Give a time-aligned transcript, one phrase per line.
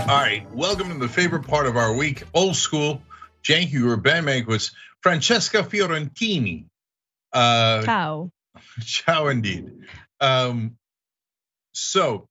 [0.00, 3.00] All right, welcome to the favorite part of our week, old school.
[3.42, 6.66] Cenk Uygur, Ben Mankiewicz, Francesca Fiorentini.
[7.32, 8.30] Uh, ciao.
[8.82, 9.70] Ciao, indeed.
[10.20, 10.76] Um,
[11.72, 12.28] so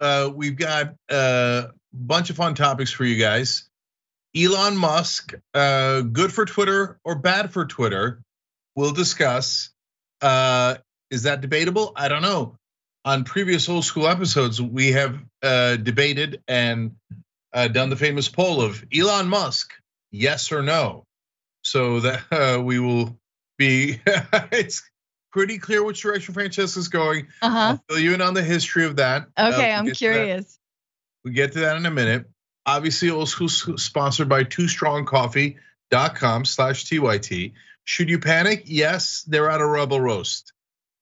[0.00, 3.68] uh, we've got a bunch of fun topics for you guys.
[4.36, 8.22] Elon Musk, uh, good for Twitter or bad for Twitter?
[8.76, 9.70] We'll discuss.
[10.22, 10.76] Uh,
[11.10, 11.92] is that debatable?
[11.96, 12.56] I don't know.
[13.04, 16.96] On previous old school episodes, we have uh, debated and
[17.52, 19.72] uh, done the famous poll of Elon Musk,
[20.10, 21.06] yes or no.
[21.62, 23.18] So that uh, we will
[23.58, 24.00] be.
[24.06, 24.82] it's
[25.32, 27.28] pretty clear which direction Francesca's going.
[27.40, 27.58] Uh-huh.
[27.58, 29.28] I'll fill you in on the history of that.
[29.38, 30.58] Okay, I'm curious.
[31.24, 32.26] We get to that in a minute.
[32.66, 37.52] Obviously, old school sponsored by twostrongcoffee.com slash TYT.
[37.84, 38.64] Should you panic?
[38.66, 40.52] Yes, they're out of Rebel Roast.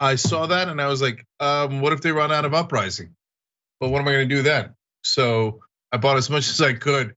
[0.00, 3.14] I saw that and I was like, um, what if they run out of uprising?
[3.80, 4.74] But what am I going to do then?
[5.02, 5.60] So
[5.92, 7.14] I bought as much as I could.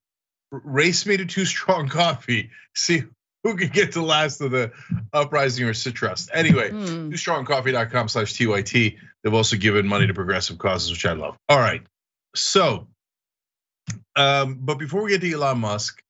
[0.51, 2.49] Race me to Two Strong Coffee.
[2.75, 3.03] See
[3.43, 4.71] who can get the last of the
[5.13, 6.29] uprising or citrus.
[6.33, 7.11] Anyway, mm.
[7.11, 8.97] twostrongcoffee.com slash TYT.
[9.23, 11.37] They've also given money to progressive causes, which I love.
[11.49, 11.81] All right.
[12.35, 12.87] So,
[14.15, 16.01] um, but before we get to Elon Musk,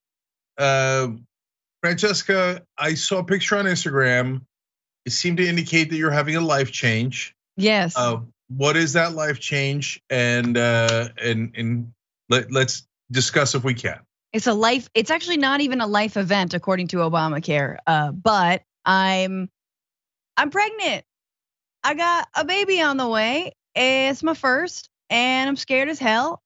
[0.57, 1.07] uh,
[1.81, 4.41] Francesca, I saw a picture on Instagram.
[5.05, 7.35] It seemed to indicate that you're having a life change.
[7.57, 7.97] Yes.
[7.97, 10.01] Uh, what is that life change?
[10.09, 11.93] And uh, and and
[12.29, 13.99] let, let's discuss if we can.
[14.33, 14.89] It's a life.
[14.93, 17.77] It's actually not even a life event according to Obamacare.
[17.85, 19.49] Uh, but I'm
[20.37, 21.03] I'm pregnant.
[21.83, 23.53] I got a baby on the way.
[23.75, 26.41] It's my first, and I'm scared as hell.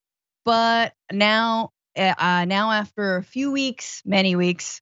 [0.45, 4.81] But now, uh, now after a few weeks, many weeks,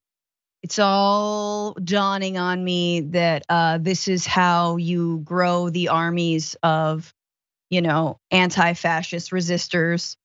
[0.63, 7.13] it's all dawning on me that uh, this is how you grow the armies of,
[7.69, 10.15] you know, anti-fascist resistors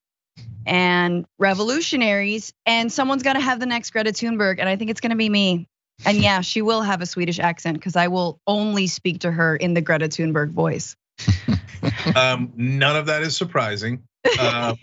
[0.64, 2.52] and revolutionaries.
[2.64, 5.16] And someone's got to have the next Greta Thunberg, and I think it's going to
[5.16, 5.66] be me.
[6.06, 9.56] And yeah, she will have a Swedish accent because I will only speak to her
[9.56, 10.94] in the Greta Thunberg voice.
[12.14, 14.04] um, none of that is surprising.
[14.38, 14.74] Uh,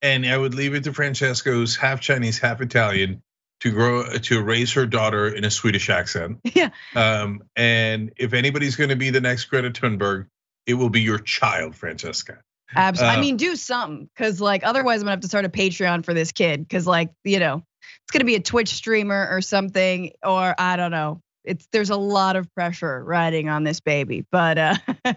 [0.00, 3.22] and I would leave it to Francesca, who's half Chinese, half Italian,
[3.62, 6.38] to grow to raise her daughter in a Swedish accent.
[6.54, 6.70] Yeah.
[6.94, 10.26] Um, and if anybody's going to be the next Greta Thunberg,
[10.66, 12.38] it will be your child, Francesca.
[12.74, 13.14] Absolutely.
[13.14, 16.04] Uh, I mean, do something because like otherwise I'm gonna have to start a Patreon
[16.04, 20.12] for this kid because like you know it's gonna be a Twitch streamer or something
[20.24, 21.20] or I don't know.
[21.44, 24.74] It's there's a lot of pressure riding on this baby, but uh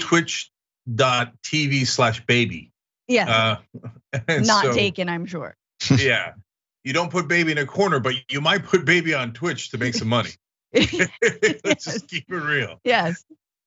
[0.00, 2.70] Twitch.tv slash baby.
[3.08, 3.58] Yeah.
[3.74, 5.54] Uh, Not so, taken, I'm sure.
[5.98, 6.34] yeah.
[6.84, 9.78] You don't put baby in a corner, but you might put baby on Twitch to
[9.78, 10.30] make some money.
[10.72, 10.92] Let's
[11.64, 11.84] yes.
[11.84, 12.80] just keep it real.
[12.84, 13.24] Yes.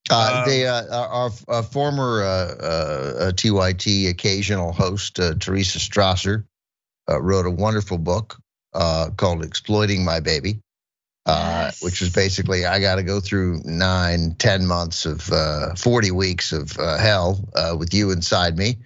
[0.10, 6.46] Uh, um, they uh, our, our, former uh, TYT uh, occasional host uh, Teresa Strasser
[7.10, 8.38] uh, wrote a wonderful book
[8.72, 10.60] called "Exploiting My Baby,"
[11.28, 11.82] yes.
[11.82, 15.22] which was basically I got to go through nine, ten months of
[15.80, 17.40] forty weeks of hell
[17.76, 18.78] with you inside me,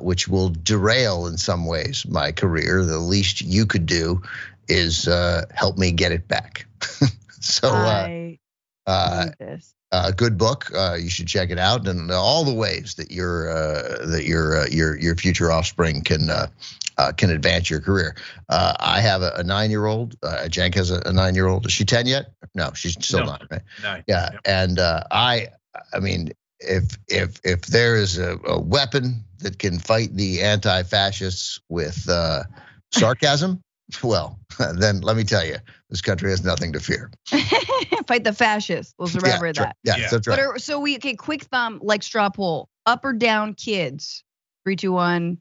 [0.00, 2.84] which will derail in some ways my career.
[2.84, 4.22] The least you could do
[4.68, 5.04] is
[5.54, 6.66] help me get it back.
[7.40, 7.68] so.
[7.68, 8.38] I-
[8.84, 9.26] uh,
[9.92, 10.70] uh, good book.
[10.74, 14.62] Uh, you should check it out, and all the ways that your uh, that your
[14.62, 16.46] uh, your your future offspring can uh,
[16.96, 18.16] uh, can advance your career.
[18.48, 20.16] I have a, a nine year old.
[20.22, 21.66] Uh, Cenk has a, a nine year old.
[21.66, 22.32] Is she ten yet?
[22.54, 23.26] No, she's still no.
[23.26, 23.46] not.
[23.50, 23.62] Right?
[23.82, 24.04] Nine.
[24.06, 24.40] Yeah, yep.
[24.46, 25.48] and I
[25.92, 26.32] I mean,
[26.62, 32.08] if if if there is a, a weapon that can fight the anti fascists with
[32.08, 32.44] uh,
[32.92, 33.60] sarcasm.
[34.02, 34.38] Well,
[34.78, 35.56] then let me tell you,
[35.90, 37.10] this country has nothing to fear.
[38.06, 38.94] Fight the fascists.
[38.98, 39.76] We'll remember yeah, that.
[39.84, 40.36] Yeah, yeah, that's right.
[40.36, 41.14] But are, so we okay.
[41.14, 44.24] Quick thumb, like straw poll, up or down, kids.
[44.64, 45.38] Three, two, one.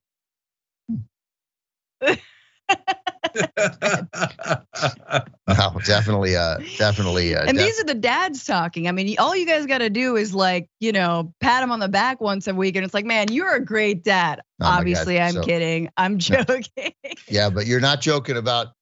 [5.47, 7.35] No, definitely, uh, definitely.
[7.35, 8.87] Uh, and def- these are the dads talking.
[8.87, 11.79] I mean, all you guys got to do is like, you know, pat him on
[11.79, 14.41] the back once a week, and it's like, man, you're a great dad.
[14.59, 15.89] Oh Obviously, I'm so, kidding.
[15.97, 16.65] I'm joking.
[17.27, 18.73] Yeah, but you're not joking about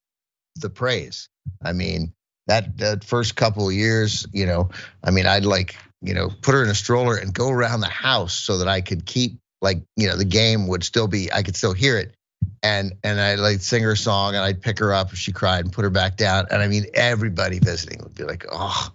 [0.55, 1.29] the praise.
[1.63, 2.13] I mean,
[2.47, 4.69] that that first couple of years, you know,
[5.03, 7.87] I mean, I'd like, you know, put her in a stroller and go around the
[7.87, 11.43] house so that I could keep like, you know, the game would still be, I
[11.43, 12.15] could still hear it.
[12.63, 15.31] And and I'd like sing her a song and I'd pick her up if she
[15.31, 16.47] cried and put her back down.
[16.51, 18.89] And I mean, everybody visiting would be like, oh,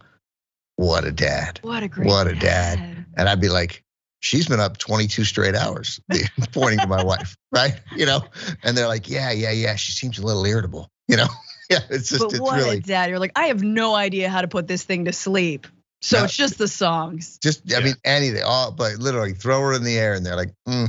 [0.76, 1.60] what a dad.
[1.62, 2.78] What a great What a dad.
[2.78, 3.06] dad.
[3.16, 3.84] And I'd be like,
[4.20, 6.00] she's been up 22 straight hours,
[6.52, 7.80] pointing to my wife, right?
[7.94, 8.22] You know,
[8.62, 9.76] and they're like, yeah, yeah, yeah.
[9.76, 11.28] She seems a little irritable, you know.
[11.70, 13.10] yeah, it's just but it's what really a dad.
[13.10, 15.66] You're like, I have no idea how to put this thing to sleep.
[16.00, 17.38] So no, it's just the songs.
[17.42, 17.84] Just I yeah.
[17.84, 18.42] mean anything.
[18.42, 20.88] All but literally throw her in the air and they're like, mm,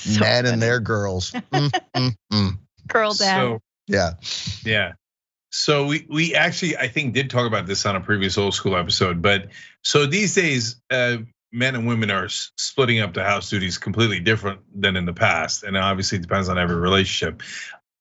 [0.00, 0.52] So men funny.
[0.52, 1.32] and their girls.
[1.32, 2.58] Mm, mm, mm.
[2.88, 3.36] girl dad.
[3.36, 4.14] So Yeah.
[4.64, 4.92] yeah.
[5.50, 8.76] So we we actually I think did talk about this on a previous old school
[8.76, 9.48] episode, but
[9.82, 11.18] so these days uh,
[11.52, 15.64] men and women are splitting up the house duties completely different than in the past,
[15.64, 17.42] and obviously it depends on every relationship.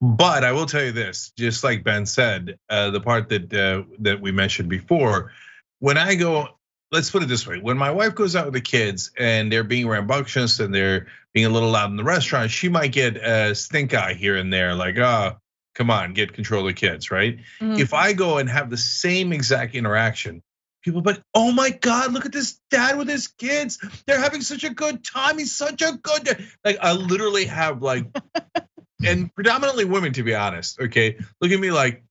[0.01, 3.83] But I will tell you this, just like Ben said, uh, the part that uh,
[3.99, 5.31] that we mentioned before,
[5.79, 6.47] when I go,
[6.91, 9.63] let's put it this way: when my wife goes out with the kids and they're
[9.63, 13.53] being rambunctious and they're being a little loud in the restaurant, she might get a
[13.55, 15.37] stink eye here and there, like, oh,
[15.75, 17.39] come on, get control of the kids, right?
[17.61, 17.79] Mhm.
[17.79, 20.41] If I go and have the same exact interaction,
[20.83, 23.77] people be like, oh my God, look at this dad with his kids.
[24.05, 25.37] They're having such a good time.
[25.37, 26.45] He's such a good dad.
[26.65, 28.07] Like I literally have like,
[29.05, 30.79] and predominantly women, to be honest.
[30.79, 32.03] Okay, look at me like,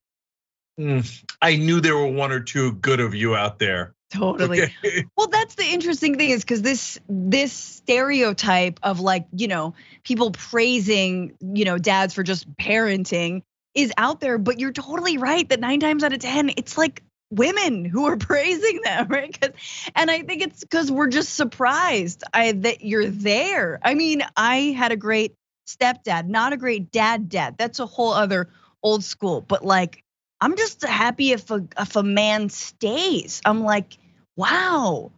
[0.79, 3.93] "Mm, I knew there were one or two good of you out there.
[4.11, 4.63] Totally.
[4.63, 5.05] Okay?
[5.17, 9.73] Well, that's the interesting thing is because this this stereotype of like you know
[10.03, 13.41] people praising you know dads for just parenting
[13.75, 17.03] is out there, but you're totally right that nine times out of ten it's like
[17.31, 19.37] women who are praising them, right?
[19.39, 19.51] 'Cause-
[19.93, 23.79] and I think it's because we're just surprised I, that you're there.
[23.83, 25.35] I mean, I had a great
[25.67, 27.55] stepdad, not a great dad dad.
[27.57, 28.49] That's a whole other
[28.81, 30.03] old school, but like
[30.41, 33.41] I'm just happy if a if a man stays.
[33.45, 33.97] I'm like,
[34.35, 35.11] wow,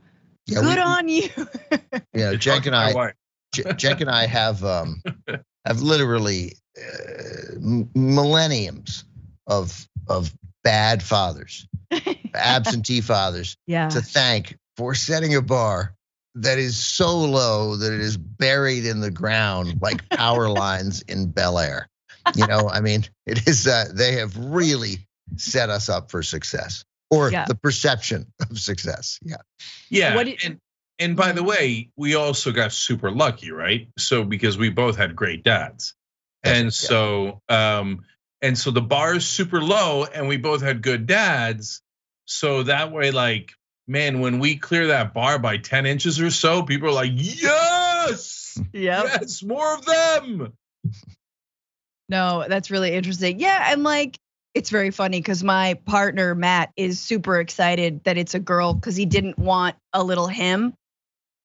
[0.48, 1.30] Yeah, good we- on you.
[2.14, 3.14] Yeah, Cenk and I, wife.
[3.56, 5.02] Cenk and I have um,
[5.66, 7.56] have literally uh,
[7.96, 9.06] millenniums
[9.48, 10.34] of of
[10.64, 11.68] bad fathers,
[12.36, 13.90] absentee fathers yeah.
[13.90, 15.96] to thank for setting a bar
[16.36, 21.30] that is so low that it is buried in the ground like power lines in
[21.30, 21.88] Bel Air.
[22.36, 26.84] You know, I mean, it is uh, they have really set us up for success
[27.10, 27.46] or Yeah.
[27.46, 29.20] the perception of success.
[29.24, 29.38] Yeah.
[29.90, 30.58] Yeah, What did- and
[31.00, 33.88] and by the way, we also got super lucky, right?
[33.98, 35.96] So because we both had great dads,
[36.44, 36.70] and yeah.
[36.70, 38.06] so um
[38.44, 41.82] and so the bar is super low, and we both had good dads.
[42.26, 43.52] So that way, like,
[43.88, 48.60] man, when we clear that bar by ten inches or so, people are like, yes,
[48.74, 49.06] Yep.
[49.06, 50.54] yes, more of them.
[52.10, 53.40] No, that's really interesting.
[53.40, 54.20] Yeah, and like
[54.54, 58.96] it's very funny because my partner Matt is super excited that it's a girl because
[58.96, 60.74] he didn't want a little him.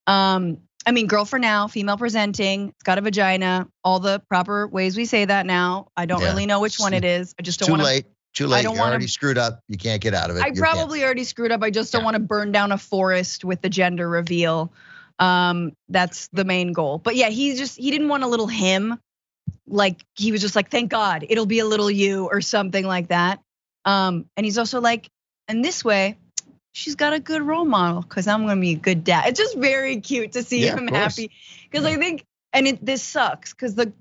[0.06, 4.68] Um, I mean, girl for now, female presenting, it's got a vagina, all the proper
[4.68, 5.88] ways we say that now.
[5.96, 6.28] I don't Yeah.
[6.28, 7.34] really know which one it is.
[7.38, 7.86] I just don't Too want to.
[7.86, 8.06] late.
[8.34, 8.58] Too late.
[8.58, 9.60] I don't You're wanna- already screwed up.
[9.68, 10.42] You can't get out of it.
[10.42, 11.62] I You're probably already screwed up.
[11.62, 12.04] I just don't Yeah.
[12.04, 14.72] want to burn down a forest with the gender reveal.
[15.18, 16.98] Um, that's the main goal.
[16.98, 18.98] But yeah, he just he didn't want a little him.
[19.66, 23.08] Like he was just like, thank God, it'll be a little you or something like
[23.08, 23.40] that.
[23.84, 25.08] Um, and he's also like,
[25.48, 26.18] and this way,
[26.72, 29.28] she's got a good role model because I'm gonna be a good dad.
[29.28, 31.30] It's just very cute to see Yeah, him happy.
[31.64, 33.92] Because I think, and it this sucks because the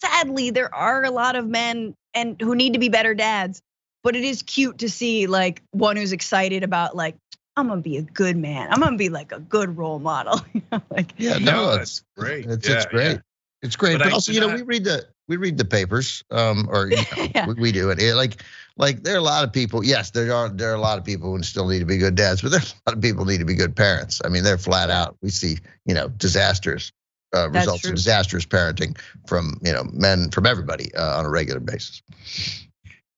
[0.00, 3.60] sadly there are a lot of men and who need to be better dads
[4.02, 7.16] but it is cute to see like one who's excited about like
[7.56, 8.68] I'm gonna be a good man.
[8.70, 10.40] I'm gonna be like a good role model.
[10.54, 12.46] You know, like Yeah, No, no, that's it's great.
[12.46, 13.20] It's, Yeah, it's great.
[13.62, 13.66] Yeah.
[13.66, 13.94] It's great.
[13.98, 16.68] But But, I also, you know, not- we read the we read the papers, um,
[16.70, 17.46] or you know, Yeah.
[17.46, 18.00] we, we do it.
[18.00, 18.42] It, Like
[18.76, 19.84] like there are a lot of people.
[19.84, 22.14] Yes, there are there are a lot of people who still need to be good
[22.14, 24.20] dads, but there's a lot of people who need to be good parents.
[24.24, 25.16] I mean, they're flat out.
[25.22, 26.92] We see you know disasters.
[27.32, 27.90] Uh, results true.
[27.90, 28.98] of disastrous parenting
[29.28, 32.02] from you know men from everybody uh, on a regular basis.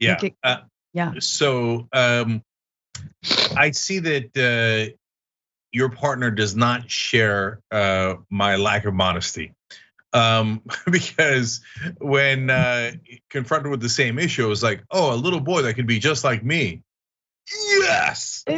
[0.01, 0.21] Yeah.
[0.43, 0.59] Uh,
[0.93, 1.15] Yeah.
[1.21, 2.43] So um,
[3.57, 4.93] I see that uh,
[5.73, 9.55] your partner does not share uh, my lack of modesty.
[10.13, 11.61] Um, because
[11.99, 12.93] when uh,
[13.31, 15.99] confronted with the same issue, it was like, oh, a little boy that could be
[15.99, 16.83] just like me.
[17.51, 18.45] Yes.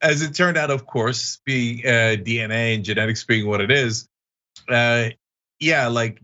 [0.00, 4.08] As it turned out, of course, being uh, DNA and genetics being what it is,
[4.68, 5.08] uh,
[5.60, 6.20] yeah, like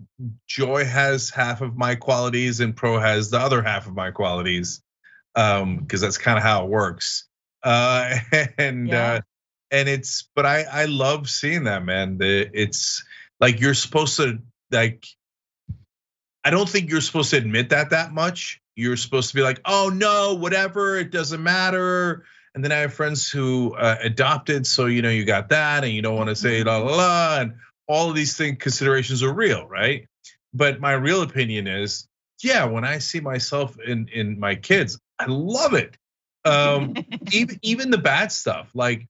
[0.46, 4.80] Joy has half of my qualities and Pro has the other half of my qualities,
[5.34, 7.26] um, because that's kind of how it works.
[7.62, 8.16] Uh,
[8.58, 9.20] and Yeah.
[9.74, 12.18] And it's, but I I love seeing that man.
[12.20, 13.04] It's
[13.40, 14.38] like you're supposed to
[14.70, 15.04] like.
[16.44, 18.60] I don't think you're supposed to admit that that much.
[18.76, 22.24] You're supposed to be like, oh no, whatever, it doesn't matter.
[22.54, 25.92] And then I have friends who uh, adopted, so you know you got that, and
[25.92, 27.54] you don't want to say la la la, and
[27.88, 30.06] all of these things considerations are real, right?
[30.52, 32.06] But my real opinion is,
[32.42, 35.96] yeah, when I see myself in in my kids, I love it.
[36.44, 36.94] Um,
[37.32, 39.08] even even the bad stuff, like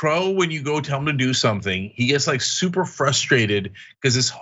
[0.00, 4.16] pro, when you go tell him to do something, he gets like super frustrated because
[4.16, 4.32] it's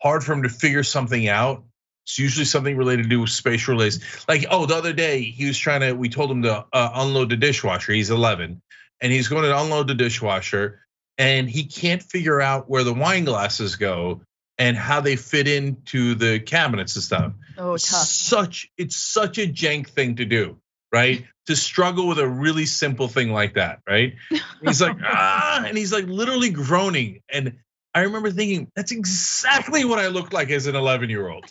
[0.00, 1.64] hard for him to figure something out.
[2.04, 3.98] It's usually something related to space relays.
[4.28, 5.94] Like, oh, the other day he was trying to.
[5.94, 7.92] We told him to uh, unload the dishwasher.
[7.92, 8.62] He's 11,
[9.00, 10.86] and he's going to unload the dishwasher,
[11.18, 14.20] and he can't figure out where the wine glasses go
[14.58, 17.32] and how they fit into the cabinets and stuff.
[17.58, 18.06] Oh, tough.
[18.06, 20.58] Such it's such a Cenk thing to do,
[20.92, 21.24] right?
[21.50, 24.14] To struggle with a really simple thing like that, right?
[24.62, 27.20] he's like, ah, and he's like literally groaning.
[27.28, 27.58] And
[27.94, 31.44] I remember thinking, that's exactly what I looked like as an 11 year old,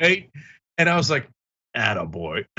[0.00, 0.30] right?
[0.78, 1.28] and I was like,
[1.76, 2.44] attaboy.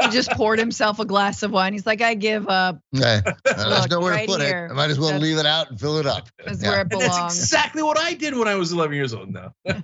[0.00, 1.72] he just poured himself a glass of wine.
[1.72, 2.80] He's like, I give up.
[2.96, 3.20] Okay.
[3.44, 4.66] There's nowhere right to put here.
[4.66, 4.70] it.
[4.72, 6.28] I might as well That's- leave it out and fill it up.
[6.44, 6.70] That's Yeah.
[6.70, 9.30] where it And that's exactly what I did when I was 11 years old.
[9.32, 9.52] No.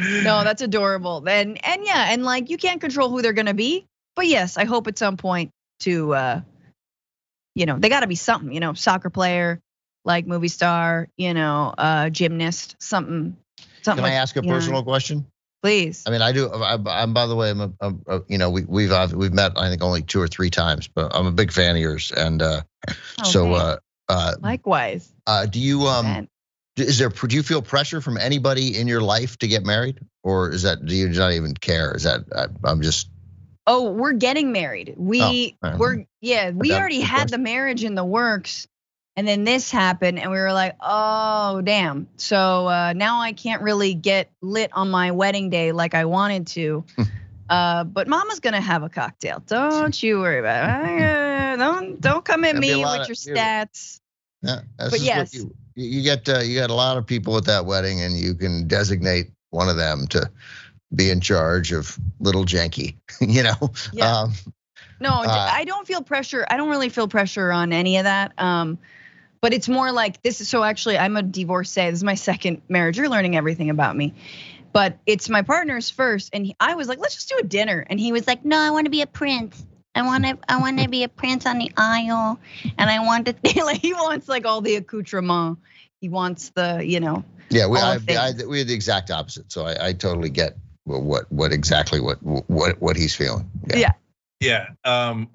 [0.00, 1.22] No, that's adorable.
[1.28, 3.86] And and yeah, and like you can't control who they're gonna be.
[4.20, 5.50] But yes, I hope at some point
[5.80, 6.40] to uh
[7.54, 9.62] you know, they gotta be something, you know, soccer player,
[10.04, 13.34] like movie star, you know, uh gymnast, something
[13.80, 15.24] something Can I like- ask a you know, personal question?
[15.62, 16.04] please.
[16.06, 16.50] I mean, I do.
[16.50, 19.52] I, I'm by the way, I'm a, a- you know, we, we've uh, we've met
[19.56, 22.42] I think only two or three times, but I'm a big fan of yours, and
[22.42, 22.60] uh,
[23.24, 23.76] so uh,
[24.10, 25.10] uh, likewise.
[25.26, 26.28] uh, do you um
[26.76, 30.50] is there do you feel pressure from anybody in your life to get married, or
[30.50, 31.94] is that do you not even care?
[31.94, 33.08] Is that I, I'm just
[33.70, 34.94] Oh, we're getting married.
[34.96, 38.66] We Oh, we're yeah, we already had the marriage in the works.
[39.16, 43.62] And then this happened and we were like, "Oh, damn." So uh now I can't
[43.62, 46.84] really get lit on my wedding day like I wanted to.
[47.48, 49.42] uh but mama's going to have a cocktail.
[49.46, 51.02] Don't you worry about it.
[51.02, 54.00] Uh, Don't don't come at There'll be a me with your stats.
[54.42, 54.60] yeah?
[54.78, 55.34] But yes.
[55.34, 58.34] you you get uh, you got a lot of people at that wedding, and you
[58.34, 60.30] can designate one of them to
[60.94, 63.72] be in charge of little janky, you know.
[63.92, 64.22] Yeah.
[64.22, 64.34] Um,
[65.00, 66.44] No, Uh, I don't feel pressure.
[66.48, 68.32] I don't really feel pressure on any of that.
[68.38, 68.78] Um,
[69.40, 71.90] but it's more like this is so actually I'm a divorcee.
[71.90, 72.98] This is my second marriage.
[72.98, 74.14] You're learning everything about me.
[74.72, 77.84] But it's my partner's first, and he, I was like, let's just do a dinner,
[77.90, 79.64] and he was like, no, I want to be a prince.
[79.96, 82.38] I want to, I want to be a prince on the aisle,
[82.78, 85.58] and I want to, like, he wants like all the accoutrement.
[86.00, 89.50] He wants the, you know, Yeah, we I, the I, we had the exact opposite.
[89.50, 90.56] So I, I totally get
[90.90, 93.50] what what, what exactly what what what he's feeling.
[93.74, 93.92] Yeah.
[94.40, 94.66] Yeah.
[94.84, 95.28] Um,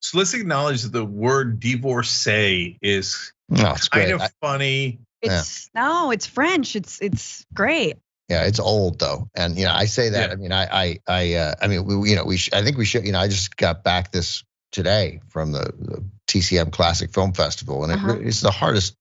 [0.00, 4.14] so let's acknowledge that the word divorcee is No, it's kind great.
[4.14, 4.98] of I- funny.
[5.22, 5.38] Yeah.
[5.40, 6.76] it's no, it's French.
[6.76, 7.96] It's it's great.
[8.28, 10.28] yeah, it's old though, and you know I say that.
[10.28, 10.32] Yeah.
[10.32, 12.76] I mean, I I I uh, I mean, we you know we sh- I think
[12.76, 13.04] we should.
[13.06, 17.82] You know, I just got back this today from the, the TCM Classic Film Festival,
[17.84, 18.18] and Uh-huh.
[18.20, 18.94] it's the hardest.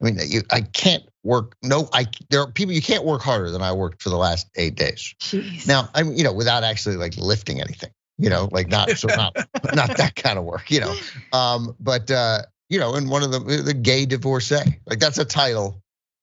[0.00, 1.56] I mean, you, I can't work.
[1.62, 4.48] No, I there are people you can't work harder than I worked for the last
[4.56, 5.14] eight days.
[5.20, 5.66] Jeez.
[5.66, 9.34] Now, I'm you know without actually like lifting anything, you know, like not so not
[9.74, 10.94] not that kind of work, you know.
[11.32, 15.24] Um, but uh, you know, in one of the the gay divorcee, like that's a
[15.24, 15.82] title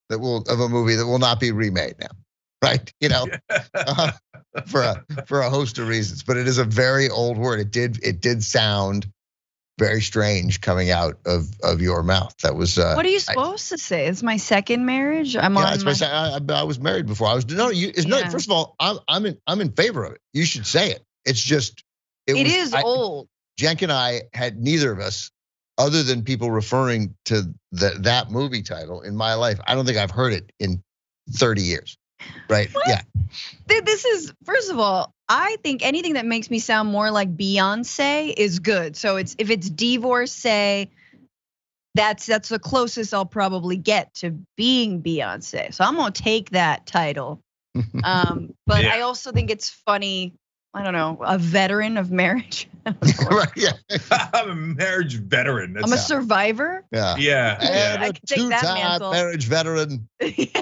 [0.09, 2.07] that will of a movie that will not be remade now,
[2.63, 2.93] right?
[3.01, 3.27] You know,
[3.73, 4.11] uh,
[4.67, 6.23] for a for a host of reasons.
[6.23, 7.59] But it is a very old word.
[7.59, 9.11] It did it did sound
[9.77, 12.35] very strange coming out of of your mouth.
[12.43, 14.07] That was uh, what are you I- supposed to say?
[14.07, 15.35] It's my second marriage.
[15.35, 17.27] I'm yeah, on my, I, I, I was married before.
[17.27, 17.89] I was no, you.
[17.89, 18.17] It's no.
[18.19, 18.29] Yeah.
[18.29, 20.21] First of all, I'm I'm in I'm in favor of it.
[20.33, 21.03] You should say it.
[21.25, 21.83] It's just
[22.27, 23.27] It was- is I- old.
[23.59, 25.31] Cenk and I had neither of us,
[25.77, 29.61] other than people referring to the, that movie title in my life.
[29.65, 30.83] I don't think I've heard it in
[31.31, 31.97] 30 years.
[32.49, 32.69] Right?
[32.73, 32.85] What?
[32.85, 33.01] Yeah.
[33.67, 38.33] This is first of all, I think anything that makes me sound more like Beyonce
[38.37, 38.95] is good.
[38.95, 40.89] So it's if it's divorcee,
[41.95, 45.73] that's that's the closest I'll probably get to being Beyonce.
[45.73, 47.41] So I'm gonna take that title.
[48.03, 48.93] Um, but Yeah.
[48.93, 50.33] I also think it's funny.
[50.73, 52.69] I don't know, a veteran of marriage.
[53.31, 53.47] right.
[53.55, 53.71] Yeah.
[54.33, 55.73] I'm a marriage veteran.
[55.73, 56.85] That's, I'm a survivor.
[56.91, 57.15] Yeah.
[57.17, 59.11] yeah, And yeah, I a can take that two-time mantle.
[59.11, 60.07] marriage veteran.
[60.21, 60.61] yeah.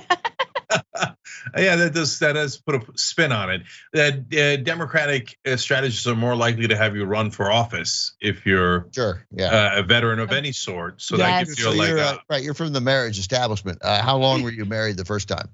[1.58, 3.62] Yeah, that does that does put a spin on it.
[3.92, 8.46] That uh, Democratic uh, strategists are more likely to have you run for office if
[8.46, 9.26] you're Sure.
[9.32, 9.48] Yeah.
[9.48, 11.02] uh, a veteran of any sort.
[11.02, 12.22] So that gives you a So leg you're, uh, up.
[12.30, 12.42] right.
[12.44, 13.80] You're from the marriage establishment.
[13.82, 15.50] Uh, how long were you married the first time?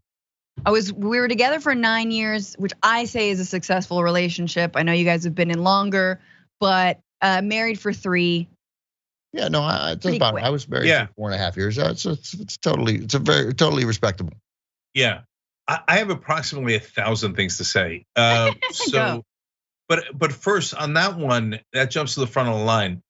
[0.65, 4.73] I was we were together for nine years, which I say is a successful relationship.
[4.75, 6.19] I know you guys have been in longer,
[6.59, 8.47] but uh, married for three.
[9.31, 10.33] Yeah, no, I, it's about.
[10.33, 10.43] quick.
[10.43, 11.05] I was married Yeah.
[11.07, 11.77] for four and a half years.
[11.79, 14.33] Uh, It's, it's it's totally it's a very totally respectable.
[14.93, 15.21] Yeah,
[15.67, 18.05] I, I have approximately a thousand things to say.
[18.15, 19.23] Uh, so,
[19.87, 23.01] but but first on that one, that jumps to the front of the line.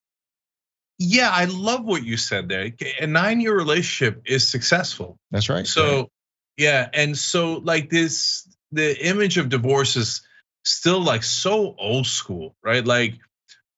[0.98, 2.72] Yeah, I love what you said there.
[3.00, 5.18] A nine-year relationship is successful.
[5.32, 5.66] That's right.
[5.66, 6.10] So,
[6.58, 10.22] yeah, and so like this, the image of divorce is
[10.66, 12.86] still like so old school, right?
[12.86, 13.16] Like,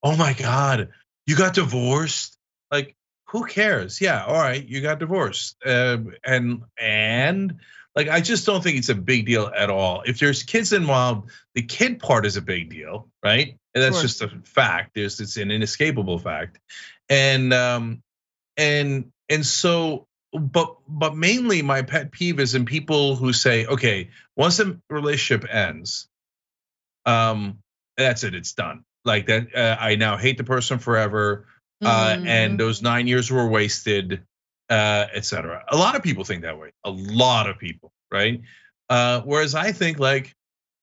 [0.01, 0.89] oh my God,
[1.27, 2.37] you got divorced.
[2.71, 2.95] Like,
[3.27, 4.01] who cares?
[4.01, 7.59] Yeah, all right, you got divorced, um, and and
[7.95, 10.03] like I just don't think it's a big deal at all.
[10.05, 13.57] If there's kids involved, the kid part is a big deal, right?
[13.73, 14.01] And that's Sure.
[14.03, 14.91] just a fact.
[14.95, 16.59] There's it's an inescapable fact,
[17.09, 18.01] and um,
[18.57, 24.09] and and so, but but mainly my pet peeve is in people who say, okay,
[24.35, 26.07] once a relationship ends,
[27.05, 27.59] um,
[27.97, 28.83] that's it, it's done.
[29.03, 31.47] Like that, uh, I now hate the person forever,
[31.83, 32.27] uh, Mm.
[32.27, 34.21] and those nine years were wasted,
[34.71, 35.63] uh, etc.
[35.69, 36.71] A lot of people think that way.
[36.85, 38.41] A lot of people, right?
[38.89, 40.33] Uh, whereas I think like,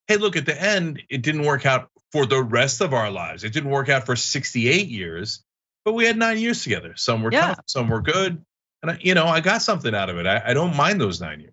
[0.07, 3.45] hey, look, at the end, it didn't work out for the rest of our lives.
[3.45, 5.42] It didn't work out for 68 years,
[5.85, 6.95] but we had nine years together.
[6.97, 7.54] Some were Yeah.
[7.54, 8.45] tough, some were good,
[8.83, 10.26] and I, you know, I got something out of it.
[10.26, 11.52] I, I don't mind those nine years.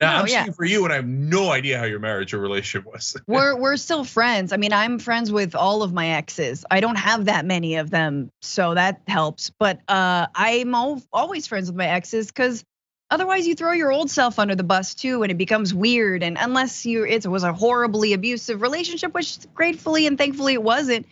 [0.00, 0.42] Now No, I'm yeah.
[0.42, 3.16] speaking for you, and I have no idea how your marriage or relationship was.
[3.26, 4.52] we're we're still friends.
[4.52, 6.64] I mean, I'm friends with all of my exes.
[6.70, 9.50] I don't have that many of them, so that helps.
[9.58, 12.64] But uh, I'm al- always friends with my exes because
[13.10, 16.22] otherwise you throw your old self under the bus too, and it becomes weird.
[16.22, 21.06] And unless you it was a horribly abusive relationship, which gratefully and thankfully it wasn't,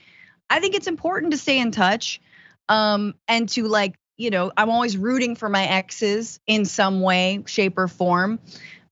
[0.50, 2.20] I think it's important to stay in touch,
[2.68, 7.42] um, and to like you know I'm always rooting for my exes in some way,
[7.46, 8.38] shape, or form.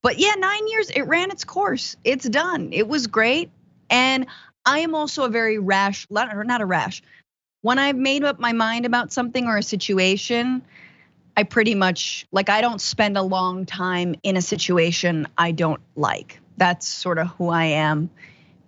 [0.02, 1.96] But yeah, nine years, it ran its course.
[2.04, 2.70] It's done.
[2.72, 3.50] It was great.
[3.90, 4.26] And
[4.64, 7.02] I am also a very rash, not a rash.
[7.62, 10.62] When I've made up my mind about something or a situation,
[11.36, 15.80] I pretty much like I don't spend a long time in a situation I don't
[15.96, 16.40] like.
[16.56, 18.10] That's sort of who I am.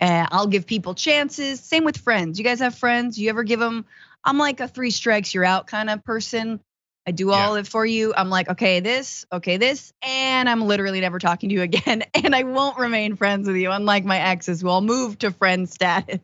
[0.01, 1.61] Uh, I'll give people chances.
[1.61, 2.39] Same with friends.
[2.39, 3.19] You guys have friends?
[3.19, 3.85] You ever give them?
[4.25, 6.61] I'm like a three strikes you're out kind of person.
[7.07, 8.15] I do all of it for you.
[8.17, 12.05] I'm like, okay, this, okay, this, and I'm literally never talking to you again.
[12.15, 15.69] And I won't remain friends with you, unlike my exes who I'll move to friend
[15.69, 16.21] status.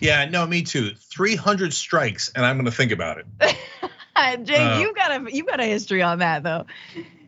[0.00, 0.90] yeah, no, me too.
[1.16, 3.26] 300 strikes, and I'm going to think about it.
[4.44, 6.66] Jay, Uh, you've got a you've got a history on that though.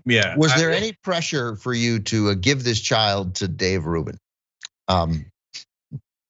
[0.04, 0.36] Yeah.
[0.36, 4.18] Was I- there any pressure for you to uh, give this child to Dave Rubin?
[4.88, 5.26] Um,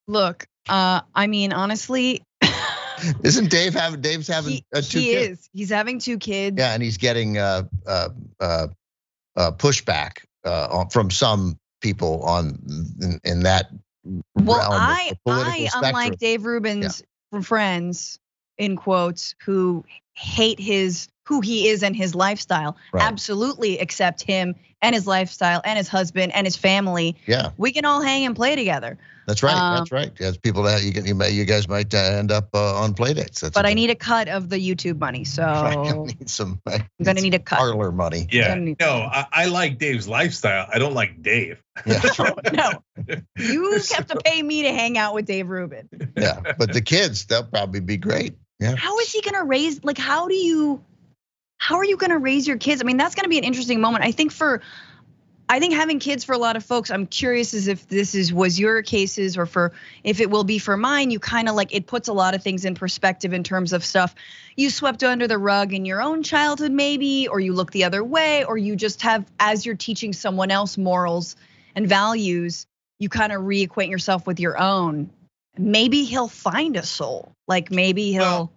[0.08, 2.22] Look, uh, I mean, honestly,
[3.22, 5.40] isn't Dave having Dave's having he, uh, two he kids?
[5.40, 5.50] is.
[5.52, 6.56] He's having two kids.
[6.58, 8.08] Yeah, and he's getting uh, uh,
[8.40, 8.68] uh,
[9.36, 12.58] uh, pushback uh, from some people on
[13.00, 13.70] in, in that
[14.34, 15.82] Well, I, I, spectrum.
[15.84, 17.02] unlike Dave Rubin's
[17.42, 18.18] friends,
[18.58, 23.02] in quotes, who hate his who he is and his lifestyle, Right.
[23.02, 27.16] absolutely accept him and his lifestyle and his husband and his family.
[27.26, 28.96] Yeah, We can all hang and play together.
[29.26, 29.54] that's right.
[29.54, 30.12] Um, that's right.
[30.20, 32.94] Yes, people that you, can, you, may, you guys might uh, end up uh, on
[32.94, 33.40] play dates.
[33.40, 36.60] That's But I need a cut of the YouTube money, so I need some.
[36.66, 37.58] I am gonna need a cut.
[37.58, 38.28] Parler money.
[38.30, 38.48] Yeah.
[38.50, 40.68] Gonna need- No, I, I like Dave's lifestyle.
[40.72, 41.60] I don't like Dave.
[41.86, 42.02] Yeah,
[42.52, 42.70] no,
[43.36, 45.88] you have to pay me to hang out with Dave Rubin.
[46.16, 46.40] yeah.
[46.56, 48.34] But the kids, they'll probably be great.
[48.60, 48.76] Yeah.
[48.76, 49.82] How is he gonna raise?
[49.84, 50.82] Like, how do you?
[51.58, 52.80] How are you gonna raise your kids?
[52.80, 54.04] I mean, that's gonna be an interesting moment.
[54.04, 54.62] I think for,
[55.48, 58.32] I think having kids for a lot of folks, I'm curious as if this is
[58.32, 61.10] was your cases or for if it will be for mine.
[61.10, 63.84] You kind of like it puts a lot of things in perspective in terms of
[63.84, 64.14] stuff
[64.56, 68.02] you swept under the rug in your own childhood, maybe, or you look the other
[68.02, 71.36] way, or you just have as you're teaching someone else morals
[71.74, 72.66] and values,
[72.98, 75.10] you kind of reacquaint yourself with your own.
[75.58, 77.32] Maybe he'll find a soul.
[77.46, 78.20] Like maybe he'll.
[78.20, 78.52] Well,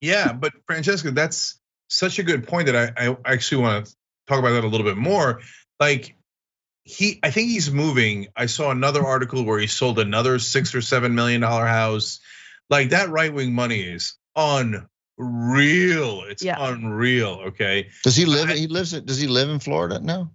[0.00, 3.94] Yeah, but Francesca, that's such a good point that I, I actually want to
[4.28, 5.40] talk about that a little bit more.
[5.80, 6.16] Like
[6.84, 8.28] he, I think he's moving.
[8.36, 12.20] I saw another article where he sold another six or seven million dollar house.
[12.70, 14.16] Like that right wing money is
[15.18, 16.24] unreal.
[16.24, 16.56] It's Yeah.
[16.58, 17.40] unreal.
[17.48, 17.88] Okay.
[18.02, 18.50] Does he live?
[18.50, 18.92] I- he lives.
[18.92, 20.00] Does he live in Florida?
[20.00, 20.30] No.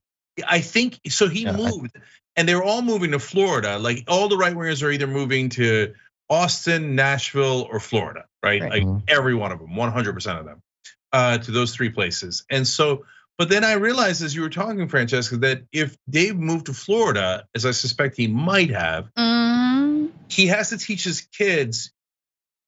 [0.48, 1.28] I think so.
[1.28, 1.98] He Yeah, I- moved,
[2.36, 3.78] and they're all moving to Florida.
[3.78, 5.94] Like all the right wingers are either moving to
[6.30, 8.62] Austin, Nashville, or Florida, right?
[8.62, 8.72] Right.
[8.72, 9.04] Like Mhm.
[9.10, 10.62] every one of them, 100% of them,
[11.14, 12.46] uh, to those three places.
[12.50, 13.06] And so,
[13.38, 17.46] but then I realized as you were talking, Francesca, that if Dave moved to Florida,
[17.56, 21.92] as I suspect he might have, Mm, he has to teach his kids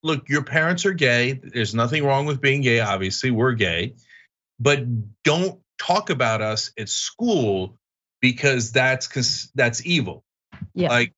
[0.04, 1.34] look, your parents are gay.
[1.34, 2.80] There's nothing wrong with being gay.
[2.80, 3.96] Obviously, we're gay,
[4.60, 4.84] but
[5.24, 7.78] don't talk about us at school
[8.22, 10.24] because that's that's evil.
[10.74, 10.90] Yeah.
[10.90, 11.14] Like,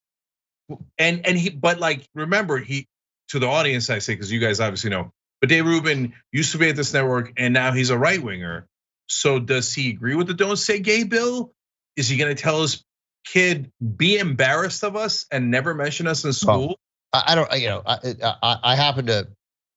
[0.98, 2.88] and and he, but like, remember he
[3.30, 5.12] to the audience I say because you guys obviously know,
[5.44, 8.66] but Dave Rubin used to be at this network and now he's a right winger.
[9.10, 11.52] So does he agree with the "Don't Say Gay" bill?
[11.98, 12.86] Is he going to tell his
[13.26, 16.80] kid be embarrassed of us and never mention us in school?
[17.12, 17.60] I, I don't.
[17.60, 19.28] You know, I, I, I happen to.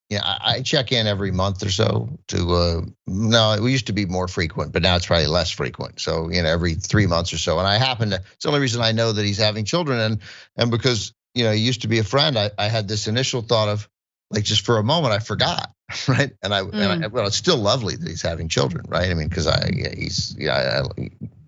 [0.09, 2.53] Yeah, I, I check in every month or so to.
[2.53, 5.99] Uh, no, we used to be more frequent, but now it's probably less frequent.
[5.99, 7.59] So you know, every three months or so.
[7.59, 8.15] And I happen to.
[8.15, 10.21] It's the only reason I know that he's having children, and
[10.55, 13.41] and because you know he used to be a friend, I, I had this initial
[13.41, 13.89] thought of
[14.29, 15.71] like just for a moment I forgot,
[16.07, 16.31] right?
[16.41, 19.09] And I, and I well, it's still lovely that he's having children, right?
[19.09, 20.83] I mean, because I yeah, he's yeah.
[20.83, 21.03] I,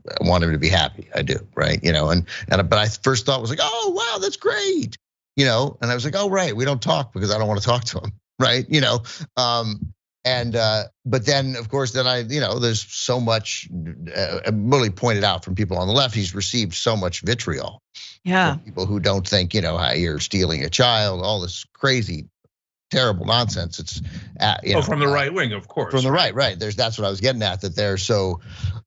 [0.10, 1.08] I want him to be happy.
[1.14, 1.80] I do, right?
[1.84, 4.98] You know, and and but I first thought was like, oh wow, that's great
[5.40, 7.60] you know and i was like oh right we don't talk because i don't want
[7.60, 9.00] to talk to him right you know
[9.38, 9.94] um
[10.26, 13.70] and uh, but then of course then I you know there's so much
[14.16, 16.14] uh, really pointed out from people on the left.
[16.14, 17.82] He's received so much vitriol.
[18.26, 18.58] Yeah.
[18.66, 22.28] People who don't think you know how you're stealing a child, all this crazy,
[22.90, 23.80] terrible nonsense.
[23.80, 24.02] It's
[24.40, 25.94] uh, you oh, know, from the uh, right wing, of course.
[25.94, 26.58] from the right, right.
[26.58, 27.62] There's that's what I was getting at.
[27.62, 28.42] That they're so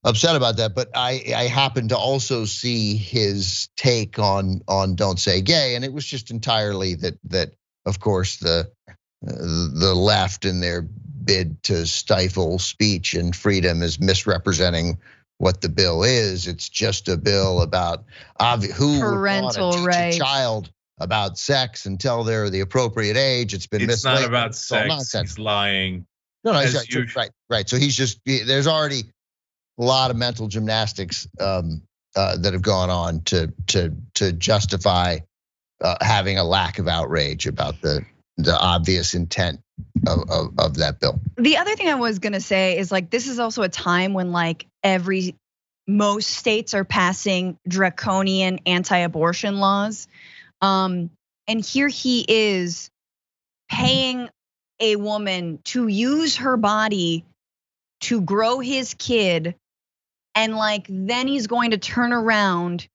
[0.04, 0.74] upset about that.
[0.74, 5.84] But I I happened to also see his take on on don't say gay, and
[5.84, 7.52] it was just entirely that that
[7.86, 8.70] of course the
[9.22, 14.98] the left in their bid to stifle speech and freedom is misrepresenting
[15.38, 16.46] what the bill is.
[16.46, 18.04] It's just a bill about
[18.40, 23.16] obvi- who Parental would want to teach a child about sex until they're the appropriate
[23.16, 23.54] age.
[23.54, 24.88] It's been It's not about It's sex.
[24.88, 25.30] nonsense.
[25.30, 26.06] He's lying.
[26.44, 27.68] No, no, he's as right, right, right.
[27.68, 29.04] So he's just there's already
[29.78, 31.82] a lot of mental gymnastics um,
[32.16, 35.18] uh, that have gone on to to to justify
[35.82, 38.04] uh, having a lack of outrage about the
[38.38, 39.60] the obvious intent
[40.06, 41.20] of, of, of that bill.
[41.36, 44.32] The other thing I was gonna say is like this is also a time when
[44.32, 45.36] like every
[45.86, 50.08] most states are passing draconian anti-abortion laws.
[50.62, 51.10] Um,
[51.46, 52.90] and here he is
[53.68, 54.30] paying
[54.80, 57.24] a woman to use her body
[58.00, 59.54] to grow his kid
[60.34, 62.88] and like then he's going to turn around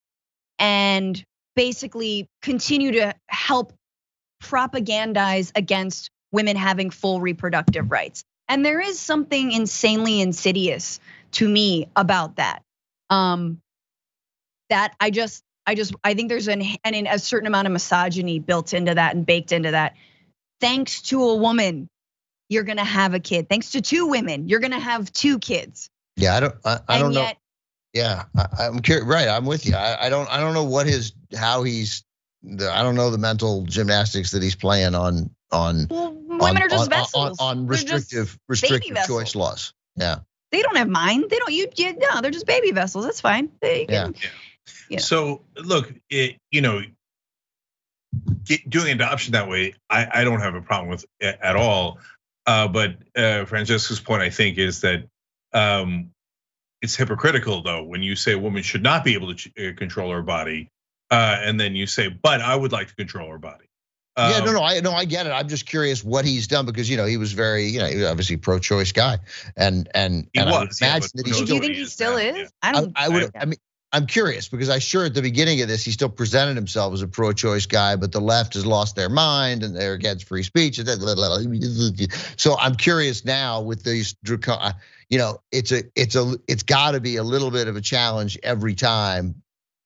[0.59, 1.23] and
[1.55, 3.73] basically continue to help
[4.43, 8.23] propagandize against women having full reproductive rights.
[8.49, 10.99] And there is something insanely insidious
[11.33, 12.63] to me about that.
[13.09, 13.59] Um,
[14.69, 18.39] that I just, I just, I think there's an, an a certain amount of misogyny
[18.39, 19.95] built into that and baked into that.
[20.61, 21.89] Thanks to a woman,
[22.49, 23.49] you're gonna have a kid.
[23.49, 25.89] Thanks to two women, you're gonna have two kids.
[26.15, 27.21] Yeah, I don't I, I and don't know.
[27.21, 27.37] yet,
[27.93, 29.05] Yeah, I, I'm curious.
[29.05, 29.75] Right, I'm with you.
[29.75, 32.03] I, I don't I don't know what his how he's
[32.41, 36.63] the, I don't know the mental gymnastics that he's playing on on well, women on,
[36.63, 37.39] are just on, vessels.
[37.39, 39.73] on, on restrictive restrictive choice laws.
[39.95, 40.19] Yeah.
[40.51, 41.25] they don't have mind.
[41.29, 41.51] They don't.
[41.51, 43.05] You, you no, they're just baby vessels.
[43.05, 43.49] That's fine.
[43.61, 44.29] They can, Yeah.
[44.99, 46.81] So look, it, you know,
[48.45, 51.99] get, doing adoption that way, I, I don't have a problem with it at all.
[52.45, 55.07] Uh, but uh, Francesca's point, I think, is that
[55.53, 56.11] um,
[56.81, 59.75] it's hypocritical though when you say a woman should not be able to ch- uh,
[59.77, 60.69] control her body,
[61.11, 63.65] uh, and then you say, "But I would like to control her body."
[64.17, 65.31] yeah, no, Um, no, I no, I get it.
[65.31, 67.97] I'm just curious what he's done because you know he was very, you know, he
[67.97, 69.17] was obviously pro-choice guy,
[69.57, 71.55] and and He and I would was, yeah, imagine but that who he's knows Do
[71.55, 72.35] you think he he still now, is?
[72.37, 72.47] yeah.
[72.61, 72.93] I I, don't.
[72.95, 73.31] I would.
[73.35, 73.57] I mean,
[73.93, 77.01] I'm curious because I sure at the beginning of this he still presented himself as
[77.01, 80.79] a pro-choice guy, but the left has lost their mind and they're against free speech.
[82.35, 84.15] So I'm curious now with these
[84.47, 84.73] uh,
[85.09, 87.81] You know, it's a, it's a, it's got to be a little bit of a
[87.81, 89.41] challenge every time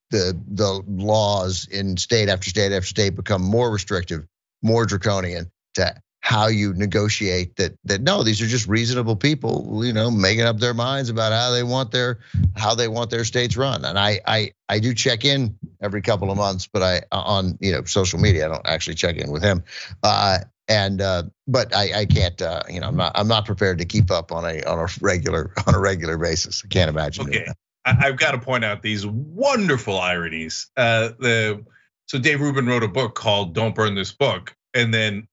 [0.10, 4.26] the the laws in state after state after state become more restrictive,
[4.62, 9.92] more draconian to how you negotiate that that no these are just reasonable people you
[9.92, 12.20] know making up their minds about how they want their
[12.56, 16.32] how they want their states run and i i i do check in every couple
[16.32, 19.44] of months but i on you know social media i don't actually check in with
[19.44, 19.64] him
[20.04, 20.38] uh
[20.70, 23.86] and uh but i i can't uh you know i'm not i'm not prepared to
[23.86, 27.48] keep up on a on a regular on a regular basis i can't imagine Okay.
[27.84, 30.70] I've got to point out these wonderful ironies.
[30.78, 31.66] Uh, the
[32.06, 35.28] so Dave Rubin wrote a book called "Don't Burn This Book," and then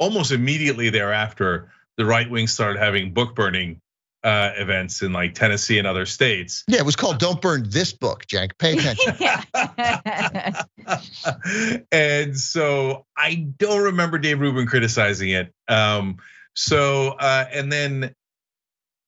[0.00, 3.80] almost immediately thereafter, the right wing started having book burning
[4.24, 6.64] uh, events in like Tennessee and other states.
[6.68, 9.16] yeah it was called don't burn this book Cenk pay attention
[11.92, 15.54] and so I don't remember Dave Rubin criticizing it.
[15.68, 16.18] Um,
[16.54, 18.14] so uh, and then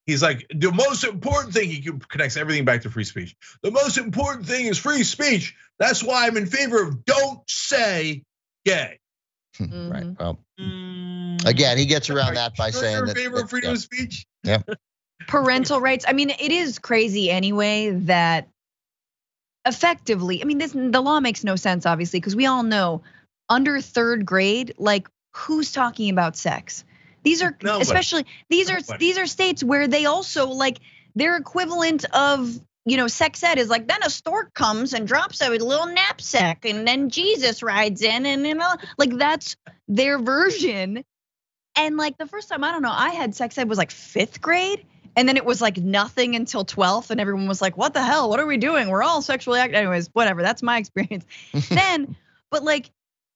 [0.07, 3.37] he's like, the most important thing he connects everything back to free speech.
[3.63, 5.55] The most important thing is free speech.
[5.79, 8.23] That's why I'm in favor of don't say
[8.65, 8.99] gay.
[9.61, 9.69] Right
[10.05, 10.19] Mhm.
[10.19, 13.51] well Mm, again he gets around that by saying you're that, in favor that- of
[13.51, 13.75] freedom yeah.
[13.75, 14.27] of speech.
[14.45, 14.59] Yeah.
[15.29, 16.05] Parental rights.
[16.09, 18.49] I mean, it is crazy anyway that
[19.65, 23.03] effectively, I mean, this the law makes no sense, obviously, because we all know
[23.49, 26.85] under third grade, like who's talking about sex?
[27.23, 27.83] These are Nobody.
[27.83, 30.81] especially these are these are states where they also like
[31.15, 35.40] their equivalent of you know sex ed is like then a stork comes and drops
[35.40, 39.57] a little knapsack and then Jesus rides in and you know like that's
[39.88, 41.05] their version.
[41.75, 44.40] And like the first time I don't know I had sex ed was like fifth
[44.42, 44.85] grade
[45.16, 48.29] and then it was like nothing until 12th and everyone was like what the hell?
[48.29, 48.88] What are we doing?
[48.88, 51.25] We're all sexually active anyways whatever that's my experience.
[51.68, 52.16] Then
[52.51, 52.90] but like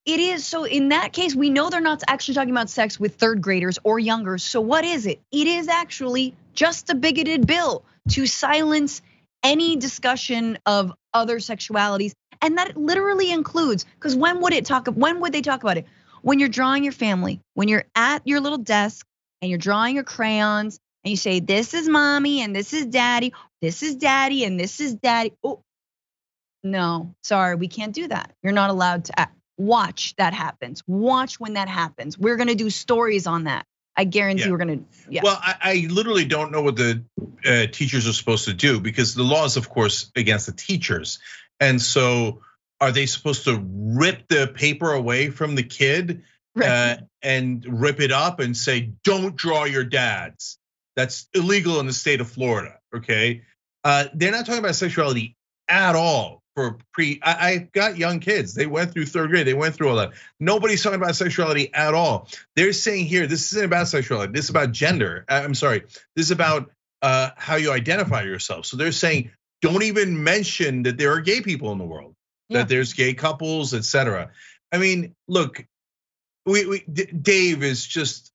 [0.04, 3.16] it is so in that case we know they're not actually talking about sex with
[3.16, 5.20] third graders or younger so what is it?
[5.30, 9.02] It is actually just a bigoted bill to silence
[9.42, 15.20] any discussion of other sexualities and that literally includes because when would it talk when
[15.20, 15.86] would they talk about it
[16.22, 19.06] when you're drawing your family when you're at your little desk
[19.40, 23.32] and you're drawing your crayons and you say, This is mommy and this is daddy,
[23.62, 25.32] this is daddy and this is daddy.
[25.44, 25.62] Oh,
[26.64, 28.34] no, sorry, we can't do that.
[28.42, 29.36] You're not allowed to act.
[29.56, 30.82] watch that happens.
[30.88, 32.18] Watch when that happens.
[32.18, 33.66] We're gonna do stories on that.
[33.96, 34.50] I guarantee Yeah.
[34.50, 34.78] we're gonna.
[35.08, 35.22] Yeah.
[35.24, 37.02] Well, I, I literally don't know what the
[37.44, 41.18] uh, teachers are supposed to do because the law is, of course, against the teachers.
[41.60, 42.42] And so,
[42.80, 46.22] are they supposed to rip the paper away from the kid
[46.54, 46.68] Right.
[46.68, 50.58] uh, and rip it up and say, "Don't draw your dads"?
[50.94, 52.78] That's illegal in the state of Florida.
[52.94, 53.42] Okay,
[53.84, 55.36] uh, they're not talking about sexuality
[55.68, 56.42] at all.
[56.56, 58.54] For pre, I, I've got young kids.
[58.54, 59.46] They went through third grade.
[59.46, 60.12] They went through all that.
[60.40, 62.28] Nobody's talking about sexuality at all.
[62.56, 64.32] They're saying here, this isn't about sexuality.
[64.32, 65.26] This is about gender.
[65.28, 65.80] Uh, I'm sorry.
[66.16, 66.70] This is about
[67.02, 68.64] uh, how you identify yourself.
[68.64, 72.14] So they're saying, don't even mention that there are gay people in the world,
[72.48, 72.60] Yeah.
[72.60, 74.30] that there's gay couples, etc.
[74.72, 75.62] I mean, look,
[76.46, 78.32] we, we D- Dave is just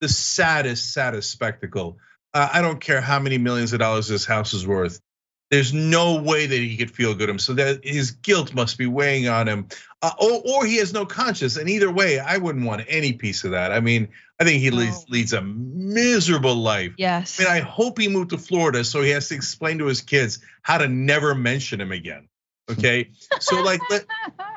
[0.00, 1.98] the saddest, saddest spectacle.
[2.32, 5.00] Uh, I don't care how many millions of dollars this house is worth.
[5.50, 7.28] There's no way that he could feel good.
[7.28, 7.38] him.
[7.38, 9.68] So that his guilt must be weighing on him,
[10.02, 11.56] uh, or, or he has no conscience.
[11.56, 13.70] And either way, I wouldn't want any piece of that.
[13.70, 14.08] I mean,
[14.40, 15.12] I think he leads, No.
[15.12, 16.92] leads a miserable life.
[16.98, 17.38] yes.
[17.38, 20.00] I mean, I hope he moved to Florida so he has to explain to his
[20.00, 22.28] kids how to never mention him again.
[22.70, 24.06] Okay, so like let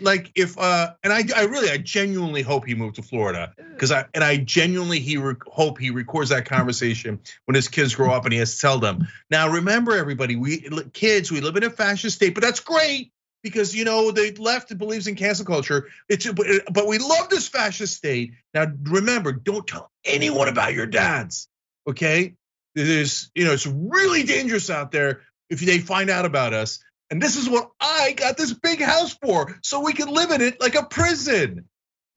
[0.00, 3.92] like if uh and I I really I genuinely hope he moved to Florida because
[3.92, 8.12] I and I genuinely he re- hope he records that conversation when his kids grow
[8.12, 9.06] up and he has to tell them.
[9.30, 13.74] Now remember everybody, we kids we live in a fascist state, but that's great because
[13.76, 15.88] you know the left believes in cancel culture.
[16.08, 18.32] It's but, but we love this fascist state.
[18.54, 21.48] Now remember, don't tell anyone about your dads.
[21.88, 22.34] Okay,
[22.74, 26.82] there's you know it's really dangerous out there if they find out about us.
[27.14, 30.40] And this is what I got this big house for, so we can live in
[30.40, 31.64] it like a prison.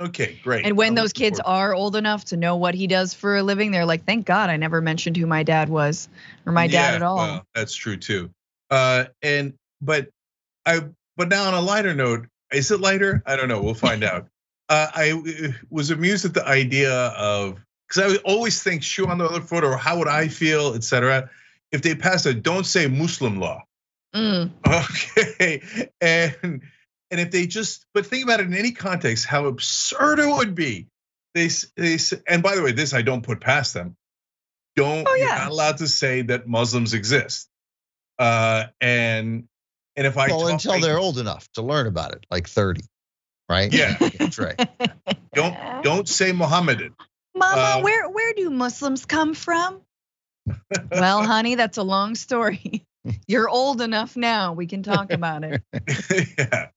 [0.02, 0.66] Okay, great.
[0.66, 3.38] And when I'm those kids forward- are old enough to know what he does for
[3.38, 6.10] a living, they're like, "Thank God I never mentioned who my dad was
[6.48, 8.32] or my dad at all." well, that's true too.
[8.72, 10.10] Uh, and but
[10.66, 10.82] I
[11.16, 13.22] but now on a lighter note, is it lighter?
[13.24, 13.62] I don't know.
[13.62, 14.28] We'll find out.
[14.70, 17.58] Uh, I uh, was amused at the idea of
[17.88, 21.30] because I always think shoe on the other foot or how would I feel, etc.
[21.72, 23.64] If they pass a don't say Muslim law,
[24.16, 26.62] Mm, Okay, and
[27.12, 30.56] and if they just but think about it in any context, how absurd it would
[30.56, 30.88] be.
[31.36, 33.96] They they and by the way, this I don't put past them.
[34.76, 35.38] Don't Oh, you're yeah.
[35.38, 37.50] not allowed to say that Muslims exist.
[38.20, 39.48] Uh, and
[39.96, 42.82] and if I well, talk- until they're old enough to learn about it, like 30,
[43.50, 43.72] right?
[43.74, 43.98] Yeah.
[44.20, 44.60] that's right.
[45.34, 46.96] don't don't say Mohammedan.
[47.36, 49.82] Mama, Uh, where where do Muslims come from?
[50.92, 52.86] well, honey, that's a long story.
[53.28, 54.54] You're old enough now.
[54.54, 55.62] We can talk about it.
[56.38, 56.68] yeah.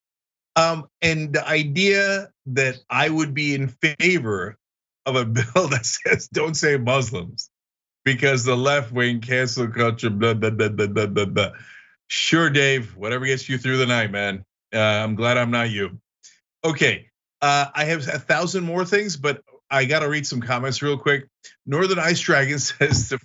[0.57, 4.59] Um, and the idea that I would be in favor
[5.07, 7.51] of a bill that says don't say Muslims
[8.05, 11.51] because the left wing cancel culture, blah, blah, blah, blah, blah, blah.
[12.09, 14.45] Sure, Dave, whatever gets you through the night, man.
[14.75, 16.01] Uh, I'm glad I'm not you.
[16.65, 17.07] Okay,
[17.41, 20.99] uh, I have a thousand more things, but I got to read some comments real
[20.99, 21.29] quick.
[21.67, 23.19] Northern Ice Dragon says to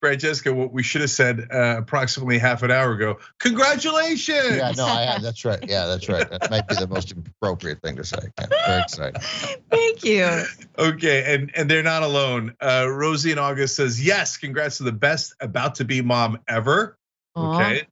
[0.00, 3.18] Francesca what we should have said uh, approximately half an hour ago.
[3.38, 4.56] Congratulations!
[4.56, 5.22] Yeah, no, I have.
[5.22, 5.58] That's right.
[5.68, 6.28] Yeah, that's right.
[6.30, 8.18] That might be the most appropriate thing to say.
[8.38, 9.22] Yeah, very excited.
[9.70, 10.44] Thank you.
[10.78, 12.54] Okay, and and they're not alone.
[12.60, 14.36] Uh, Rosie in August says yes.
[14.36, 16.96] Congrats to the best about to be mom ever.
[17.34, 17.56] Aw.
[17.56, 17.86] Okay,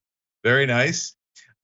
[0.45, 1.15] very nice.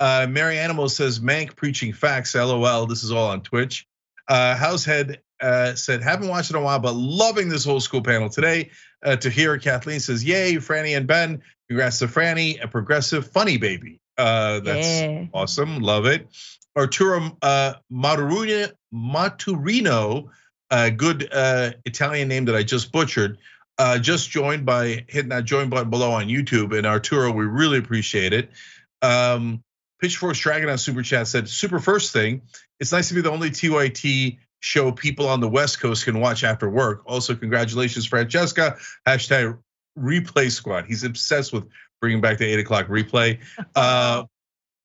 [0.00, 2.34] Uh, Mary Animal says Mank preaching facts.
[2.34, 2.86] LOL.
[2.86, 3.86] This is all on Twitch.
[4.26, 8.02] Uh, Househead uh, said haven't watched it in a while, but loving this whole school
[8.02, 8.70] panel today.
[9.04, 11.42] Uh, to hear Kathleen says yay, Franny and Ben.
[11.68, 14.00] Congrats to Franny, a progressive funny baby.
[14.16, 15.26] Uh, that's Yeah.
[15.34, 15.80] awesome.
[15.80, 16.28] Love it.
[16.76, 20.28] Arturo uh, Maturino, Maturino,
[20.70, 23.38] a good uh, Italian name that I just butchered,
[23.78, 26.76] uh, just joined by hitting that join button below on YouTube.
[26.76, 28.50] And Arturo, we really appreciate it.
[29.02, 29.62] Um,
[30.00, 32.42] Pitchfork's Dragon on Super Chat said, Super first thing,
[32.80, 36.44] it's nice to be the only TYT show people on the West Coast can watch
[36.44, 37.02] after work.
[37.04, 38.76] Also, congratulations, Francesca.
[39.06, 39.58] Hashtag
[39.98, 40.86] replay squad.
[40.86, 41.68] He's obsessed with
[42.00, 43.40] bringing back the eight o'clock replay.
[43.74, 44.24] Uh,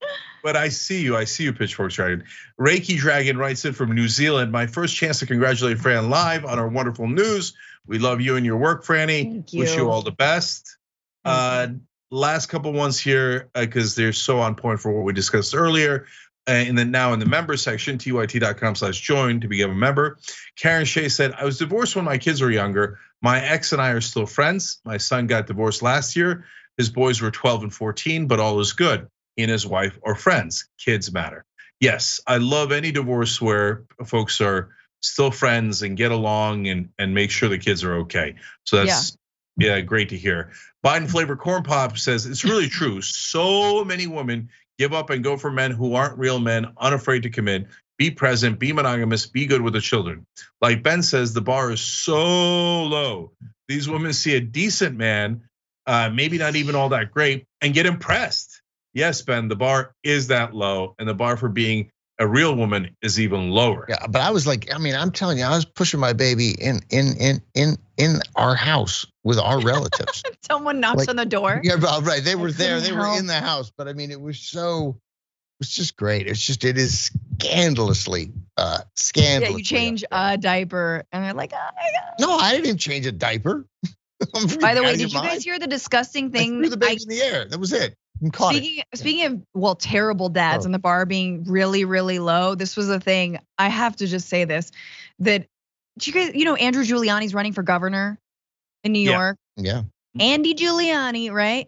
[0.44, 1.16] but I see you.
[1.16, 2.24] I see you, Pitchfork Dragon.
[2.60, 4.52] Reiki Dragon writes in from New Zealand.
[4.52, 7.54] My first chance to congratulate Fran live on our wonderful news.
[7.86, 9.32] We love you and your work, Franny.
[9.32, 9.60] Thank you.
[9.60, 10.76] Wish you all the best.
[11.24, 11.68] Uh,
[12.10, 16.08] last couple ones here because they're so on point for what we discussed earlier.
[16.48, 20.18] And then now in the member section, tyt.com slash join to become a member.
[20.56, 23.00] Karen Shea said, I was divorced when my kids were younger.
[23.22, 24.80] My ex and I are still friends.
[24.86, 26.46] My son got divorced last year.
[26.78, 29.08] His boys were 12 and 14, but all is good.
[29.36, 30.70] He and his wife are friends.
[30.78, 31.44] Kids matter.
[31.80, 34.70] Yes, I love any divorce where folks are
[35.02, 38.36] still friends and get along and and make sure the kids are okay.
[38.64, 39.18] So that's
[39.58, 40.52] yeah, great to hear.
[40.86, 43.02] Biden flavored corn pop says it's really true.
[43.02, 47.30] So many women give up and go for men who aren't real men, unafraid to
[47.30, 47.68] commit.
[47.98, 50.26] Be present, be monogamous, be good with the children.
[50.62, 53.32] Like Ben says, the bar is so low.
[53.68, 55.42] These women see a decent man,
[55.88, 58.62] uh, maybe not even all that great, and get impressed.
[58.94, 62.96] Yes, Ben, the bar is that low, and the bar for being a real woman
[63.02, 63.86] is even lower.
[63.88, 66.52] Yeah, but I was like, I mean, I'm telling you, I was pushing my baby
[66.52, 70.24] in in in in in our house with our relatives.
[70.50, 71.62] Someone knocks Like, on the door.
[71.64, 74.10] yeah, but right, they were there, couldn't they were in the house, but I mean,
[74.12, 76.28] it was so, it was just great.
[76.28, 78.80] It's just, it is scandalously, uh,
[79.16, 82.14] Yeah, you change a diaper, and they're like, oh my god.
[82.20, 83.66] No, I didn't change a diaper.
[84.60, 86.60] By the way, did your you guys hear the disgusting I thing?
[86.60, 87.46] threw the baby I- in the air.
[87.46, 87.96] That was it.
[88.22, 88.36] It.
[88.36, 90.68] Speaking speaking of well, terrible dads Oh.
[90.68, 92.56] and the bar being really really low.
[92.56, 93.40] This was a thing.
[93.58, 94.72] I have to just say this
[95.20, 95.46] that
[96.02, 98.18] you guys you know Andrew Giuliani's running for governor
[98.84, 99.18] in New Yeah.
[99.18, 99.38] York.
[99.56, 99.82] Yeah.
[100.20, 101.68] Andy Giuliani, right?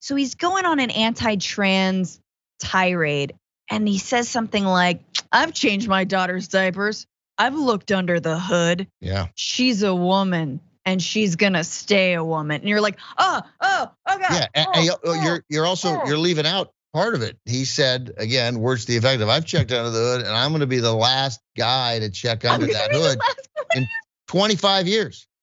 [0.00, 2.20] So he's going on an anti-trans
[2.58, 3.34] tirade
[3.70, 5.00] and he says something like,
[5.32, 7.06] "I've changed my daughter's diapers.
[7.38, 8.86] I've looked under the hood.
[9.00, 9.28] Yeah.
[9.34, 14.18] She's a woman." And she's gonna stay a woman, and you're like, oh, oh, oh
[14.18, 14.32] god.
[14.32, 14.46] Yeah.
[14.54, 16.06] And, oh, and you- oh." you're, you're also, oh.
[16.06, 17.36] you're leaving out part of it.
[17.44, 20.52] He said, again, words to the effect of, I've checked under the hood and I'm
[20.52, 23.18] going to be the last guy to check under that hood
[23.74, 23.86] in
[24.28, 25.26] 25 years.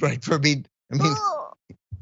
[0.00, 0.22] Right.
[0.22, 1.52] For me, I mean, Oh,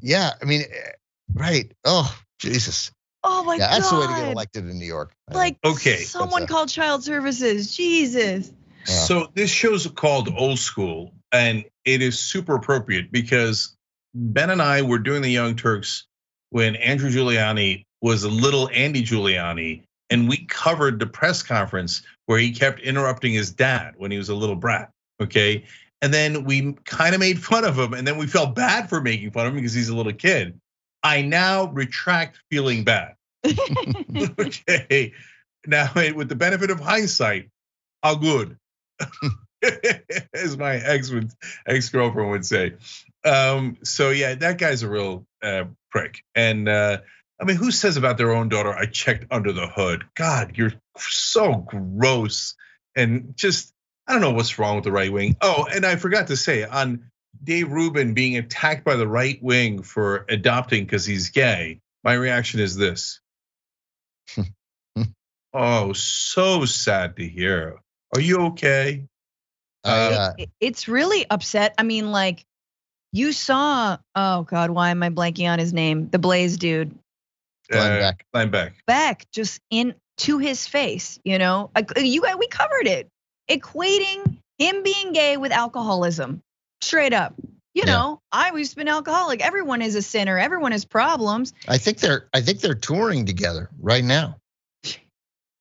[0.00, 0.30] yeah.
[0.40, 0.90] I mean, eh,
[1.32, 1.72] right.
[1.84, 2.90] Oh, Jesus.
[3.22, 3.74] oh my Yeah, god.
[3.74, 5.12] that's the way to get elected in New York.
[5.32, 5.96] Like Okay.
[5.96, 7.76] someone That's called child services.
[7.76, 8.52] Jesus.
[8.88, 8.94] Yeah.
[8.94, 13.76] So this show's called Old School, and it is super appropriate because
[14.14, 16.06] Ben and I were doing the Young Turks
[16.50, 22.38] when Andrew Giuliani was a little Andy Giuliani, and we covered the press conference where
[22.38, 24.90] he kept interrupting his dad when he was a little brat.
[25.20, 25.64] Okay.
[26.00, 29.00] And then we kind of made fun of him, and then we felt bad for
[29.00, 30.60] making fun of him because he's a little kid.
[31.02, 33.14] I now retract feeling bad.
[33.44, 35.12] okay.
[35.66, 37.48] Now, with the benefit of hindsight,
[38.02, 38.56] how good,
[40.34, 41.30] as my ex would,
[41.66, 42.74] ex girlfriend would say.
[43.24, 46.22] Um, so yeah, that guy's a real uh, prick.
[46.34, 46.98] And uh,
[47.40, 48.72] I mean, who says about their own daughter?
[48.72, 50.04] I checked under the hood.
[50.14, 52.54] God, you're so gross
[52.96, 53.72] and just
[54.06, 55.36] I don't know what's wrong with the right wing.
[55.40, 57.10] Oh, and I forgot to say on
[57.42, 61.80] Dave Rubin being attacked by the right wing for adopting because he's gay.
[62.02, 63.20] My reaction is this.
[65.54, 67.80] oh, so sad to hear.
[68.14, 69.06] Are you okay?
[69.84, 71.74] I, uh, It- it's really upset.
[71.78, 72.44] I mean, like,
[73.12, 76.08] you saw, oh God, why am I blanking on his name?
[76.10, 76.98] The Blaze dude.
[77.70, 78.26] Glenn Uh, Beck.
[78.32, 78.74] Glenn Beck.
[78.86, 81.70] Beck just in to his face, you know?
[81.96, 83.08] You guys, we covered it.
[83.50, 86.40] Equating him being gay with alcoholism.
[86.82, 87.34] Straight up.
[87.74, 87.92] You Yeah.
[87.94, 89.40] know, I was been alcoholic.
[89.40, 90.38] Everyone is a sinner.
[90.38, 91.52] Everyone has problems.
[91.66, 94.36] I think they're I think they're touring together right now.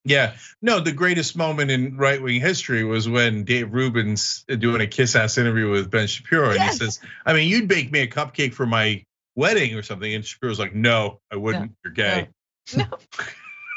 [0.06, 4.88] Yeah, no, the greatest moment in right wing history was when Dave Rubin's doing a
[4.88, 6.50] kiss ass interview with Ben Shapiro.
[6.50, 6.74] And Yes.
[6.74, 10.14] he says, I mean, you'd bake me a cupcake for my wedding or something.
[10.14, 11.72] And Shapiro's like, no, I wouldn't.
[11.84, 12.30] You're gay.
[12.76, 12.86] No.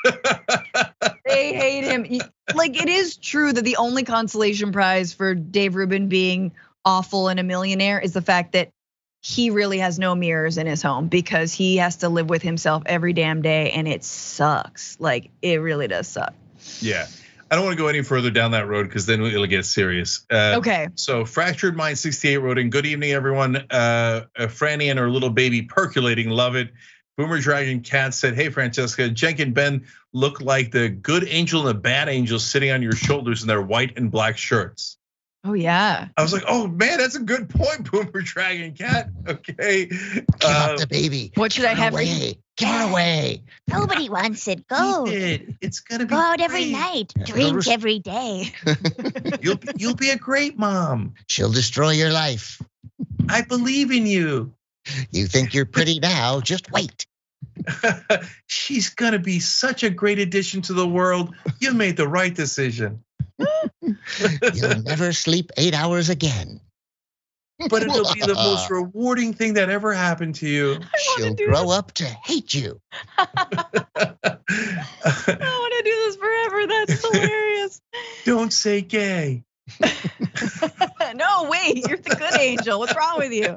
[1.26, 2.20] They hate him.
[2.54, 6.52] Like it is true that the only consolation prize for Dave Rubin being
[6.84, 8.70] awful and a millionaire is the fact that
[9.20, 12.82] he really has no mirrors in his home because he has to live with himself
[12.86, 14.96] every damn day and it sucks.
[15.00, 16.34] Like it really does suck.
[16.80, 17.06] yeah.
[17.48, 20.26] I don't want to go any further down that road because then it'll get serious.
[20.28, 20.88] Uh, Okay.
[20.96, 22.70] So fractured mind 68 wrote in.
[22.70, 23.54] Good evening, everyone.
[23.56, 26.72] Uh, uh, Franny and her little baby percolating, love it.
[27.16, 31.68] Boomer Dragon Cat said, "Hey Francesca, Cenk and Ben look like the good angel and
[31.70, 34.98] the bad angel sitting on your shoulders in their white and black shirts."
[35.46, 36.08] Oh yeah.
[36.16, 40.68] I was like, "Oh man, that's a good point, Boomer Dragon Cat." Okay, Give Uh,
[40.72, 41.30] up the baby.
[41.36, 42.38] What should I have for away.
[42.56, 43.42] Give her away.
[43.68, 44.66] Nobody wants it.
[44.66, 45.06] Go.
[45.06, 47.12] Ethan, It's gonna be Go out every night.
[47.16, 48.52] Yeah, Drink res- every day.
[49.40, 51.14] You'll you'll be a great mom.
[51.28, 52.60] She'll destroy your life.
[53.28, 54.52] I believe in you.
[55.10, 56.40] You think you're pretty now?
[56.40, 57.06] Just wait.
[58.46, 61.34] She's gonna be such a great addition to the world.
[61.60, 63.02] You made the right decision.
[64.54, 66.60] You'll never sleep eight hours again.
[67.70, 70.72] but it'll be the most rewarding thing that ever happened to you.
[70.72, 71.72] I want to She'll grow this.
[71.72, 72.80] up to hate you.
[73.18, 73.26] I
[75.26, 76.66] want to do this forever.
[76.66, 77.80] That's hilarious.
[78.24, 79.44] Don't say gay.
[81.14, 82.78] no, wait, you're the good angel.
[82.78, 83.56] What's wrong with you?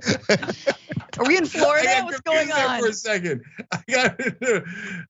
[1.20, 2.01] Are we in Florida?
[2.03, 2.80] What's going confused there on?
[2.82, 3.41] For a second,
[3.72, 4.20] I got.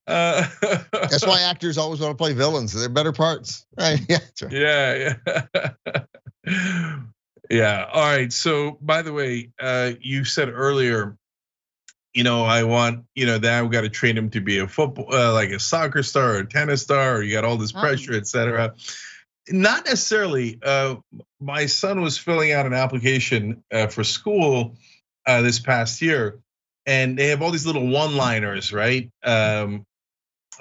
[0.08, 0.48] Uh,
[0.92, 2.74] That's why actors always want to play villains.
[2.74, 4.00] They're better parts, right?
[4.10, 4.18] Yeah.
[4.42, 4.52] right.
[4.52, 5.14] Yeah,
[6.46, 6.90] yeah.
[7.50, 7.86] yeah.
[7.92, 8.32] All right.
[8.34, 11.18] So, by the way, uh, you said earlier,
[12.14, 14.68] you know, I want, you know, that we got to train him to be a
[14.68, 17.74] football, uh, like a soccer star or a tennis star, or you got all this
[17.76, 17.80] Oh.
[17.80, 18.74] pressure, et cetera.
[19.50, 20.60] Not necessarily.
[20.62, 20.98] Uh,
[21.40, 24.78] my son was filling out an application uh, for school
[25.26, 26.40] uh, this past year,
[26.86, 29.12] and they have all these little one-liners, right?
[29.24, 29.86] Um,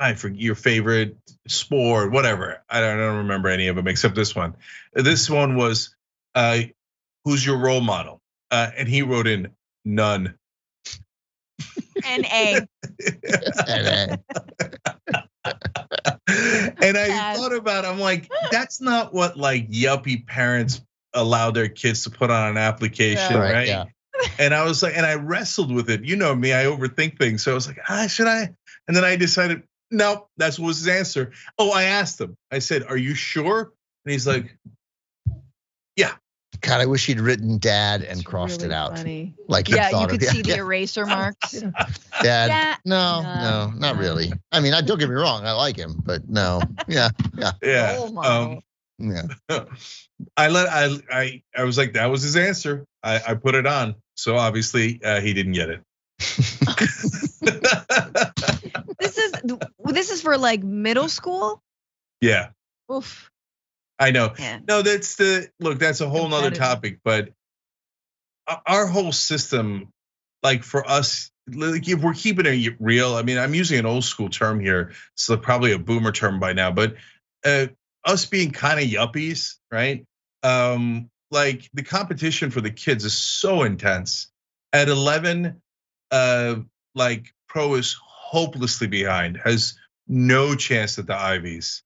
[0.00, 1.16] I forget your favorite
[1.48, 2.62] sport, whatever.
[2.68, 4.54] I don't, I don't remember any of them except this one.
[4.94, 5.94] This one was,
[6.34, 6.60] uh,
[7.24, 8.20] "Who's your role model?"
[8.50, 9.50] Uh, and he wrote in
[9.84, 10.34] none.
[12.04, 12.66] N-A.
[13.66, 14.20] And,
[15.44, 15.52] uh,
[16.82, 17.36] and I Sad.
[17.36, 20.80] thought about, it, I'm like, that's not what like yuppie parents
[21.14, 23.38] allow their kids to put on an application, Yeah.
[23.38, 23.66] Right, right?
[23.66, 23.84] yeah.
[24.38, 26.04] And I was like, and I wrestled with it.
[26.04, 27.44] You know me, I overthink things.
[27.44, 28.50] So I was like, ah, should I?
[28.86, 31.32] And then I decided, no, that's what was his answer.
[31.58, 32.36] Oh, I asked him.
[32.50, 33.72] I said, "Are you sure?"
[34.04, 34.54] And he's like,
[36.60, 38.96] God, I wish he'd written dad and It's crossed really it out.
[38.96, 39.34] funny.
[39.48, 41.52] Like he Yeah, you could of, see the yeah, eraser marks.
[42.22, 42.48] Dad.
[42.48, 42.76] Yeah.
[42.84, 44.00] No, No, no, not no.
[44.00, 44.32] really.
[44.52, 46.60] I mean, I don't get me wrong, I like him, but no.
[46.88, 47.10] Yeah,
[47.62, 48.52] "Yeah." Role model.
[48.52, 48.60] Um,
[48.98, 49.64] yeah.
[50.36, 52.84] I let I I I was like, that was his answer.
[53.02, 53.94] I, I put it on.
[54.16, 55.82] So obviously uh, he didn't get it.
[58.98, 59.32] This is
[59.84, 61.62] this is for like middle school.
[62.20, 62.48] yeah,
[62.92, 63.30] Oof.
[63.98, 64.32] I know.
[64.38, 64.64] Man.
[64.68, 65.78] No, that's the look.
[65.78, 67.00] That's a whole nother topic.
[67.02, 67.30] But
[68.66, 69.88] our whole system,
[70.42, 74.04] like for us, like if we're keeping it real, I mean, I'm using an old
[74.04, 76.70] school term here, so probably a boomer term by now.
[76.70, 76.94] But
[77.44, 77.66] uh,
[78.04, 80.04] us being kind of yuppies, right?
[80.42, 84.30] Um, like the competition for the kids is so intense.
[84.72, 85.60] At 11,
[86.10, 86.56] uh,
[86.94, 89.74] like pro is hopelessly behind, has
[90.06, 91.82] no chance at the Ivies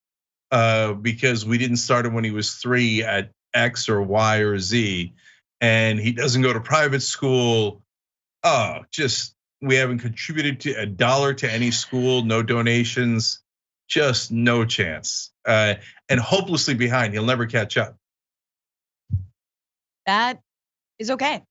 [0.52, 4.58] uh, because we didn't start him when he was three at X or Y or
[4.58, 5.12] Z,
[5.62, 7.82] and he doesn't go to private school.
[8.44, 13.40] Oh, just we haven't contributed to a dollar to any school, no donations,
[13.88, 15.74] just no chance, uh,
[16.10, 17.14] and hopelessly behind.
[17.14, 17.96] He'll never catch up.
[20.04, 20.40] That
[20.98, 21.42] is okay.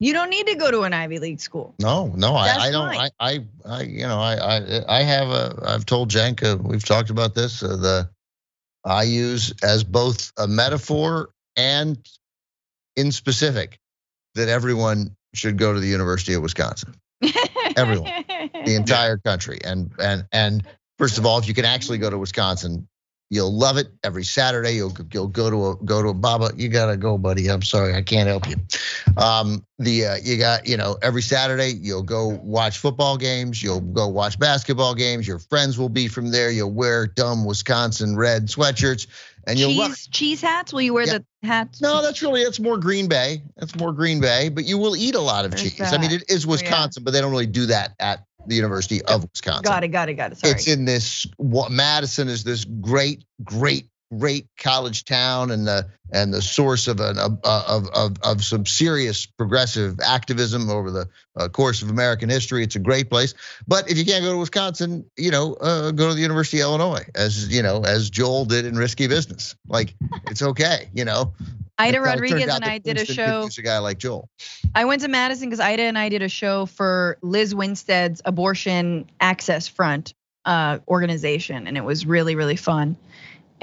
[0.00, 1.74] You don't need to go to an Ivy League school.
[1.78, 2.88] No, no, I, That's I don't.
[2.88, 3.10] I.
[3.20, 5.62] I, I, you know, I, I, I have a.
[5.66, 6.56] I've told Janka.
[6.56, 7.62] We've talked about this.
[7.62, 8.10] Uh, the
[8.84, 11.98] I use as both a metaphor and
[12.96, 13.78] in specific
[14.34, 16.94] that everyone should go to the University of Wisconsin,
[17.76, 18.04] Everyone.
[18.64, 20.66] the entire country, and and and
[20.98, 22.88] first of all, if you can actually go to Wisconsin,
[23.30, 23.88] you'll love it.
[24.02, 26.50] Every Saturday, you'll you'll go to a go to a Baba.
[26.56, 27.48] You gotta go, buddy.
[27.48, 28.56] I'm sorry, I can't help you.
[29.16, 33.62] Um, the uh, you got you know every Saturday you'll go watch football games.
[33.62, 35.26] You'll go watch basketball games.
[35.26, 36.50] Your friends will be from there.
[36.50, 39.06] You'll wear dumb Wisconsin red sweatshirts,
[39.46, 40.72] and you'll cheese cheese hats.
[40.72, 41.18] Will you wear Yeah.
[41.40, 41.80] the hats?
[41.80, 43.42] No, that's really that's more Green Bay.
[43.56, 45.80] That's more Green Bay, but you will eat a lot of There's cheese.
[45.80, 46.22] I mean, that.
[46.22, 46.52] it is Oh, yeah.
[46.52, 49.62] Wisconsin, but they don't really do that at the University of Wisconsin.
[49.62, 49.88] got it.
[49.88, 50.14] Got it.
[50.14, 50.38] Got it.
[50.38, 50.52] Sorry.
[50.52, 53.88] It's in this what Madison is this great, great,
[54.18, 58.66] great college town and the and the source of an of of of, of some
[58.66, 62.62] serious progressive activism over the uh, course of American history.
[62.62, 63.34] It's a great place.
[63.66, 66.66] But if you can't go to Wisconsin, you know, uh, go to the University of
[66.66, 69.54] Illinois, as you know, as Joel did in Risky Business.
[69.68, 69.94] Like
[70.30, 71.32] it's okay, you know.
[71.76, 73.48] Ida Rodriguez and I did a show.
[73.58, 74.28] A guy like Joel.
[74.74, 79.10] I went to Madison because Ida and I did a show for Lizz Winstead's Abortion
[79.20, 82.96] Access Front uh, organization, and it was really, really fun.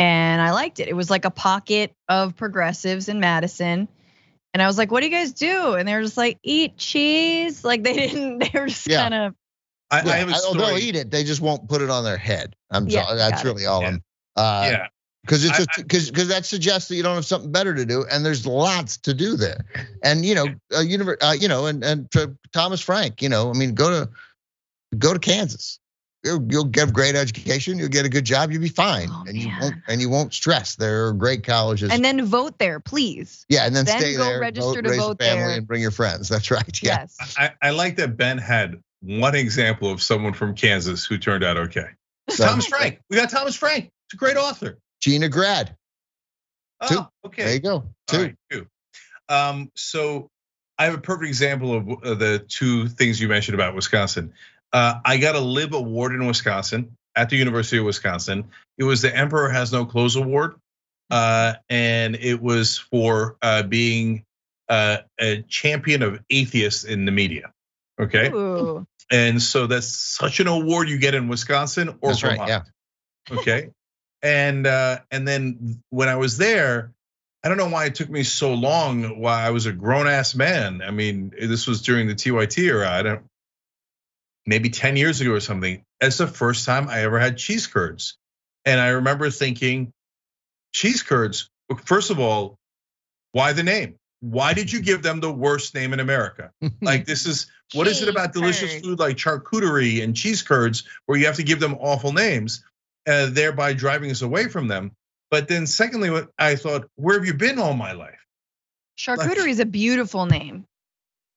[0.02, 0.88] And I liked it.
[0.88, 3.88] It was like a pocket of progressives in Madison.
[4.54, 6.76] And I was like, "What do you guys do?" And they were just like, "Eat
[6.78, 8.40] cheese." Like they didn't.
[8.40, 9.04] They were just Yeah.
[9.04, 9.36] kind of.
[9.92, 11.12] I, Yeah, I have a oh, they'll eat it.
[11.12, 12.56] They just won't put it on their head.
[12.72, 13.18] I'm Yeah, sorry.
[13.18, 13.48] That's got it.
[13.48, 13.88] really all Yeah.
[13.90, 14.04] I'm.
[14.36, 14.88] Uh, yeah,
[15.24, 18.04] because it's just because because that suggests that you don't have something better to do,
[18.10, 19.66] and there's lots to do there.
[20.04, 23.52] And you know, uh, univer- uh, you know, and and to Thomas Frank, you know,
[23.52, 24.10] I mean, go to
[24.98, 25.80] go to Kansas.
[26.24, 27.80] You'll, you'll get a great education.
[27.80, 28.52] You'll get a good job.
[28.52, 30.76] You'll be fine, Oh, and you won't and you won't stress.
[30.76, 31.90] There are great colleges.
[31.90, 33.46] And then vote there, please.
[33.50, 35.58] yeah, and then, then stay go there, register vote, to raise vote family, there.
[35.58, 36.30] and bring your friends.
[36.30, 36.84] That's right.
[36.84, 37.00] Yeah.
[37.00, 37.36] Yes.
[37.38, 41.58] I, I like that Ben had one example of someone from Kansas who turned out
[41.58, 41.88] okay.
[42.30, 43.00] So, Thomas Frank.
[43.10, 43.86] We got Thomas Frank.
[44.06, 44.78] It's a great author.
[45.02, 45.76] Gina Grad.
[46.88, 47.00] Two.
[47.00, 47.44] Oh, okay.
[47.46, 47.84] There you go.
[48.08, 48.18] Two.
[48.18, 48.68] right, two.
[49.28, 50.30] Um, so
[50.78, 54.34] I have a perfect example of uh, the two things you mentioned about Wisconsin.
[54.74, 58.46] Uh, I got a Lib Award in Wisconsin at the University of Wisconsin.
[58.78, 60.56] It was the Emperor Has No Clothes Award.
[61.12, 64.24] uh, and it was for uh, being
[64.70, 67.52] uh, a champion of atheists in the media.
[68.00, 68.88] Okay, Ooh.
[69.12, 72.64] and so that's such an award you get in Wisconsin or That's right, Vermont.
[73.30, 73.70] Okay,
[74.24, 76.94] and uh, and then when I was there,
[77.44, 79.20] I don't know why it took me so long.
[79.20, 80.82] Why I was a grown ass man.
[80.82, 82.90] I mean, this was during the TYT era.
[82.90, 83.26] I don't,
[84.46, 85.84] maybe ten years ago or something.
[86.00, 88.18] That's the first time I ever had cheese curds,
[88.66, 89.92] and I remember thinking,
[90.74, 91.50] cheese curds.
[91.86, 92.58] First of all,
[93.32, 93.96] why the name?
[94.20, 96.52] Why did you give them the worst name in America?
[96.82, 100.84] Like this is what is it about delicious Cheese food like charcuterie and cheese curds
[101.06, 102.64] where you have to give them awful names,
[103.08, 104.92] uh, thereby driving us away from them?
[105.32, 108.20] But then, secondly, what I thought, where have you been all my life?
[108.98, 110.66] Charcuterie is a beautiful name.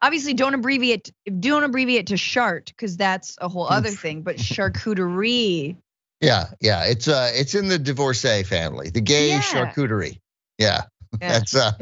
[0.05, 1.11] Obviously, don't abbreviate.
[1.41, 4.21] Don't abbreviate to chart because that's a whole other thing.
[4.21, 5.77] But charcuterie.
[6.21, 6.85] Yeah, yeah.
[6.85, 9.41] It's uh it's in the divorcee family, the gay Yeah.
[9.41, 10.21] charcuterie.
[10.59, 10.83] Yeah.
[11.23, 11.29] Yeah.
[11.41, 11.73] That's uh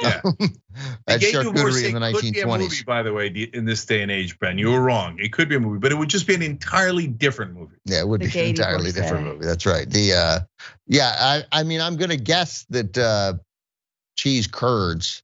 [0.00, 0.22] Yeah.
[1.06, 2.86] that's Gay Divorcee charcuterie in the could be a movie, 1920s.
[2.86, 4.56] by the way, in this day and age, Ben.
[4.56, 5.18] You were wrong.
[5.18, 7.76] It could be a movie, but it would just be an entirely different movie.
[7.84, 9.00] Yeah, it would The be an entirely divorcee.
[9.00, 9.44] different movie.
[9.46, 9.90] That's right.
[9.90, 10.40] The uh
[10.86, 13.34] yeah, I I mean I'm gonna guess that uh
[14.16, 15.22] cheese curds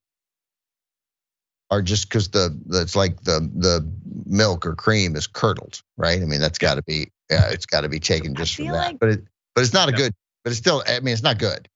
[1.70, 3.90] are just because the that's like the the
[4.26, 6.20] milk or cream is curdled, right?
[6.20, 8.74] I mean that's got to be yeah, it's got to be taken just from feel
[8.74, 8.86] that.
[8.92, 10.12] like- But it but it's not a good.
[10.42, 10.82] But it's still.
[10.86, 11.68] I mean, it's not good.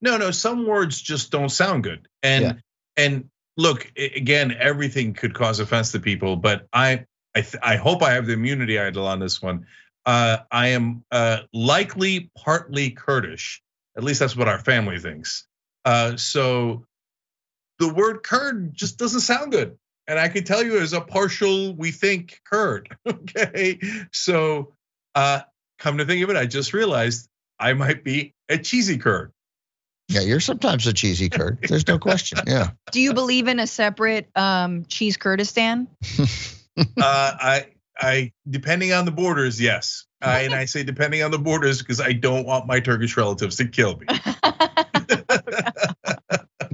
[0.00, 2.08] No, no, some words just don't sound good.
[2.22, 2.52] And Yeah.
[2.96, 8.02] and look, again, everything could cause offense to people, but I I, th- I hope
[8.02, 9.66] I have the immunity idol on this one.
[10.06, 13.60] Uh, I am uh, likely partly Kurdish.
[13.96, 15.46] At least that's what our family thinks.
[15.84, 16.86] Uh, so
[17.78, 19.78] the word Kurd just doesn't sound good.
[20.06, 22.96] And I can tell you as a partial, we think Kurd.
[23.06, 23.80] Okay.
[24.12, 24.74] So
[25.14, 25.40] uh,
[25.78, 29.32] come to think of it, I just realized I might be a cheesy Kurd.
[30.08, 31.58] Yeah, you're sometimes a cheesy curd.
[31.66, 32.40] There's no question.
[32.46, 32.70] Yeah.
[32.92, 35.88] Do you believe in a separate um, cheese Kurdistan?
[36.76, 37.66] uh, I,
[37.98, 40.04] I, depending on the borders, yes.
[40.20, 43.56] Uh, and I say depending on the borders because I don't want my Turkish relatives
[43.56, 44.06] to kill me.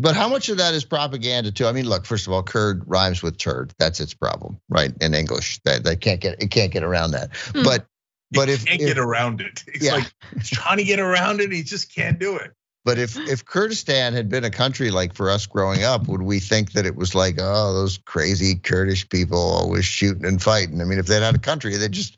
[0.01, 1.67] But how much of that is propaganda too?
[1.67, 3.73] I mean, look, first of all, curd rhymes with turd.
[3.79, 4.93] That's its problem, right?
[5.01, 7.31] In English, that they can't get it can't get around that.
[7.55, 7.65] Hmm.
[7.65, 7.87] But
[8.33, 9.65] but you if, can't if get around it.
[9.67, 9.95] It's Yeah.
[9.95, 12.53] like he's trying to get around it, he just can't do it.
[12.85, 16.39] but if if Kurdistan had been a country like for us growing up, would we
[16.41, 20.81] think that it was like, oh, those crazy Kurdish people always shooting and fighting?
[20.81, 22.17] I mean, if they'd had a country, they'd just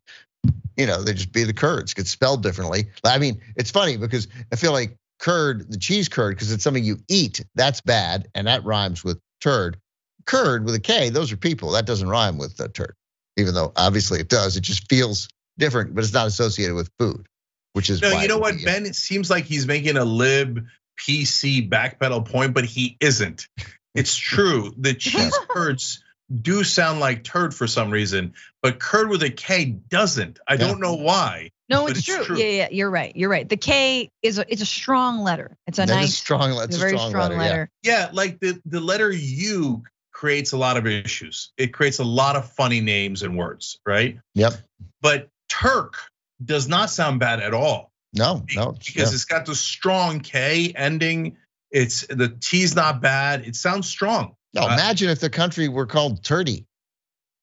[0.77, 2.87] you know, they'd just be the Kurds, get spelled differently.
[3.05, 6.85] I mean, it's funny because I feel like curd, the cheese curd, because it's something
[6.85, 9.79] you eat, that's bad, and that rhymes with turd.
[10.27, 11.71] Curd with a K, those are people.
[11.73, 12.95] That doesn't rhyme with the turd,
[13.39, 14.57] even though obviously it does.
[14.57, 17.27] It just feels different, but it's not associated with food,
[17.73, 18.85] which is No, you know what, uh, Ben?
[18.85, 20.67] It seems like he's making a lib
[21.01, 23.49] PC backpedal point, but he isn't.
[23.95, 24.75] It's true.
[24.77, 26.05] The cheese curds
[26.41, 30.39] do sound like turd for some reason, but curd with a K doesn't.
[30.49, 30.59] I Yeah.
[30.59, 31.51] don't know why.
[31.73, 32.25] No, it's, it's true.
[32.25, 32.37] true.
[32.39, 33.15] Yeah, yeah, you're right.
[33.17, 33.49] You're right.
[33.49, 35.57] The K is a, it's a strong letter.
[35.67, 36.51] It's a That is nice, strong.
[36.51, 37.35] That's it's a a very strong, strong, letter.
[37.35, 37.41] yeah.
[37.43, 37.71] letter.
[37.83, 41.53] Yeah, like the, the letter U creates a lot of issues.
[41.57, 44.19] It creates a lot of funny names and words, right?
[44.35, 44.55] Yep.
[45.01, 45.97] But Turk
[46.45, 47.91] does not sound bad at all.
[48.15, 48.73] No, no.
[48.73, 49.03] because yeah.
[49.05, 51.39] it's got the strong K ending.
[51.71, 53.47] It's the T's not bad.
[53.47, 54.37] It sounds strong.
[54.55, 56.67] No, Uh, imagine if the country were called Turdy.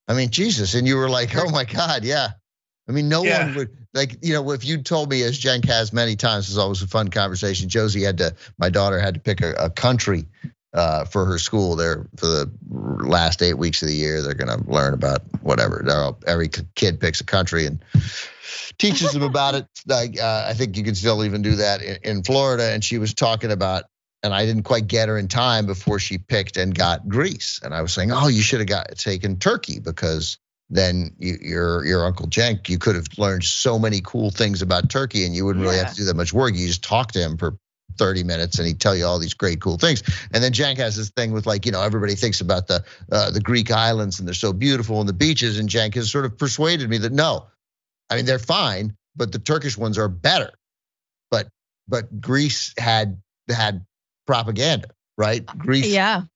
[0.06, 2.30] I mean, Jesus, and you were like, oh my God, yeah.
[2.90, 3.44] I mean, no Yeah.
[3.44, 6.58] one would like, you know, if you told me, as Jen has many times, it's
[6.58, 7.68] always a fun conversation.
[7.68, 10.26] Josie had to, my daughter had to pick a, a country
[10.74, 14.22] uh, for her school there for the last eight weeks of the year.
[14.22, 15.82] They're going to learn about whatever.
[15.86, 17.78] They're all, every kid picks a country and
[18.78, 19.66] teaches them about it.
[19.86, 22.70] Like, uh, I think you can still even do that in, in Florida.
[22.70, 23.84] And she was talking about
[24.22, 27.60] and I didn't quite get her in time before she picked and got Greece.
[27.62, 30.38] And I was saying, oh, you should have got taken Turkey because
[30.70, 34.88] then you, your your Uncle Cenk, you could have learned so many cool things about
[34.88, 36.54] Turkey, and you wouldn't really have to do that much work.
[36.54, 37.56] You just talk to him for
[37.98, 40.02] 30 minutes, and he'd tell you all these great cool things.
[40.32, 43.32] And then Cenk has this thing with like, you know, everybody thinks about the uh,
[43.32, 46.38] the Greek islands and they're so beautiful and the beaches, and Cenk has sort of
[46.38, 47.46] persuaded me that no,
[48.08, 50.52] I mean they're fine, but the Turkish ones are better.
[51.30, 51.48] But
[51.88, 53.84] but Greece had had
[54.26, 55.44] propaganda, right?
[55.44, 55.86] Greece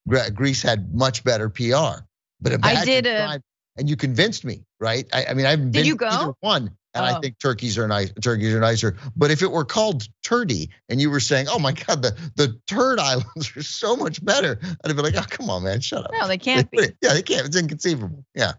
[0.05, 0.29] Yeah.
[0.29, 2.03] Greece had much better PR.
[2.41, 3.41] But I did a-
[3.77, 5.05] and you convinced me, right?
[5.13, 6.07] I, I mean, I haven't been you to go?
[6.07, 6.71] either one.
[6.93, 7.19] And I Oh.
[7.19, 8.09] think turkeys are nice.
[8.21, 8.95] Turkeys are nicer.
[9.17, 12.57] But if it were called turdy, and you were saying, "Oh my God, the the
[12.67, 16.11] turd islands are so much better," I'd be like, "Oh come on, man, shut up."
[16.13, 16.77] No, they can't be.
[17.01, 17.45] Yeah, they can't.
[17.47, 18.23] It's inconceivable.
[18.33, 18.53] Yeah.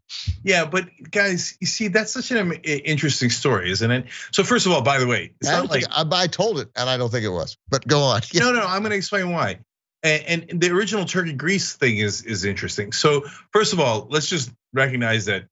[0.45, 4.05] Yeah, but guys, you see, that's such an interesting story, isn't it?
[4.33, 6.27] So first of all, by the way, it's I, not don't like think, I, I
[6.27, 7.57] told it, and I don't think it was.
[7.71, 8.21] But go on.
[8.33, 8.41] Yeah.
[8.43, 8.67] no, no.
[8.67, 9.61] I'm going to explain why.
[10.03, 12.92] And, and the original turkey Greece thing is is interesting.
[12.92, 15.47] So first of all, let's just recognize that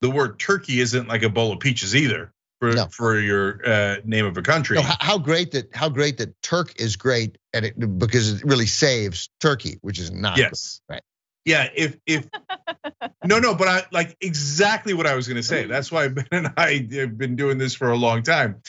[0.00, 2.86] the word turkey isn't like a bowl of peaches either for No.
[2.86, 4.76] for your uh, name of a country.
[4.76, 8.66] No, how, great that how great that Turk is great and it because it really
[8.66, 10.80] saves Turkey, which is not yes.
[10.88, 11.02] Right.
[11.44, 11.68] Yeah.
[11.74, 12.28] If if
[13.24, 15.66] no no, but I like exactly what I was going to say.
[15.66, 18.62] That's why Ben and I have been doing this for a long time.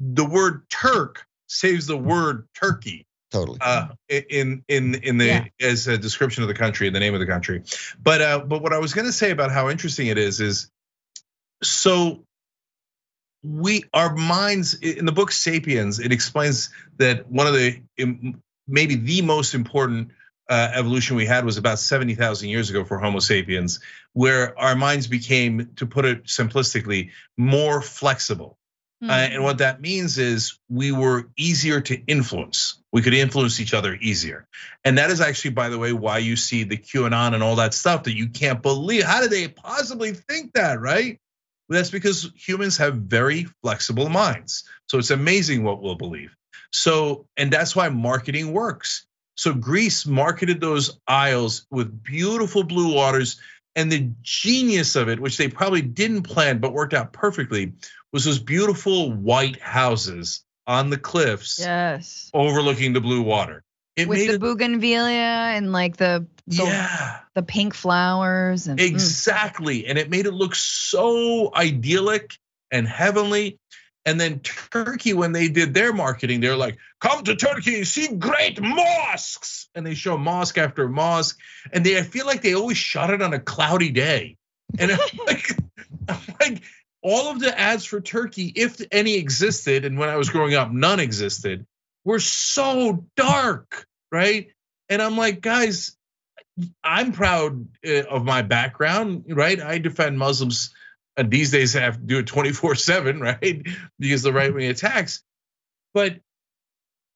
[0.00, 3.06] The word Turk saves the word turkey.
[3.34, 3.58] Totally.
[3.60, 5.44] uh, in in in the Yeah.
[5.60, 7.62] as a description of the country, the name of the country.
[8.02, 10.70] But uh, but what I was going to say about how interesting it is is
[11.62, 12.24] so
[13.42, 17.80] we our minds in the book Sapiens it explains that one of the
[18.66, 20.10] maybe the most important
[20.48, 23.80] uh, evolution we had was about 70,000 years ago for Homo sapiens,
[24.12, 28.58] where our minds became, to put it simplistically, more flexible.
[29.04, 29.10] Hmm.
[29.10, 32.82] Uh, and what that means is we were easier to influence.
[32.90, 34.46] We could influence each other easier.
[34.82, 37.74] And that is actually, by the way, why you see the QAnon and all that
[37.74, 39.04] stuff that you can't believe.
[39.04, 41.20] How did they possibly think that, right?
[41.68, 44.64] That's because humans have very flexible minds.
[44.88, 46.34] So it's amazing what we'll believe.
[46.72, 49.06] So, and that's why marketing works.
[49.36, 53.38] So Greece marketed those isles with beautiful blue waters.
[53.76, 57.72] And the genius of it, which they probably didn't plan but worked out perfectly,
[58.12, 62.30] was those beautiful white houses on the cliffs yes.
[62.32, 63.64] overlooking the blue water.
[63.96, 65.12] It With made the it, bougainvillea
[65.56, 68.86] and like the the, yeah, the pink flowers and mm.
[68.86, 69.86] exactly.
[69.86, 72.36] And it made it look so idyllic
[72.70, 73.58] and heavenly.
[74.06, 78.60] And then Turkey, when they did their marketing, they're like, come to Turkey, see great
[78.60, 79.68] mosques.
[79.74, 81.38] And they show mosque after mosque.
[81.72, 84.36] And they I feel like they always shot it on a cloudy day.
[84.78, 84.90] And
[85.26, 85.56] like,
[86.40, 86.62] like
[87.02, 90.70] all of the ads for Turkey, if any existed, and when I was growing up,
[90.70, 91.66] none existed,
[92.04, 94.48] were so dark, right?
[94.88, 95.96] And I'm like, guys,
[96.82, 99.60] I'm proud uh, of my background, right?
[99.60, 100.74] I defend Muslims.
[101.16, 103.66] And these days have to do it 24 7, right?
[103.98, 105.22] Because the right wing attacks.
[105.92, 106.18] But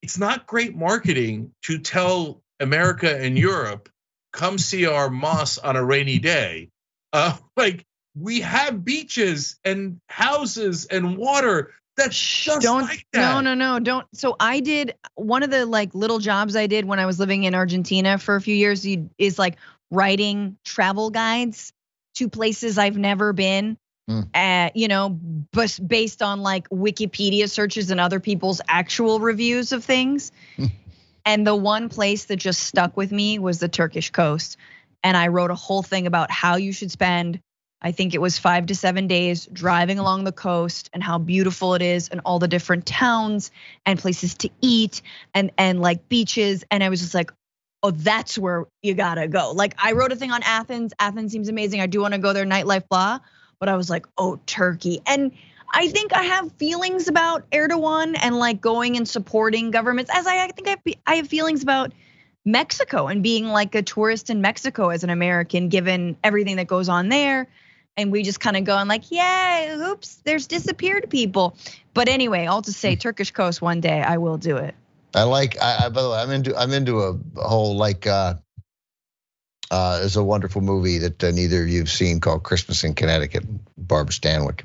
[0.03, 3.88] it's not great marketing to tell America and Europe,
[4.32, 6.70] come see our mosque on a rainy day.
[7.12, 7.84] Uh, like
[8.14, 13.20] we have beaches and houses and water that's just don't like that.
[13.20, 16.84] no no no don't so i did one of the like little jobs i did
[16.84, 18.86] when i was living in argentina for a few years
[19.18, 19.57] is like
[19.90, 21.72] writing travel guides
[22.14, 23.76] to places i've never been
[24.09, 24.29] Mm.
[24.35, 25.11] uh, you know
[25.53, 30.71] bas- based on like wikipedia searches and other people's actual reviews of things Mm.
[31.27, 34.57] and the one place that just stuck with me was the turkish coast
[35.05, 37.41] and i wrote a whole thing about how you should spend
[37.81, 41.75] I think it was five to seven days driving along the coast and how beautiful
[41.75, 43.53] it is and all the different towns
[43.87, 45.01] and places to eat
[45.33, 46.65] and and like beaches.
[46.73, 47.31] And I was just like,
[47.85, 49.53] oh, that's where you gotta go.
[49.53, 50.93] Like I wrote a thing on Athens.
[50.99, 51.81] Athens seems amazing.
[51.81, 53.21] I do want to go there, nightlife, blah.
[53.61, 55.01] But I was like, oh, Turkey.
[55.07, 55.33] And
[55.75, 60.45] I think I have feelings about Erdogan and like going and supporting governments, as I,
[60.45, 61.93] I think I I have feelings about
[62.45, 66.89] Mexico and being like a tourist in Mexico as an American, given everything that goes
[66.89, 67.49] on there
[67.99, 71.57] and we just kind of going like, yeah, oops, there's disappeared people.
[71.95, 74.75] But anyway, I'll just say, Turkish coast one day I will do it.
[75.15, 75.61] I like.
[75.61, 76.57] I, I by the way, I'm into.
[76.57, 78.07] I'm into a whole like.
[78.07, 78.35] uh
[79.71, 83.45] uh, there's a wonderful movie that uh, neither of you've seen called Christmas in Connecticut,
[83.77, 84.62] Barbara Stanwyck,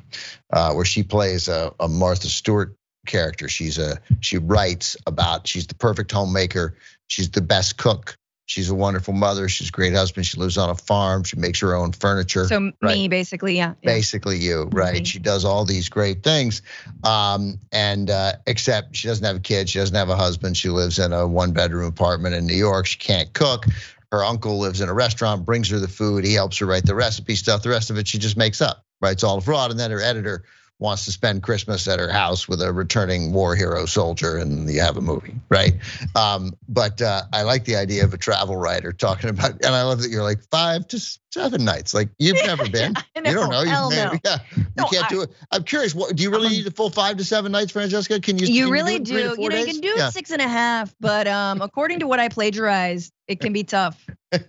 [0.52, 2.76] uh, where she plays a, a Martha Stewart
[3.06, 3.50] character.
[3.50, 6.78] She's a she writes about she's the perfect homemaker.
[7.08, 8.18] She's the best cook.
[8.46, 9.48] She's a wonderful mother.
[9.48, 10.26] She's a great husband.
[10.26, 11.24] She lives on a farm.
[11.24, 12.46] She makes her own furniture.
[12.46, 13.74] So me, basically, yeah.
[13.84, 16.62] basically you right she does all these great things
[17.04, 20.70] um, and uh, except she doesn't have a kid she doesn't have a husband she
[20.70, 23.66] lives in a one bedroom apartment in new york she can't cook
[24.14, 26.94] her uncle lives in a restaurant brings her the food he helps her write the
[26.94, 29.80] recipe stuff the rest of it she just makes up right it's all fraud and
[29.80, 30.44] then her editor
[30.84, 34.80] wants to spend christmas at her house with a returning war hero soldier and you
[34.82, 35.74] have a movie right
[36.16, 39.82] um, but uh, i like the idea of a travel writer talking about and i
[39.84, 41.00] love that you're like five to
[41.32, 42.94] seven nights like you've never been
[43.26, 43.62] I you don't know.
[43.62, 44.20] You've Hell never- no.
[44.26, 45.30] Yeah, you No, can't I- do it.
[45.52, 45.96] I'm curious.
[45.96, 48.20] What do you really Um, need a full five to seven nights, Francesca?
[48.20, 48.48] Can you?
[48.48, 49.42] can You really it three to do.
[49.42, 50.10] You know, you can do Yeah.
[50.10, 53.64] it six and a half, but um, according to what I plagiarized, it can be
[53.64, 54.06] tough.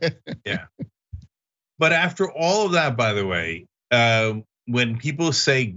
[0.45, 0.65] Yeah.
[1.79, 4.35] But after all of that, by the way, uh,
[4.67, 5.77] when people say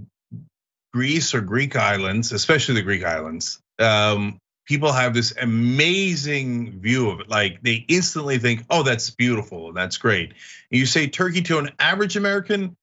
[0.98, 7.20] Greece or Greek islands, especially the Greek islands, um, people have this amazing view of
[7.20, 7.28] it.
[7.28, 11.70] Like they instantly think, "Oh, that's beautiful, that's great." And you say Turkey to an
[11.78, 12.76] average American,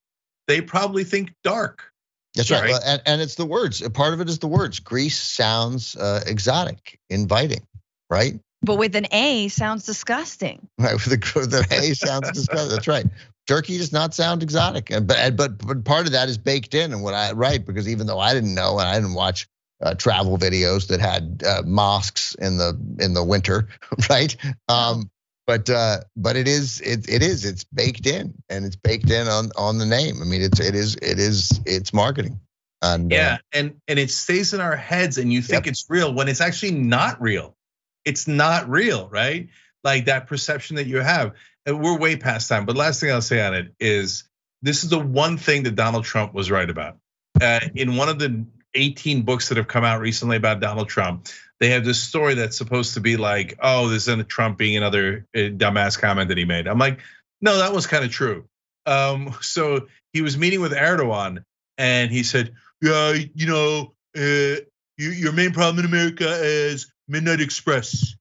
[0.48, 1.92] they probably think dark.
[2.36, 2.70] That's right.
[2.70, 3.86] Well, and, and it's the words.
[3.90, 4.80] Part of it is the words.
[4.80, 7.68] Greece sounds uh, exotic, inviting,
[8.10, 8.40] right?
[8.62, 10.70] But with an A sounds disgusting.
[10.80, 12.70] Right, with the, with the A sounds disgusting.
[12.70, 13.08] That's right.
[13.48, 16.94] Turkey does not sound exotic, and but but but part of that is baked in,
[16.94, 19.48] and what I right because even though I didn't know and I didn't watch
[19.82, 23.68] uh, travel videos that had uh, mosques in the in the winter,
[24.10, 24.36] right?
[24.68, 25.10] Um,
[25.46, 29.28] but uh, but it is it, it is it's baked in and it's baked in
[29.28, 30.22] on on the name.
[30.22, 32.40] I mean it's it is it is it's marketing.
[32.82, 35.72] And uh, yeah, and and it stays in our heads, and you think yep.
[35.72, 37.56] it's real when it's actually not real.
[38.04, 39.50] It's not real, right?
[39.84, 41.34] Like that perception that you have.
[41.66, 44.26] And we're way past time, but last thing I'll say on it is
[44.62, 46.98] this is the one thing that Donald Trump was right about.
[47.42, 48.46] Uh, in one of the
[48.76, 51.28] 18 books that have come out recently about Donald Trump,
[51.60, 55.26] they have this story that's supposed to be like, oh, this is Trump being another
[55.36, 56.68] uh, dumbass comment that he made.
[56.68, 57.00] I'm like,
[57.42, 58.46] no, that was kind of true.
[58.86, 61.44] Um, so he was meeting with Erdogan,
[61.78, 64.62] and he said, yeah, you know, uh,
[64.98, 68.16] your main problem in America is Midnight Express.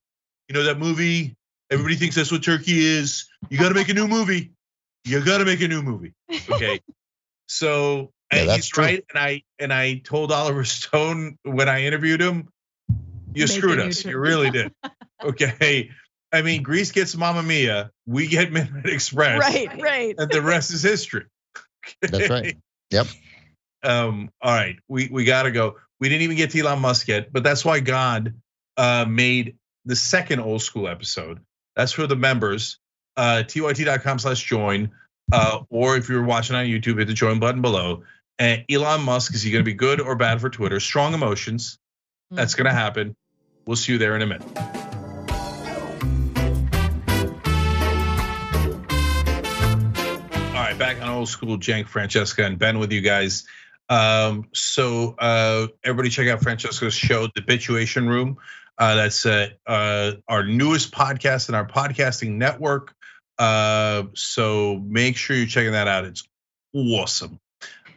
[0.49, 1.37] You know that movie?
[1.71, 3.27] Everybody thinks that's what Turkey is.
[3.49, 4.53] You got to make a new movie.
[5.05, 6.15] You got to make a new movie.
[6.51, 6.81] Okay.
[7.47, 8.85] So yeah, he's true.
[8.85, 12.49] right, and I and I told Oliver Stone when I interviewed him,
[13.35, 14.05] you screwed us.
[14.05, 14.73] You really did.
[15.23, 15.91] Okay.
[16.33, 19.39] I mean, Greece gets Mamma Mia, we get Midnight Express.
[19.39, 20.15] Right, right.
[20.19, 21.27] And the rest is history.
[21.87, 22.19] Okay?
[22.19, 22.57] That's right.
[22.91, 23.07] Yep.
[23.85, 25.77] Um, all right, we, we gotta go.
[26.01, 28.35] We didn't even get to Elon Musk yet, but that's why God
[28.77, 31.41] uh, made the second old school episode.
[31.77, 32.79] That's for the members.
[33.17, 34.91] Uh, tyt.com slash join.
[35.33, 38.03] Uh, or if you're watching on YouTube, hit the join button below.
[38.39, 40.81] And Elon Musk, is he gonna be good or bad for Twitter?
[40.81, 41.79] Strong emotions.
[42.31, 43.15] That's gonna happen.
[43.67, 44.47] We'll see you there in a minute.
[50.49, 53.45] All right, back on old school, Cenk, Francesca, and Ben with you guys.
[53.89, 58.39] Um, so uh, everybody check out Francesca's show, The Bitchuation Room.
[58.77, 62.95] Uh, that's uh, uh, our newest podcast in our podcasting network.
[63.39, 66.05] Uh, so make sure you're checking that out.
[66.05, 66.25] It's
[66.75, 67.39] awesome.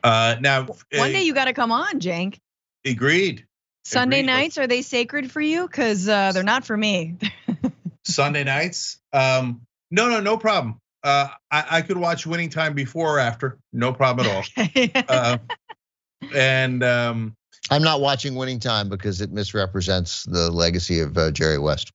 [0.03, 2.39] Uh, now, one day you got to come on, Cenk.
[2.86, 3.45] Agreed.
[3.86, 4.28] Sunday agreed.
[4.28, 5.65] nights are they sacred for you?
[5.67, 7.15] Because uh, they're not for me.
[8.03, 8.99] Sunday nights?
[9.13, 9.61] Um,
[9.91, 10.80] no, no, no problem.
[11.03, 15.03] Uh, I, I, could watch Winning Time before or after, no problem at all.
[15.07, 15.38] uh,
[16.36, 17.36] and um,
[17.70, 21.91] I'm not watching Winning Time because it misrepresents the legacy of uh, Jerry West.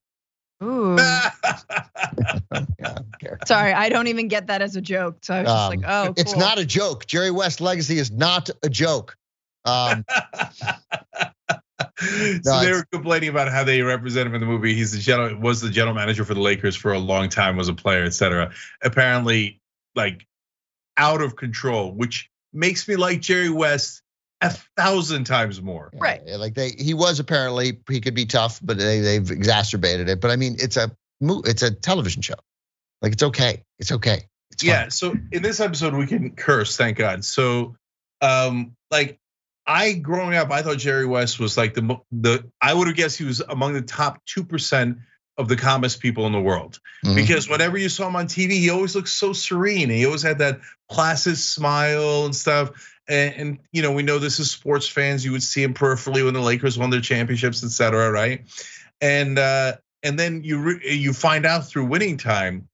[0.63, 0.97] Ooh.
[3.45, 5.17] Sorry, I don't even get that as a joke.
[5.21, 6.13] So I was just um, like, oh, cool.
[6.17, 7.05] it's not a joke.
[7.05, 9.17] Jerry West legacy is not a joke.
[9.65, 10.05] Um,
[11.99, 14.73] so they were complaining about how they represent him in the movie.
[14.75, 17.69] He's the general was the general manager for the Lakers for a long time, was
[17.69, 18.51] a player, etc.
[18.81, 19.61] Apparently,
[19.95, 20.27] like
[20.97, 24.02] out of control, which makes me like Jerry West
[24.43, 25.89] a thousand times more.
[25.93, 26.21] Right.
[26.25, 30.21] Yeah, like they, he was apparently he could be tough, but they they've exacerbated it.
[30.21, 30.91] But I mean, it's a
[31.21, 32.35] it's a television show.
[33.01, 33.63] Like it's okay.
[33.79, 34.27] It's okay.
[34.51, 34.89] It's yeah.
[34.89, 37.25] So in this episode, we can curse, thank God.
[37.25, 37.75] So,
[38.21, 39.19] um, like
[39.65, 43.17] I growing up, I thought Jerry West was like the the I would have guessed
[43.17, 44.97] he was among the top two percent
[45.37, 46.79] of the calmest people in the world.
[47.03, 47.15] Mm-hmm.
[47.15, 49.89] Because whenever you saw him on TV, he always looked so serene.
[49.89, 52.92] He always had that placid smile and stuff.
[53.07, 55.25] And, and, you know, we know this is sports fans.
[55.25, 58.45] You would see him peripherally when the Lakers won their championships, et cetera, right?
[59.01, 59.73] And uh,
[60.03, 62.69] and then you re- you find out through winning time,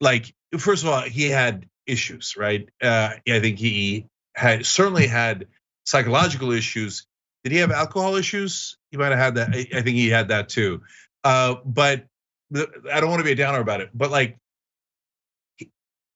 [0.00, 2.68] like first of all, he had issues, right?
[2.80, 4.06] Uh, I think he
[4.36, 5.48] had certainly had
[5.84, 7.04] psychological issues.
[7.42, 8.76] Did he have alcohol issues?
[8.92, 9.48] He might have had that.
[9.48, 10.82] I think he had that too.
[11.24, 12.04] Uh, but
[12.54, 13.90] I don't want to be a downer about it.
[13.92, 14.36] But like,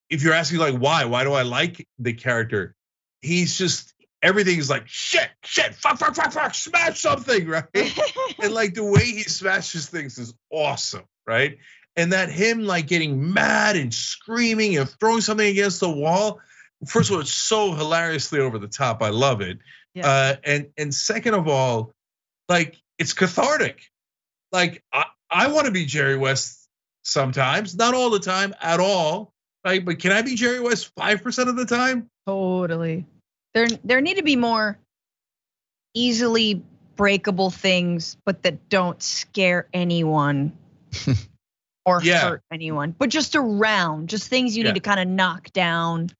[0.08, 2.76] if you're asking like why, why do I like the character?
[3.22, 7.64] He's just everything's like shit, shit, fuck, fuck, fuck, fuck, smash something, right?
[7.74, 11.58] and like the way he smashes things is awesome, right?
[11.96, 16.40] And that him like getting mad and screaming and throwing something against the wall
[16.86, 19.02] first of all, it's so hilariously over the top.
[19.02, 19.58] I love it.
[19.94, 20.08] Yeah.
[20.08, 21.92] Uh, and and second of all,
[22.48, 23.82] like it's cathartic.
[24.50, 26.68] Like I, I want to be Jerry West
[27.02, 29.32] sometimes, not all the time at all.
[29.64, 32.10] Right, but can I be Jerry West five percent of the time?
[32.26, 33.06] Totally.
[33.54, 34.78] There there need to be more
[35.94, 36.62] easily
[36.96, 40.52] breakable things, but that don't scare anyone.
[41.84, 42.20] or yeah.
[42.20, 44.70] hurt anyone, but just around, just things you yeah.
[44.70, 46.10] need to kind of knock down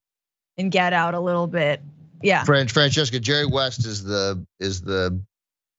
[0.57, 1.81] and get out a little bit.
[2.21, 2.43] Yeah.
[2.43, 5.21] Fran- Francesca, Jerry West is the is the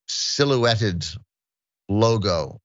[0.09, 1.07] silhouetted
[1.89, 2.61] logo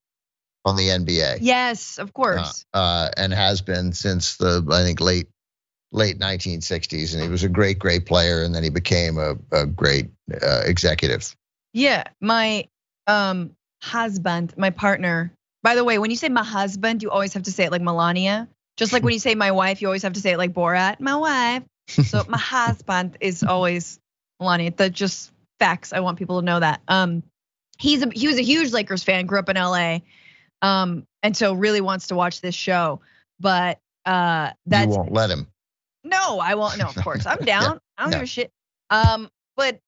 [0.65, 1.39] on the NBA.
[1.41, 2.65] Yes, of course.
[2.73, 5.27] uh, and has been since the I think late
[5.91, 7.13] late 1960s.
[7.13, 10.09] And he was a great, great player, and then he became a, a great
[10.41, 11.35] uh, executive.
[11.73, 12.67] Yeah, my
[13.07, 15.33] um husband, my partner.
[15.61, 17.81] By the way, when you say my husband, you always have to say it like
[17.81, 18.47] Melania.
[18.77, 21.01] Just like when you say my wife, you always have to say it like Borat,
[21.01, 21.63] my wife.
[21.87, 23.99] So my husband is always
[24.39, 24.71] Melania.
[24.71, 25.91] That just facts.
[25.91, 26.81] I want people to know that.
[26.87, 27.23] Um,
[27.77, 29.25] he's a he was a huge Lakers fan.
[29.25, 29.99] Grew up in LA,
[30.61, 33.01] um, and so really wants to watch this show.
[33.39, 35.47] But uh, that's you won't let him.
[36.09, 36.77] No, I won't.
[36.77, 37.25] No, of course.
[37.25, 37.79] I'm down.
[37.97, 38.17] I don't yeah.
[38.19, 38.51] give a shit.
[38.89, 39.79] Um, but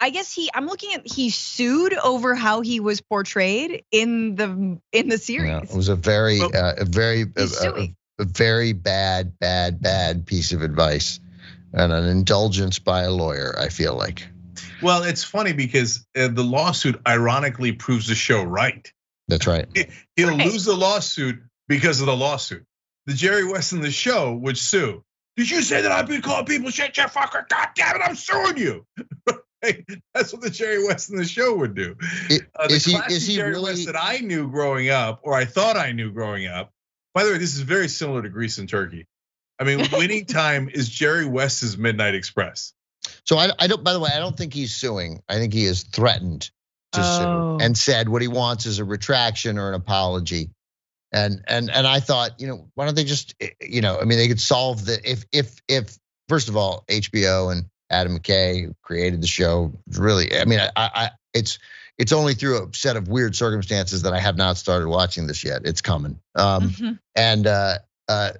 [0.00, 4.78] I guess he I'm looking at he sued over how he was portrayed in the
[4.92, 5.48] in the series.
[5.48, 7.96] Yeah, it was a very, Well, uh, a very, a, He's a- suing.
[8.18, 11.20] a very bad, bad, bad piece of advice,
[11.72, 13.54] and an indulgence by a lawyer.
[13.58, 14.26] I feel like
[14.82, 18.90] Well, it's funny because uh, the lawsuit ironically proves the show right.
[19.28, 19.66] that's right.
[20.16, 20.46] He'll Right.
[20.46, 22.64] lose the lawsuit because of the lawsuit.
[23.06, 25.04] The Jerry West in the show would sue.
[25.36, 27.48] Did you say that I've been calling people shit, you fucker?
[27.48, 28.86] God damn it, I'm suing you.
[29.64, 29.84] Right?
[30.12, 31.96] That's what the Jerry West in the show would do.
[32.30, 34.90] I- Uh, the is he- classic is he Jerry really- West that I knew growing
[34.90, 36.72] up, or I thought I knew growing up.
[37.14, 39.06] By the way, this is very similar to Greece and Turkey.
[39.58, 42.74] I mean, winning time is Jerry West's Midnight Express.
[43.24, 43.82] So I, I don't.
[43.82, 45.22] By the way, I don't think he's suing.
[45.28, 46.50] I think he is threatened
[46.92, 47.56] to Oh.
[47.58, 50.50] sue and said what he wants is a retraction or an apology.
[51.12, 54.04] And and and I thought, you know, why don't they just, eh, you know, I
[54.04, 55.96] mean, they could solve the if if if
[56.28, 60.36] first of all, HBO and Adam McKay who created the show really.
[60.36, 61.58] I mean, I, I it's
[61.98, 65.44] it's only through a set of weird circumstances that I have not started watching this
[65.44, 65.62] yet.
[65.64, 66.18] It's coming.
[66.34, 66.98] Um, Mhm.
[67.14, 67.78] and uh,
[68.08, 68.32] uh,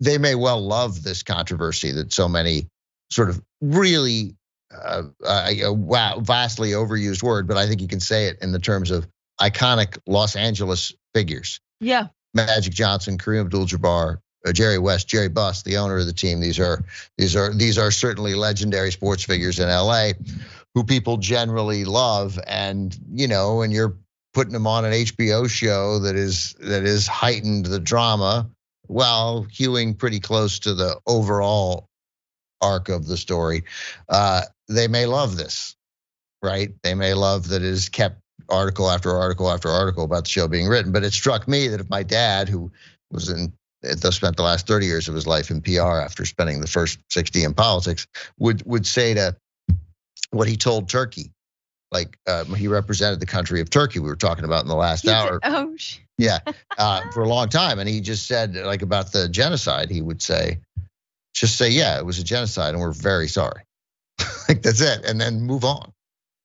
[0.00, 2.68] they may well love this controversy that so many
[3.10, 4.36] sort of really
[4.74, 8.58] uh, uh, wow, vastly overused word, but I think you can say it in the
[8.58, 9.06] terms of
[9.40, 12.08] iconic Los Angeles figures: Yeah.
[12.34, 16.40] Magic Johnson, Kareem Abdul-Jabbar, uh, Jerry West, Jerry Buss, the owner of the team.
[16.40, 16.84] These are
[17.16, 20.10] these are these are certainly legendary sports figures in LA,
[20.74, 23.96] who people generally love, and you know, when you're
[24.34, 28.48] putting them on an HBO show that is that is heightened the drama
[28.86, 31.88] while hewing pretty close to the overall
[32.60, 33.64] arc of the story.
[34.08, 35.74] Uh, they may love this,
[36.42, 36.70] right?
[36.82, 40.48] They may love that it is kept article after article after article about the show
[40.48, 40.92] being written.
[40.92, 42.70] But it struck me that if my dad, who
[43.10, 46.60] was in thus spent the last 30 years of his life in PR after spending
[46.60, 48.06] the first 60 in politics,
[48.38, 49.36] would would say to
[50.30, 51.30] what he told Turkey,
[51.92, 54.00] like uh, he represented the country of Turkey.
[54.00, 56.38] We were talking about in the last He did- hour oh, sh- yeah,
[56.78, 57.78] uh, for a long time.
[57.78, 60.58] And he just said, like about the genocide, he would say,
[61.34, 63.62] just say, yeah, it was a genocide, and we're very sorry.
[64.48, 65.92] like that's it, and then move on.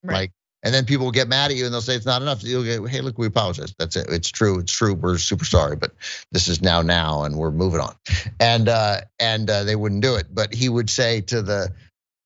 [0.03, 0.13] Right.
[0.13, 0.31] Like,
[0.63, 2.43] and then people will get mad at you, and they'll say it's not enough.
[2.43, 3.73] You'll get, hey, look, we apologize.
[3.79, 4.07] That's it.
[4.09, 4.59] It's true.
[4.59, 4.93] It's true.
[4.93, 5.91] We're super sorry, but
[6.31, 7.95] this is now now, and we're moving on.
[8.39, 10.27] And uh, and uh, they wouldn't do it.
[10.33, 11.73] But he would say to the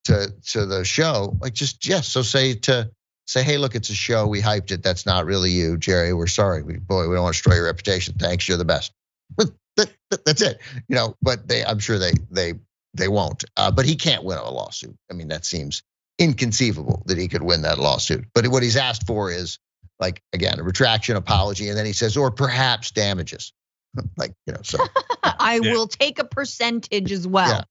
[0.06, 2.08] to to the show, like just yes.
[2.08, 2.90] So say to
[3.28, 4.28] say, hey, look, it's a show.
[4.28, 4.84] We hyped it.
[4.84, 6.14] That's not really you, Jerry.
[6.14, 6.62] We're sorry.
[6.62, 8.16] We boy, we don't want to destroy your reputation.
[8.20, 8.48] Thanks.
[8.48, 8.92] You're the best.
[9.36, 10.60] But that, that- that's it.
[10.88, 11.16] You know.
[11.22, 12.54] But they, I'm sure they they
[12.94, 13.44] they won't.
[13.58, 14.96] Uh, but he can't win a lawsuit.
[15.10, 15.84] I mean, that seems
[16.20, 18.26] inconceivable that he could win that lawsuit.
[18.34, 19.60] But what he's asked for is
[20.00, 23.54] like again a retraction, apology, and then he says, or perhaps damages.
[24.18, 24.80] like you know, so
[25.24, 25.74] I Yeah.
[25.74, 27.50] will take a percentage as well.
[27.50, 27.64] Yeah.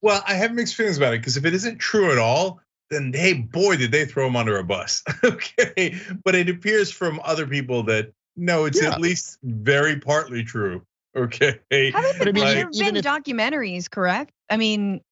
[0.00, 2.60] Well, I have mixed feelings about it because if it isn't true at all,
[2.90, 5.02] then hey, boy, did they throw him under a bus.
[5.24, 5.96] okay.
[6.24, 8.92] But it appears from other people that no, it's Yeah.
[8.92, 10.82] at least very partly true.
[11.14, 11.58] Okay.
[11.70, 14.32] Haven't there been, Like- there have been documentaries, correct?
[14.48, 15.02] I mean,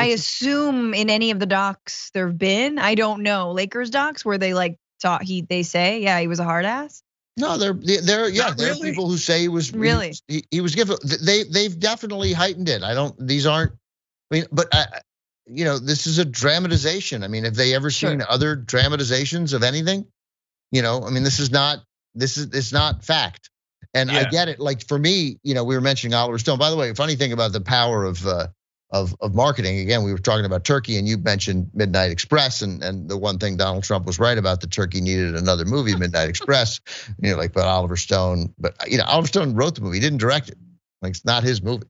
[0.00, 2.78] I assume in any of the docs there have been.
[2.78, 6.40] I don't know Lakers docs where they like taught he they say yeah he was
[6.40, 7.02] a hard ass.
[7.36, 10.08] No, they're they're yeah, Not there are people who say he was he Really?
[10.08, 12.82] was- he, he was given they they've definitely heightened it.
[12.82, 13.72] I don't these aren't
[14.30, 14.86] I mean, but I,
[15.46, 17.24] you know, this is a dramatization.
[17.24, 18.10] I mean, have they ever Sure.
[18.10, 20.06] seen other dramatizations of anything?
[20.70, 21.82] You know, I mean, this is not
[22.14, 23.50] this is it's not fact.
[23.94, 24.60] And I get it.
[24.60, 26.58] Like for me, you know, we were mentioning Oliver Stone.
[26.60, 28.46] By the way, funny thing about the power of uh,
[28.92, 29.78] of of marketing.
[29.80, 33.38] Again, we were talking about Turkey, and you mentioned Midnight Express, and and the one
[33.38, 36.80] thing Donald Trump was right about that Turkey needed another movie, Midnight Express.
[37.22, 40.00] You know, like but Oliver Stone, but you know, Oliver Stone wrote the movie, he
[40.00, 40.58] didn't direct it.
[41.02, 41.86] Like it's not his movie,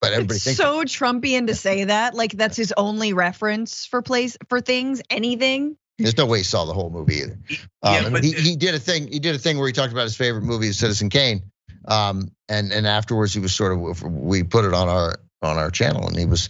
[0.00, 0.58] but everybody It's thinks.
[0.58, 2.14] so Trumpian to say that.
[2.14, 5.76] Like that's his only reference for place for things, anything.
[5.98, 7.38] There's no way he saw the whole movie either.
[7.82, 9.12] Um, Yeah, and but he, he did a thing.
[9.12, 11.42] He did a thing where he talked about his favorite movie, Citizen Kane.
[11.86, 15.70] Um, and and afterwards he was sort of we put it on our on our
[15.70, 16.48] channel, and he was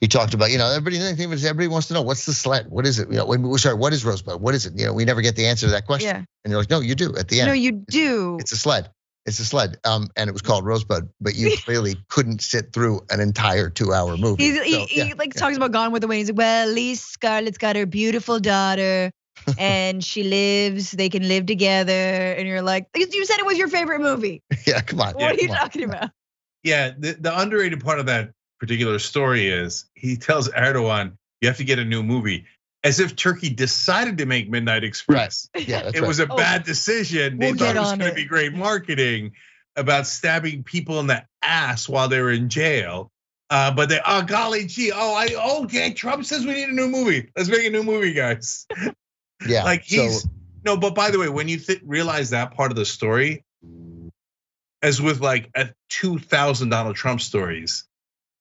[0.00, 2.98] he talked about you know everybody everybody wants to know what's the sled, what is
[2.98, 3.08] it?
[3.10, 4.40] You know, we- sorry, what is Rosebud?
[4.40, 4.74] What is it?
[4.76, 6.16] You know, we never get the answer to that question, Yeah.
[6.44, 7.48] and you're like, no, you do at the end.
[7.48, 8.36] No, you do.
[8.40, 8.90] It's a sled.
[9.26, 9.78] It's a sled.
[9.84, 14.18] Um, and it was called Rosebud, but you clearly couldn't sit through an entire two-hour
[14.18, 14.44] movie.
[14.44, 15.40] He, So, he yeah, like yeah.
[15.40, 16.18] talks about Gone with the Wind.
[16.18, 19.10] He's like, well, at least Scarlett's got her beautiful daughter,
[19.58, 20.90] and she lives.
[20.90, 21.92] They can live together.
[21.92, 24.42] And you're like, you said it was your favorite movie.
[24.66, 25.14] Yeah, come on.
[25.14, 25.56] What are you on.
[25.56, 26.10] talking about?
[26.64, 31.58] Yeah, the, the underrated part of that particular story is he tells Erdogan, "You have
[31.58, 32.46] to get a new movie,"
[32.82, 35.48] as if Turkey decided to make Midnight Express.
[35.54, 36.08] Yeah, that's it right.
[36.08, 37.38] was a Oh, bad decision.
[37.38, 39.32] They we'll thought it was going to be great marketing
[39.76, 43.10] about stabbing people in the ass while they were in jail.
[43.50, 46.74] Uh, but they, oh golly gee, oh I, oh okay, Trump says we need a
[46.74, 47.30] new movie.
[47.36, 48.66] Let's make a new movie, guys.
[49.46, 49.62] yeah.
[49.64, 50.26] like so- he's
[50.64, 53.44] no, but by the way, when you th- realize that part of the story,
[54.84, 57.88] as with like a two thousand Donald Trump stories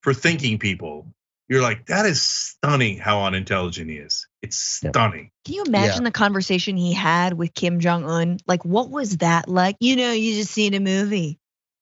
[0.01, 1.07] for thinking people,
[1.47, 4.27] you're like, that is stunning how unintelligent he is.
[4.41, 4.89] It's Yeah.
[4.89, 5.31] stunning.
[5.45, 8.37] Can you imagine the conversation he had with Kim Jong Un?
[8.45, 9.77] Like, what was that like?
[9.79, 11.39] You know, you just need a movie.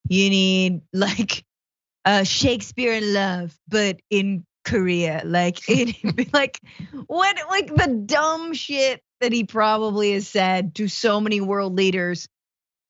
[0.08, 1.44] You need like
[2.06, 5.24] uh Shakespeare in Love, but in Korea.
[5.26, 6.60] Like, it, like
[7.08, 7.36] what?
[7.50, 12.28] Like the dumb shit that he probably has said to so many world leaders.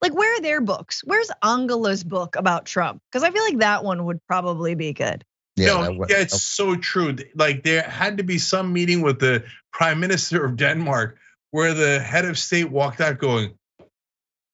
[0.01, 1.01] Like, where are their books?
[1.03, 3.01] Where's Angela's book about Trump?
[3.11, 5.23] Because I feel like that one would probably be good.
[5.55, 7.15] yeah, no, that yeah, it's so true.
[7.35, 11.17] Like there had to be some meeting with the prime minister of Denmark
[11.51, 13.53] where the head of state walked out going,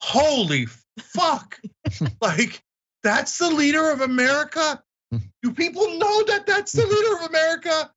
[0.02, 0.68] "Holy
[1.00, 1.60] fuck!"
[2.22, 2.62] like
[3.04, 4.84] that's the leader of America.
[5.42, 7.92] Do people know that that's the leader of America?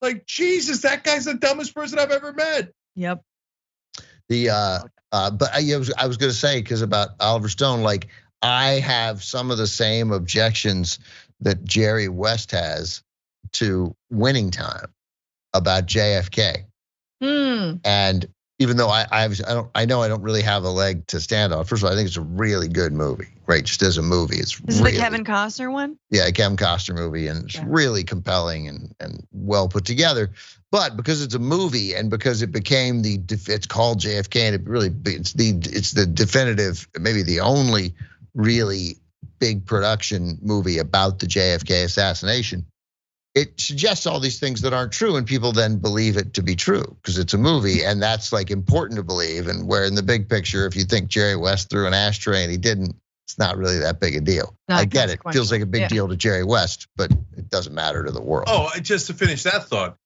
[0.00, 2.72] Like Jesus, that guy's the dumbest person I've ever met.
[2.94, 3.22] Yep.
[4.28, 4.78] The uh,
[5.12, 8.08] uh, but I, I was I was gonna say because about Oliver Stone, like
[8.42, 10.98] I have some of the same objections
[11.40, 13.02] that Jerry West has
[13.52, 14.92] to Winning Time
[15.54, 16.64] about JFK,
[17.22, 17.76] Hmm.
[17.84, 18.26] and
[18.58, 21.06] even though I I, was, I don't I know I don't really have a leg
[21.08, 21.64] to stand on.
[21.64, 23.64] First of all, I think it's a really good movie, right?
[23.64, 25.98] Just as a movie, it's This is really the Kevin Costner one.
[26.10, 27.64] yeah, a Kevin Costner movie, and it's Yeah.
[27.66, 30.30] really compelling and and well put together.
[30.72, 34.68] But because it's a movie and because it became the it's called JFK and it
[34.68, 37.94] really it's the it's the definitive maybe the only
[38.34, 38.96] really
[39.38, 42.66] big production movie about the JFK assassination.
[43.34, 46.56] It suggests all these things that aren't true, and people then believe it to be
[46.56, 49.46] true because it's a movie, and that's like important to believe.
[49.48, 52.50] And where in the big picture, if you think Jerry West threw an ashtray and
[52.50, 52.96] he didn't,
[53.26, 54.56] it's not really that big a deal.
[54.68, 55.20] Not I get it.
[55.32, 55.88] Feels like a big Yeah.
[55.88, 58.46] deal to Jerry West, but it doesn't matter to the world.
[58.48, 59.98] Oh, just to finish that thought,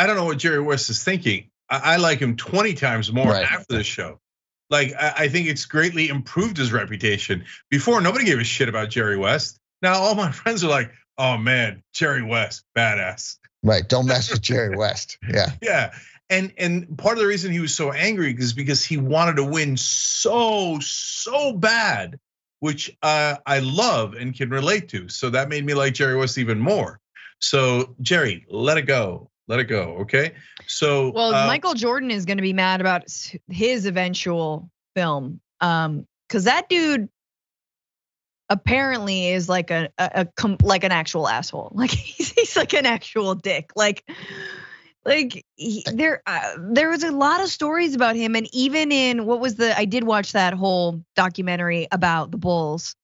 [0.00, 1.50] I don't know what Jerry West is thinking.
[1.68, 3.44] I, I like him 20 times more Right.
[3.44, 4.18] after the show.
[4.70, 7.44] Like, I, I think it's greatly improved his reputation.
[7.70, 9.58] Before, nobody gave a shit about Jerry West.
[9.82, 13.36] Now, all my friends are like, oh man, Jerry West, badass.
[13.62, 13.86] Right.
[13.86, 15.18] Don't mess with Jerry West.
[15.28, 15.52] Yeah.
[15.62, 15.92] Yeah.
[16.30, 19.44] And and part of the reason he was so angry is because he wanted to
[19.44, 22.20] win so so bad,
[22.60, 25.08] which uh, I love and can relate to.
[25.08, 27.00] So that made me like Jerry West even more.
[27.40, 29.96] So Jerry, let it go, let it go.
[30.02, 30.32] Okay.
[30.68, 33.02] So Well, uh, Michael Jordan is going to be mad about
[33.48, 37.08] his eventual film, um, because that dude
[38.48, 41.72] apparently is like a, a, a com- like an actual asshole.
[41.74, 43.72] Like he's, he's like an actual dick.
[43.74, 44.08] Like,
[45.04, 49.26] like he, there uh, there was a lot of stories about him, and even in
[49.26, 52.94] what was the I did watch that whole documentary about the Bulls.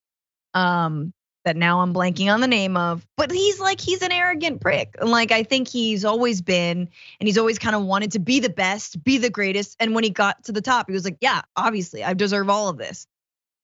[0.55, 1.13] Um,
[1.47, 4.97] that now I'm blanking on the name of, but he's like he's an arrogant prick.
[5.01, 6.89] And like I think he's always been
[7.21, 9.77] and he's always kind of wanted to be the best, be the greatest.
[9.81, 12.69] And when he got to the top, he was like, yeah, obviously, I deserve all
[12.69, 13.07] of this.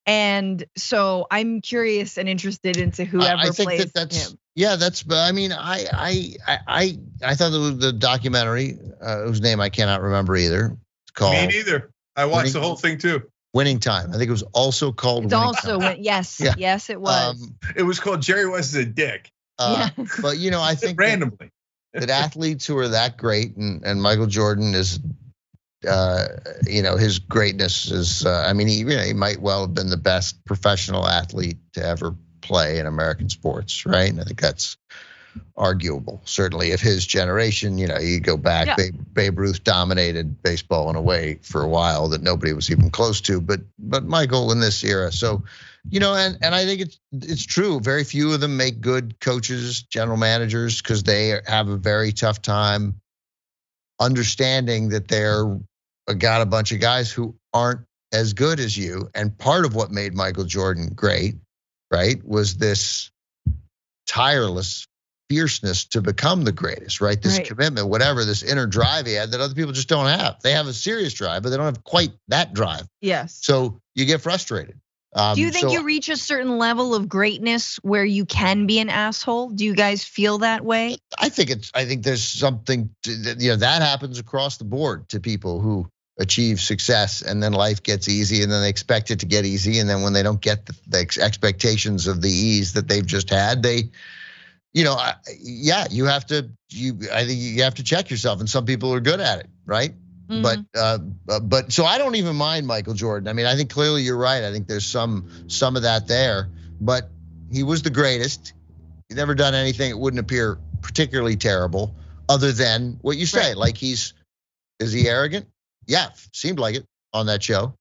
[0.07, 4.39] And so I'm curious and interested into whoever I think plays that that's him.
[4.55, 4.77] yeah.
[4.77, 5.03] That's.
[5.03, 9.61] but I mean, I I I I, I thought the, the documentary uh, whose name
[9.61, 10.77] I cannot remember either.
[11.05, 11.91] It's called me neither.
[12.17, 13.23] I watched Winning- the whole thing too.
[13.55, 14.11] Winning Time.
[14.11, 15.25] I think it was also called.
[15.25, 15.97] It's Winning also Time.
[15.97, 16.55] when, yes, Yeah.
[16.57, 17.41] yes, it was.
[17.43, 19.31] Um, It was called Jerry West is a dick.
[19.59, 20.05] uh, Yeah.
[20.23, 21.51] But you know, I think that- randomly.
[21.95, 24.99] that athletes who are that great and, and Michael Jordan is
[25.87, 26.27] uh,
[26.67, 29.75] you know his greatness is uh, I mean he you know, he might well have
[29.75, 34.41] been the best professional athlete to ever play in American sports right and I think
[34.41, 34.77] that's
[35.57, 36.23] arguable.
[36.25, 38.77] Certainly of his generation you know you go back Yeah.
[38.77, 42.91] Babe, Babe Ruth dominated baseball in a way for a while that nobody was even
[42.91, 45.13] close to but but Michael in this era.
[45.13, 45.45] So
[45.91, 47.81] you know and and I think it's it's true.
[47.81, 52.43] Very few of them make good coaches general managers because they have a very tough
[52.43, 53.01] time
[54.01, 55.45] understanding that they're
[56.09, 57.81] uh, got a bunch of guys who aren't
[58.13, 59.09] as good as you.
[59.15, 61.37] And part of what made Michael Jordan great
[61.91, 63.11] right was this
[64.07, 64.87] tireless
[65.33, 67.21] fierceness to become the greatest, right?
[67.21, 67.47] This Right.
[67.47, 70.37] commitment, whatever, this inner drive he had that other people just don't have.
[70.43, 72.87] They have a serious drive, but they don't have quite that drive.
[73.01, 73.39] Yes.
[73.41, 74.79] So you get frustrated.
[75.15, 78.67] Um, Do you think so you reach a certain level of greatness where you can
[78.67, 79.51] be an asshole?
[79.51, 80.97] Do you guys feel that way?
[81.19, 81.71] I think it's.
[81.75, 82.91] I think there's something.
[83.05, 85.87] To, that, you know that happens across the board to people who
[86.19, 89.79] achieve success, and then life gets easy, and then they expect it to get easy,
[89.81, 93.07] and then when they don't get the, the ex- expectations of the ease that they've
[93.07, 93.91] just had, they,
[94.75, 96.49] you know, I, yeah, you have to.
[96.71, 99.51] You, I think you have to check yourself, and some people are good at it,
[99.67, 99.95] right?
[100.29, 100.67] But Mhm.
[100.77, 100.99] uh,
[101.31, 103.29] uh, but so I don't even mind Michael Jordan.
[103.29, 104.43] I mean, I think clearly you're right.
[104.45, 106.49] I think there's some some of that there.
[106.81, 107.11] But
[107.51, 108.55] he was the greatest.
[109.09, 111.95] He's never done anything that wouldn't appear particularly terrible,
[112.31, 113.49] other than what you say.
[113.49, 113.57] Right.
[113.59, 114.15] Like he's
[114.81, 115.47] is he arrogant?
[115.87, 117.75] Yeah, seemed like it on that show.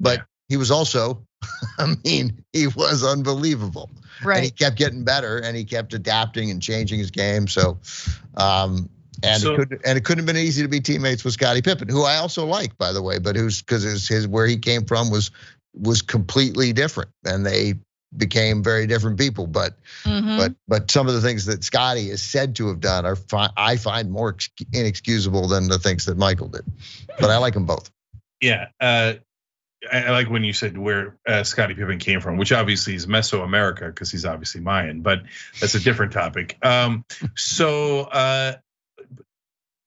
[0.00, 0.24] But Yeah.
[0.48, 1.24] he was also,
[1.78, 3.90] I mean, he was unbelievable
[4.24, 7.48] and he kept getting better and he kept adapting and changing his game.
[7.48, 7.78] So,
[8.36, 8.88] um,
[9.22, 11.62] and So- it could and it couldn't have been easy to be teammates with Scottie
[11.62, 14.56] Pippen, who I also like, by the way, but who's because his, his where he
[14.56, 15.30] came from was
[15.74, 17.74] was completely different, and they
[18.14, 19.46] became very different people.
[19.46, 20.36] But Mhm.
[20.36, 23.50] but but some of the things that Scottie is said to have done are fi-
[23.56, 26.64] I find more ex- inexcusable than the things that Michael did.
[27.20, 27.90] But I like them both.
[28.40, 29.14] Yeah, uh,
[29.90, 33.86] I, like when you said where uh, Scottie Pippen came from, which obviously is Mesoamerica
[33.86, 35.22] because he's obviously Mayan, but
[35.60, 36.56] that's a different topic.
[36.62, 37.04] Um,
[37.34, 38.54] so uh,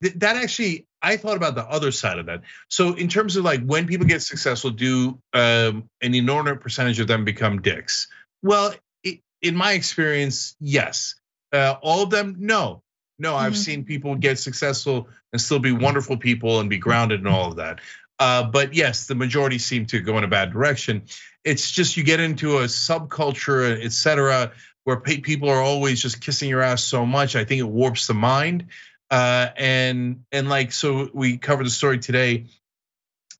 [0.03, 2.41] th- that actually, I thought about the other side of that.
[2.67, 7.07] So in terms of like when people get successful, do um, an inordinate percentage of
[7.07, 8.07] them become dicks?
[8.41, 8.73] Well,
[9.05, 11.15] i in my experience, yes.
[11.53, 12.81] Uh, all of them, no.
[13.17, 13.57] No, I've Mhm.
[13.57, 17.57] seen people get successful and still be wonderful people and be grounded and all of
[17.57, 17.79] that.
[18.19, 21.03] Uh, but yes, the majority seem to go in a bad direction.
[21.43, 24.51] It's just you get into a subculture, et cetera,
[24.83, 27.35] where people are always just kissing your ass so much.
[27.35, 28.67] I think it warps the mind.
[29.11, 32.47] Uh, and and like so, we covered the story today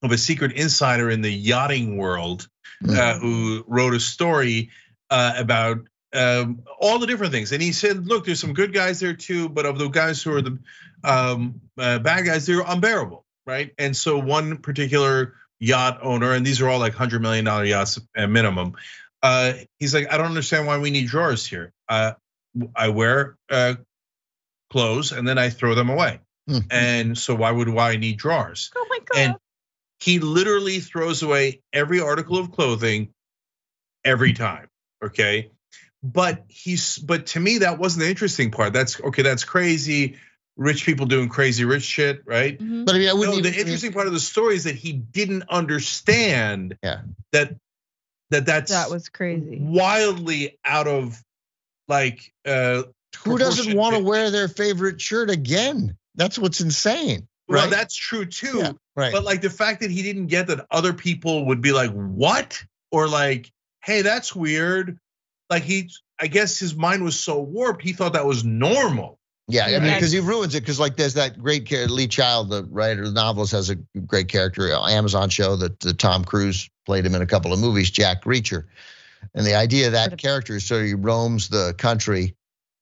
[0.04, 2.48] of a secret insider in the yachting world
[2.88, 4.70] uh, who wrote a story
[5.10, 5.80] uh, about
[6.14, 7.52] um, all the different things.
[7.52, 10.34] And he said, look, there's some good guys there too, but of the guys who
[10.36, 10.60] are the
[11.04, 13.72] um, uh, bad guys, they're unbearable, right?
[13.78, 18.00] And so one particular yacht owner, and these are all like hundred million dollar yachts
[18.16, 18.76] at minimum.
[19.22, 21.74] Uh, he's like, I don't understand why we need drawers here.
[21.90, 22.14] Uh,
[22.76, 23.76] I wear uh,
[24.70, 26.20] clothes and then I throw them away.
[26.48, 26.60] Hmm.
[26.70, 28.72] And so why would why I need drawers?
[28.76, 29.18] oh my god.
[29.18, 29.36] And
[30.00, 33.10] he literally throws away every article of clothing
[34.04, 34.68] every time.
[35.04, 35.52] Okay.
[36.04, 38.74] But he's but to me, that wasn't the interesting part.
[38.74, 40.18] That's okay, that's crazy.
[40.58, 42.58] Rich people doing crazy rich shit, right?
[42.58, 42.86] Mhm.
[42.86, 43.52] But I mean, I wouldn't No, even.
[43.52, 47.02] the interesting part of the story is that he didn't understand Yeah.
[47.34, 47.56] that
[48.32, 49.58] that that's that was crazy.
[49.62, 51.22] wildly out of
[51.88, 52.84] like uh
[53.24, 55.98] Who doesn't want to wear their favorite shirt again?
[56.16, 57.28] That's what's insane.
[57.48, 57.70] well right?
[57.70, 59.12] that's true too Yeah, right.
[59.12, 62.64] But like the fact that he didn't get that other people would be like, what?
[62.92, 63.52] Or like,
[63.84, 64.98] hey, that's weird.
[65.50, 69.20] Like he, I guess his mind was so warped, he thought that was normal.
[69.48, 70.62] Yeah, I mean, because he ruins it.
[70.62, 74.28] Because like, there's that great character, Lee Child, the writer, the novelist, has a great
[74.28, 77.92] character, uh, Amazon show that the Tom Cruise played him in a couple of movies,
[77.92, 78.66] Jack Reacher,
[79.36, 82.36] and the idea of that character is so he roams the country,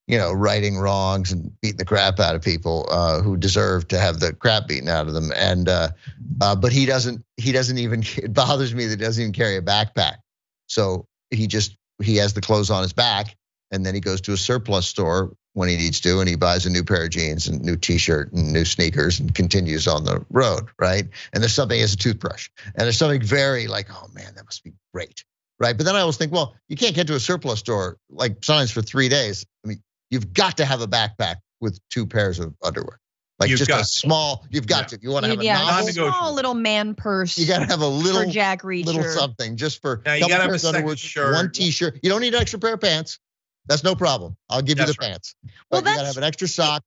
[0.06, 3.98] you know, righting wrongs and beating the crap out of people uh, who deserve to
[3.98, 5.90] have the crap beaten out of them, and uh,
[6.40, 8.02] uh, but he doesn't, he doesn't even.
[8.16, 10.16] It bothers me that he doesn't even carry a backpack,
[10.66, 13.36] so he just he has the clothes on his back,
[13.70, 16.66] and then he goes to a surplus store when he needs to and he buys
[16.66, 20.24] a new pair of jeans and new t-shirt and new sneakers and continues on the
[20.30, 21.06] road right?
[21.32, 22.50] And there's something as a toothbrush.
[22.66, 25.24] And there's something very like oh man that must be great
[25.60, 25.76] right?
[25.76, 28.70] But then i always think well you can't get to a surplus store like signs
[28.70, 29.46] for three days.
[29.64, 33.00] I mean you've got to have a backpack with two pairs of underwear.
[33.40, 33.88] Like You've just got a to.
[33.88, 34.96] small you've got to.
[34.96, 36.12] If you want to have a yeah, novel a Non-negotiable.
[36.18, 38.86] small little man purse you got to have a little for Jack Reacher.
[38.86, 41.34] little something just for Now, you gotta have a second underwear, shirt.
[41.34, 41.98] one t-shirt.
[42.02, 43.18] You don't need an extra pair of pants
[43.66, 44.36] that's no problem.
[44.48, 45.10] I'll give you the right.
[45.10, 45.34] pants.
[45.42, 46.82] Well, but you gotta that's- have an extra sock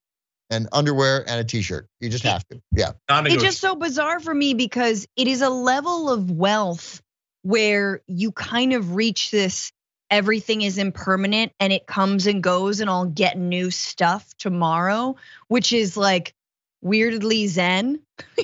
[0.50, 1.88] and underwear and a t-shirt.
[2.00, 2.62] You just have to.
[2.72, 2.92] Yeah.
[3.10, 7.02] It's just so bizarre for me because it is a level of wealth
[7.42, 9.72] where you kind of reach this
[10.10, 15.18] everything is impermanent and it comes and goes and I'll get new stuff tomorrow,
[15.48, 16.34] which is like
[16.82, 18.00] weirdly zen.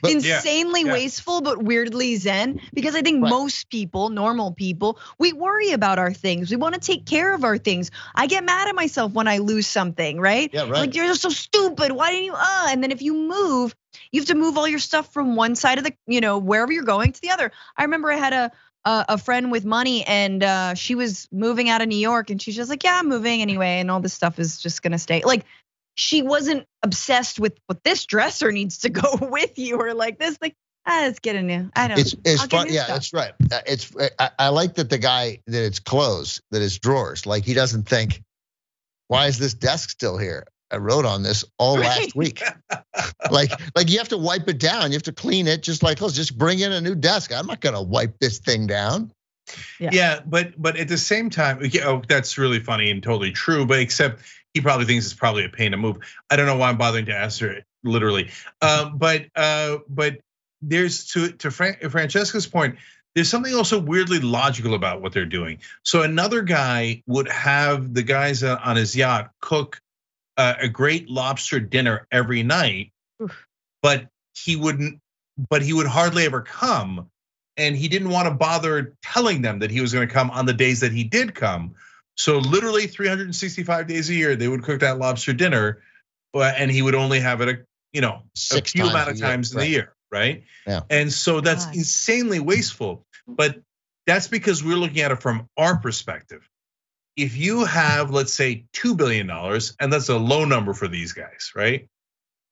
[0.00, 0.92] But- Insanely yeah.
[0.92, 2.60] wasteful, but weirdly zen.
[2.72, 3.30] Because I think Right.
[3.30, 6.50] most people, normal people, we worry about our things.
[6.50, 7.90] We want to take care of our things.
[8.14, 10.50] I get mad at myself when I lose something, right?
[10.52, 10.70] Yeah, right.
[10.70, 11.90] Like you're just so stupid.
[11.92, 12.34] Why didn't you?
[12.34, 13.74] Uh, and then if you move,
[14.12, 16.70] you have to move all your stuff from one side of the, you know, wherever
[16.72, 17.50] you're going to the other.
[17.76, 18.52] I remember I had a
[18.84, 22.40] a, a friend with money, and uh, she was moving out of New York, and
[22.40, 25.22] she's just like, "Yeah, I'm moving anyway," and all this stuff is just gonna stay.
[25.24, 25.44] Like,
[25.98, 30.38] she wasn't obsessed with what this dresser needs to go with you, or like this.
[30.40, 30.54] Like,
[30.86, 31.70] ah, let's get a new.
[31.74, 31.98] I don't.
[31.98, 32.68] It's it's I'll fun.
[32.70, 32.94] Yeah, stuff.
[32.94, 33.32] that's right.
[33.52, 37.26] Uh, It's I, I like that the guy that it's clothes, that it's drawers.
[37.26, 38.22] Like he doesn't think,
[39.08, 40.46] why is this desk still here?
[40.70, 42.42] I wrote on this all last week.
[43.28, 44.92] like like you have to wipe it down.
[44.92, 45.64] You have to clean it.
[45.64, 47.32] Just like let's just bring in a new desk.
[47.34, 49.10] I'm not gonna wipe this thing down.
[49.80, 49.90] Yeah.
[49.92, 50.20] Yeah.
[50.24, 53.66] but but at the same time, yeah, oh, that's really funny and totally true.
[53.66, 54.20] But except
[54.58, 55.98] he probably thinks it's probably a pain to move.
[56.28, 58.30] I don't know why I'm bothering to answer it literally.
[58.60, 60.18] Um, but uh, but
[60.60, 62.76] there's to to Fran- Francesca's point.
[63.14, 65.58] There's something also weirdly logical about what they're doing.
[65.84, 69.80] So another guy would have the guys uh, on his yacht cook
[70.36, 73.46] uh, a great lobster dinner every night, Oof.
[73.80, 75.00] but he wouldn't.
[75.48, 77.08] But he would hardly ever come
[77.56, 80.46] and he didn't want to bother telling them that he was going to come on
[80.46, 81.76] the days that he did come.
[82.18, 85.82] So literally 365 days a year, they would cook that lobster dinner,
[86.32, 87.58] but and he would only have it, a,
[87.92, 89.64] you know, Six a few amount a of year, times in right.
[89.64, 90.44] the year, right?
[90.66, 90.80] Yeah.
[90.90, 91.76] And so oh that's God.
[91.76, 93.04] insanely wasteful.
[93.28, 93.60] But
[94.06, 96.48] that's because we're looking at it from our perspective.
[97.16, 101.52] If you have, let's say, $2 billion, and that's a low number for these guys,
[101.54, 101.86] right?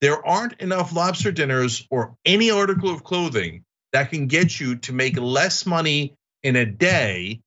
[0.01, 4.93] There aren't enough lobster dinners or any article of clothing that can get you to
[4.93, 7.41] make less money in a day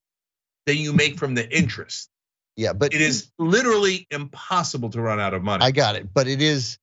[0.70, 2.10] than you make from the interest.
[2.56, 5.66] Yeah, but It is literally impossible to run out of money.
[5.66, 6.78] I got it, but it is.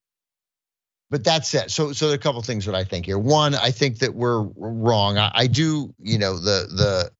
[1.09, 1.71] But that's it.
[1.71, 3.17] So, so there are a couple things that I think here.
[3.17, 5.17] One, I think that we're wrong.
[5.17, 7.11] I, I do, you know, the the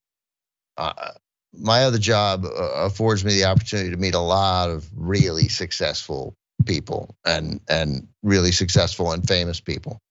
[0.76, 1.11] uh,
[1.53, 6.35] my other job uh, affords me the opportunity to meet a lot of really successful
[6.65, 10.02] people and and really successful and famous people,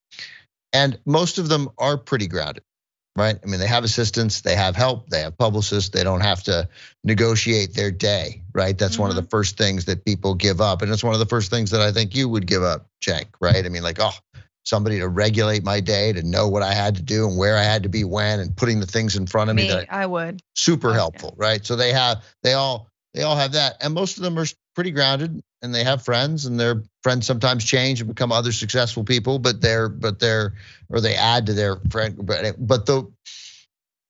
[0.73, 2.63] and most of them are pretty grounded,
[3.17, 3.37] right?
[3.43, 6.69] I mean, they have assistants, they have help, they have publicists, they don't have to
[7.03, 8.77] negotiate their day, right?
[8.77, 9.31] That's one of the mm-hmm.
[9.31, 10.83] first things that people give up.
[10.83, 13.27] And it's one of the first things that I think you would give up, Cenk,
[13.41, 13.65] right?
[13.65, 14.13] I mean, like, oh,
[14.65, 17.63] somebody to regulate my day, to know what I had to do and where I
[17.63, 20.07] had to be when, and putting the things in front of me, Me, that I
[20.07, 20.43] would.
[20.55, 20.97] super Oh, yeah.
[20.97, 21.65] helpful, right?
[21.65, 23.77] So they have, they all, they all have that.
[23.81, 27.65] And most of them are pretty grounded and they have friends and their friends sometimes
[27.65, 30.55] change and become other successful people, but they're, but they're,
[30.89, 33.11] or they add to their friend, but, but the,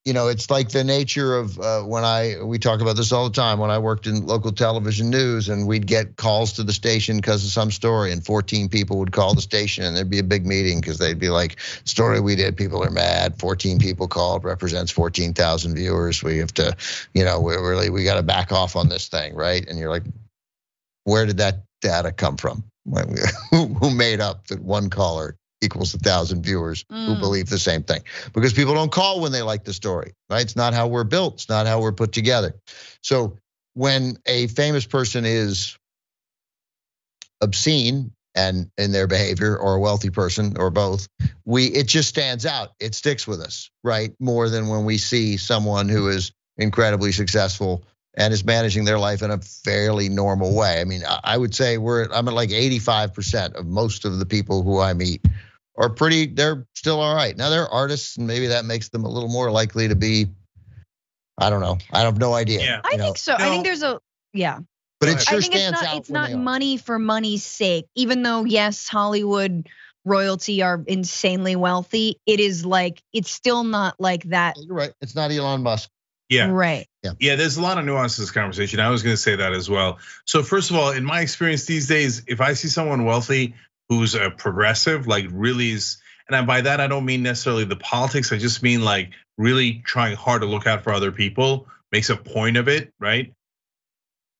[0.06, 3.28] you know, it's like the nature of uh, when I we talk about this all
[3.28, 3.59] the time.
[3.59, 7.44] When I worked in local television news, and we'd get calls to the station because
[7.44, 10.47] of some story, and 14 people would call the station, and there'd be a big
[10.47, 13.36] meeting because they'd be like, "Story we did, people are mad.
[13.40, 16.23] 14 people called, represents 14,000 viewers.
[16.23, 16.77] We have to,
[17.12, 19.90] you know, we really we got to back off on this thing, right?" And you're
[19.90, 20.05] like,
[21.07, 22.65] "Where did that data come from?
[23.53, 27.20] Who who made up that one caller equals a thousand viewers who Mm.
[27.20, 28.03] believe the same thing
[28.35, 30.43] because people don't call when they like the story, right?
[30.43, 32.55] It's not how we're built, it's not how we're put together.
[33.03, 33.39] So
[33.74, 35.77] when a famous person is
[37.41, 41.09] obscene and in their behavior or a wealthy person or both,
[41.45, 42.70] we it just stands out.
[42.81, 44.12] It sticks with us, right?
[44.20, 47.85] More than when we see someone who is incredibly successful
[48.16, 50.80] and is managing their life in a fairly normal way.
[50.80, 54.26] I mean, I I would say we're I'm at like 85% of most of the
[54.26, 55.24] people who I meet
[55.76, 57.36] are pretty they're still all right.
[57.36, 60.26] Now they're artists and maybe that makes them a little more likely to be
[61.38, 61.76] I don't know.
[61.93, 62.60] I have no idea.
[62.60, 62.80] Yeah.
[62.82, 63.34] I you know, think so.
[63.34, 64.01] I think there's a
[64.32, 64.60] yeah.
[65.01, 66.38] but Go it sure I think it's stands not out it's not they are.
[66.38, 67.86] money for money's sake.
[67.94, 69.68] Even though yes, Hollywood
[70.06, 74.56] royalty are insanely wealthy, it is like it's still not like that.
[74.56, 74.93] You're right.
[75.02, 75.90] It's not Elon Musk.
[76.28, 76.48] Yeah.
[76.51, 77.15] Right.
[77.20, 78.81] Yeah, there's a lot of nuance to this conversation.
[78.81, 79.98] I was going to say that as well.
[80.24, 83.55] So first of all, in my experience these days, if I see someone wealthy
[83.89, 85.98] who's a progressive, like really is,
[86.28, 88.32] and by that I don't mean necessarily the politics.
[88.32, 92.16] I just mean like really trying hard to look out for other people, makes a
[92.16, 93.32] point of it, right?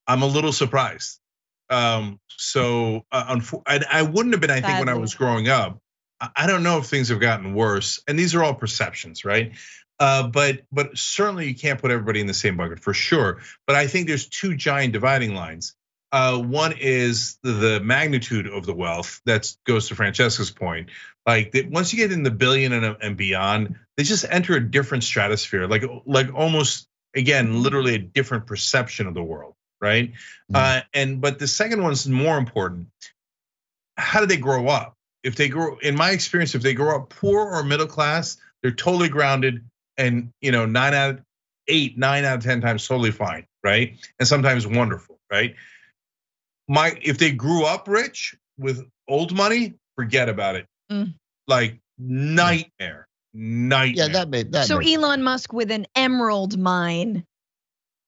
[0.09, 1.19] I'm a little surprised.
[1.71, 4.51] Um, so uh, I, I wouldn't have been.
[4.51, 5.79] I think when I was growing up,
[6.21, 9.53] I- I don't know if things have gotten worse, and these are all perceptions, right?
[9.99, 13.41] Uh, but but certainly you can't put everybody in the same bucket for sure.
[13.67, 15.75] But I think there's two giant dividing lines.
[16.13, 20.91] Uh, one is the, magnitude of the wealth that goes to Francesca's point.
[21.27, 24.61] Like that once you get in the billion and, and beyond, they just enter a
[24.61, 25.67] different stratosphere.
[25.67, 30.13] Like like almost again, literally a different perception of the world, right?
[30.53, 30.55] Mhm.
[30.55, 32.89] Uh, and but the second one's more important.
[33.97, 34.95] How do they grow up?
[35.25, 38.71] If they grow, in my experience, if they grow up poor or middle class, they're
[38.71, 39.65] totally grounded
[39.99, 41.21] and you know nine out of
[41.69, 43.97] eight, nine out of ten times totally fine, right?
[44.19, 45.55] And sometimes wonderful, right?
[46.69, 50.67] My if they grew up rich with old money, forget about it.
[50.91, 51.15] Mm.
[51.47, 54.07] Like nightmare, nightmare.
[54.07, 54.67] Yeah, that made that.
[54.67, 57.25] So makes- Elon Musk with an emerald mine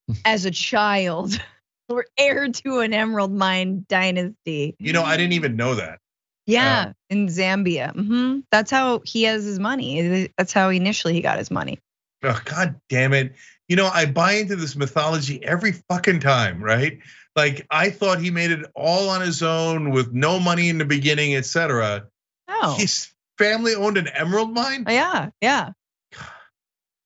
[0.24, 1.40] as a child,
[1.88, 4.74] or heir to an emerald mine dynasty.
[4.78, 6.00] you know, I didn't even know that.
[6.48, 7.92] Yeah, in Zambia.
[7.94, 10.30] hmm That's how he has his money.
[10.38, 11.78] That's how initially he got his money.
[12.22, 13.34] Oh, God damn it.
[13.68, 16.98] You know, I buy into this mythology every fucking time, right?
[17.36, 20.84] Like I thought he made it all on his own with no money in the
[20.84, 22.06] beginning, etc.
[22.48, 24.84] Oh, His family owned an emerald mine.
[24.88, 25.70] Oh, yeah, yeah.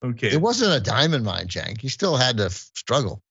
[0.05, 0.28] Okay.
[0.32, 1.81] it wasn't a diamond mine, Cenk.
[1.81, 3.23] He still had to f- struggle.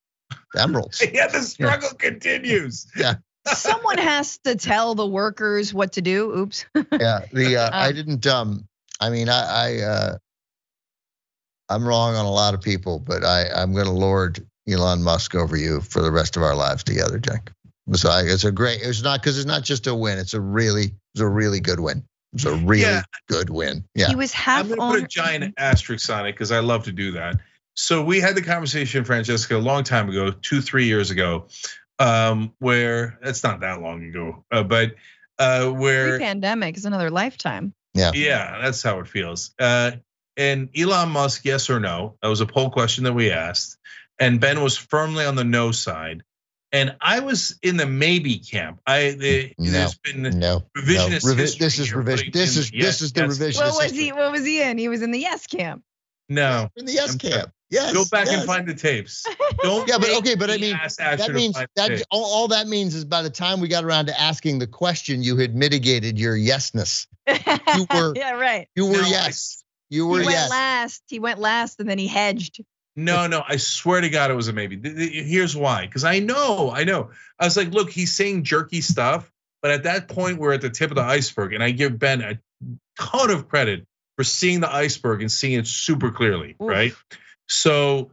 [0.55, 1.01] Emeralds.
[1.13, 2.85] Yeah, the struggle continues.
[3.47, 6.31] Someone has to tell the workers what to do.
[6.37, 6.65] Oops.
[6.75, 7.25] yeah.
[7.33, 7.91] The uh, I Uh.
[7.91, 8.27] didn't.
[8.27, 8.67] Um.
[8.99, 9.43] I mean, I.
[9.43, 10.17] I uh,
[11.69, 13.49] I'm wrong on a lot of people, but I.
[13.49, 17.17] I'm going to lord Elon Musk over you for the rest of our lives together,
[17.19, 17.51] Jack.
[17.93, 18.81] So I, it's a great.
[18.81, 20.19] It's not because it's not just a win.
[20.19, 20.93] It's a really.
[21.13, 22.03] It's a really good win.
[22.33, 23.01] It's a really Yeah.
[23.27, 23.83] good win.
[23.95, 24.07] Yeah.
[24.07, 24.91] He was half I'm gonna on.
[24.95, 27.35] put a giant asterisk on it because I love to do that.
[27.75, 31.47] So we had the conversation, Francesca, a long time ago, two, three years ago,
[32.01, 34.95] um, where that's not that long ago, uh, but
[35.39, 37.73] uh, where Pre-pandemic is another lifetime.
[37.93, 39.53] Yeah, yeah, that's how it feels.
[39.59, 39.91] Uh,
[40.37, 42.15] and Elon Musk, yes or no?
[42.21, 43.77] That was a poll question that we asked,
[44.19, 46.23] and Ben was firmly on the no side,
[46.71, 48.79] and I was in the maybe camp.
[48.87, 49.71] I the, No.
[49.71, 50.29] there's been No.
[50.29, 50.63] No.
[50.77, 52.29] revisionist Revi- history this is revision.
[52.31, 53.39] This is yes, this is the yes.
[53.39, 53.63] revision.
[53.65, 54.11] What was he?
[54.13, 54.77] What was he in?
[54.77, 55.83] He was in the yes camp.
[56.29, 57.51] No, In the yes I'm camp.
[57.71, 57.93] Yes.
[57.93, 58.35] go back yes.
[58.39, 59.25] and find the tapes.
[59.63, 59.87] Don't.
[59.87, 63.21] Yeah, but okay, but I mean, that means that all, all that means is by
[63.21, 67.07] the time we got around to asking the question, you had mitigated your yesness.
[67.77, 68.67] You were- yeah, right.
[68.75, 69.63] You were No, I- yes.
[69.89, 70.49] You He were went yes.
[70.49, 71.03] last.
[71.07, 72.61] He went last, and then he hedged.
[72.97, 74.75] No, no, I swear to God, it was a maybe.
[74.77, 75.85] Th- th- Here's why.
[75.85, 77.11] Because I know, I know.
[77.39, 79.31] I was like, look, he's saying jerky stuff,
[79.61, 82.21] but at that point, we're at the tip of the iceberg, and I give Ben
[82.21, 82.39] a
[82.99, 83.85] ton of credit
[84.17, 86.69] for seeing the iceberg and seeing it super clearly, Oof.
[86.69, 86.93] right?
[87.51, 88.11] So,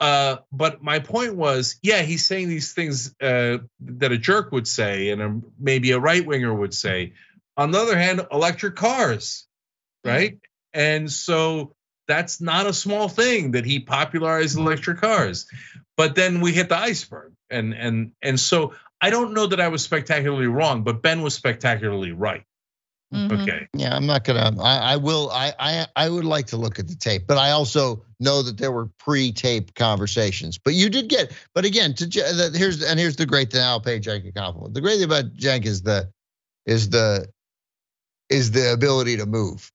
[0.00, 4.68] uh, but my point was, yeah, he's saying these things uh, that a jerk would
[4.68, 7.14] say, and a, maybe a right winger would say.
[7.56, 9.46] On the other hand, electric cars,
[10.04, 10.38] right?
[10.72, 11.74] And so
[12.06, 15.46] that's not a small thing that he popularized electric cars.
[15.96, 19.68] But then we hit the iceberg, and and and so I don't know that I
[19.68, 22.44] was spectacularly wrong, but Ben was spectacularly right.
[23.12, 23.42] Mhm.
[23.42, 24.54] Okay, Yeah, I'm not gonna.
[24.62, 25.30] I, I will.
[25.30, 28.58] I, I I would like to look at the tape, but I also know that
[28.58, 30.58] there were pre-tape conversations.
[30.58, 31.32] But you did get.
[31.54, 33.62] But again, to the- here's and here's the great thing.
[33.62, 34.74] I'll pay Cenk a compliment.
[34.74, 36.12] The great thing about Cenk is the
[36.66, 37.26] is the
[38.28, 39.72] is the ability to move,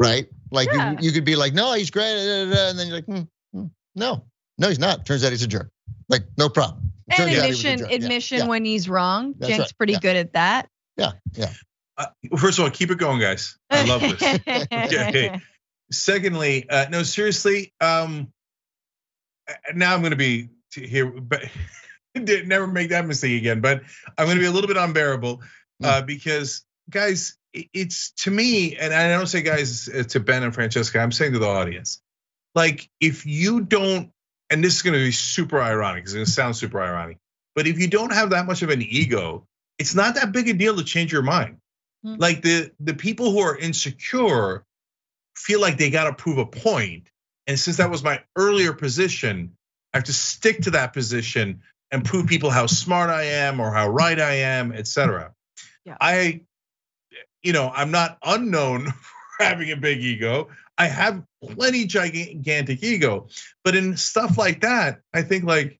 [0.00, 0.26] right?
[0.50, 0.92] Like Yeah.
[0.92, 3.20] you, you could be like, no, he's great, and then you're like, hmm,
[3.52, 4.24] hmm, no,
[4.56, 5.04] no, he's not.
[5.04, 5.68] Turns out he's a jerk.
[6.08, 6.90] Like no problem.
[7.10, 9.34] And Turns out he was a admission, admission yeah, when he's wrong.
[9.36, 9.98] That's Cenk's right, pretty yeah.
[10.00, 10.68] good at that.
[10.96, 11.52] Yeah, yeah.
[11.96, 12.06] Uh,
[12.36, 13.58] first of all, keep it going, guys.
[13.70, 14.22] I love this.
[14.72, 15.40] Okay.
[15.90, 17.72] Secondly, uh, no, seriously.
[17.80, 18.32] Um,
[19.74, 21.42] now I'm going to be here, but
[22.14, 23.60] never make that mistake again.
[23.60, 23.82] But
[24.16, 25.42] I'm going to be a little bit unbearable
[25.84, 30.54] uh, because, guys, it's to me, and I don't say guys uh, to Ben and
[30.54, 30.98] Francesca.
[30.98, 32.00] I'm saying to the audience,
[32.54, 34.10] like if you don't,
[34.50, 36.04] and this is going to be super ironic.
[36.04, 37.18] It's going to sound super ironic,
[37.54, 39.46] but if you don't have that much of an ego,
[39.78, 41.58] it's not that big a deal to change your mind.
[42.04, 42.16] Hmm.
[42.18, 44.64] Like the the people who are insecure
[45.36, 47.08] feel like they got to prove a.
[47.46, 49.56] And since that was my earlier position,
[49.92, 53.72] I have to stick to that position and prove people how smart I am or
[53.72, 55.34] how right I am, etc.
[55.84, 55.96] Yeah.
[56.00, 56.42] I,
[57.42, 58.86] you know, I'm not unknown
[59.36, 60.48] for having a big ego.
[60.78, 63.28] I have plenty gigantic ego,
[63.62, 65.78] but in stuff like that, I think like,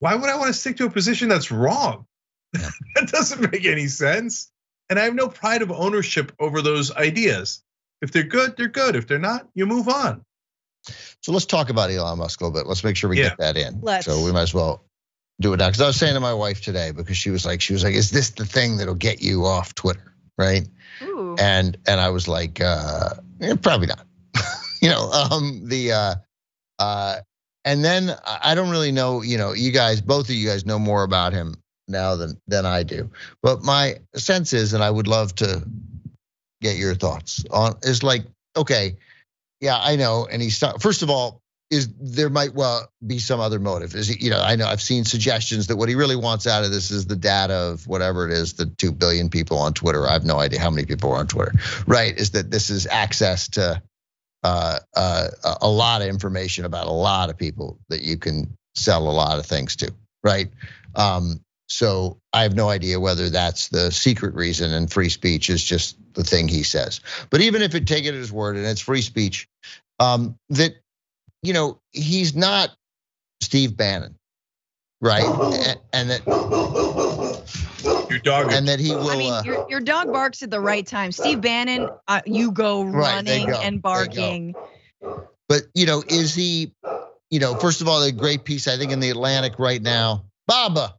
[0.00, 2.06] why would I want to stick to a position that's wrong?
[2.52, 2.68] Yeah.
[2.96, 4.50] that doesn't make any sense.
[4.90, 7.62] And I have no pride of ownership over those ideas.
[8.02, 8.96] If they're good, they're good.
[8.96, 10.24] If they're not, you move on.
[11.22, 12.68] So let's talk about Elon Musk a little bit.
[12.68, 13.30] Let's make sure we Yeah.
[13.30, 13.80] get that in.
[13.80, 14.04] Let's.
[14.04, 14.84] So we might as well
[15.40, 15.68] do it now.
[15.68, 17.94] Because I was saying to my wife today, because she was like, she was like,
[17.94, 20.68] "Is this the thing that'll get you off Twitter?" Right?
[21.02, 21.34] Ooh.
[21.38, 24.06] And and I was like, uh, eh, probably not.
[24.82, 26.14] you know, um, the uh,
[26.78, 27.16] uh,
[27.64, 29.22] and then I I don't really know.
[29.22, 31.54] You know, you guys, both of you guys know more about him
[31.88, 33.10] now than than I do.
[33.42, 35.62] But my sense is, and I would love to
[36.60, 38.24] get your thoughts on, is like,
[38.56, 38.96] okay,
[39.60, 40.26] yeah, I know.
[40.30, 41.40] And he's first of all,
[41.70, 43.94] is there might well be some other motive.
[43.94, 46.64] Is he, you know, I know I've seen suggestions that what he really wants out
[46.64, 50.06] of this is the data of whatever it is, the two billion people on Twitter.
[50.06, 51.52] I have no idea how many people are on Twitter,
[51.86, 52.16] right?
[52.16, 53.82] Is that this is access to
[54.44, 58.54] uh, uh, a- a lot of information about a lot of people that you can
[58.74, 59.92] sell a lot of things to,
[60.22, 60.50] right?
[60.94, 65.62] Um, so I have no idea whether that's the secret reason and free speech is
[65.64, 67.00] just the thing he says.
[67.30, 69.48] But even if it take it at his word and it's free speech,
[69.98, 70.74] um, that
[71.42, 72.70] you know he's not
[73.40, 74.14] Steve Bannon,
[75.00, 75.24] right?
[75.24, 76.26] And, and that
[78.10, 78.52] Your dog.
[78.52, 79.10] and that he will.
[79.10, 81.12] I mean, uh, your, your dog barks at the right time.
[81.12, 84.54] Steve Bannon, uh, you go Right, running go, and barking.
[85.48, 86.72] But you know, is he?
[87.30, 90.24] You know, first of all, a great piece I think in the Atlantic right now,
[90.46, 90.94] Baba.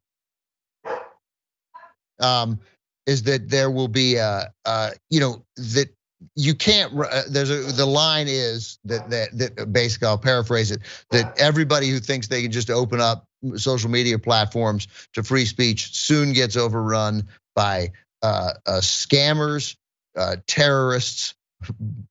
[2.19, 2.59] Um,
[3.05, 5.89] is that there will be a, uh, you know, that
[6.35, 6.93] you can't.
[6.97, 10.81] Uh, there's a the line is that that that basically I'll paraphrase it
[11.11, 15.95] that everybody who thinks they can just open up social media platforms to free speech
[15.95, 17.91] soon gets overrun by
[18.23, 19.75] uh, uh, scammers,
[20.15, 21.35] uh, terrorists,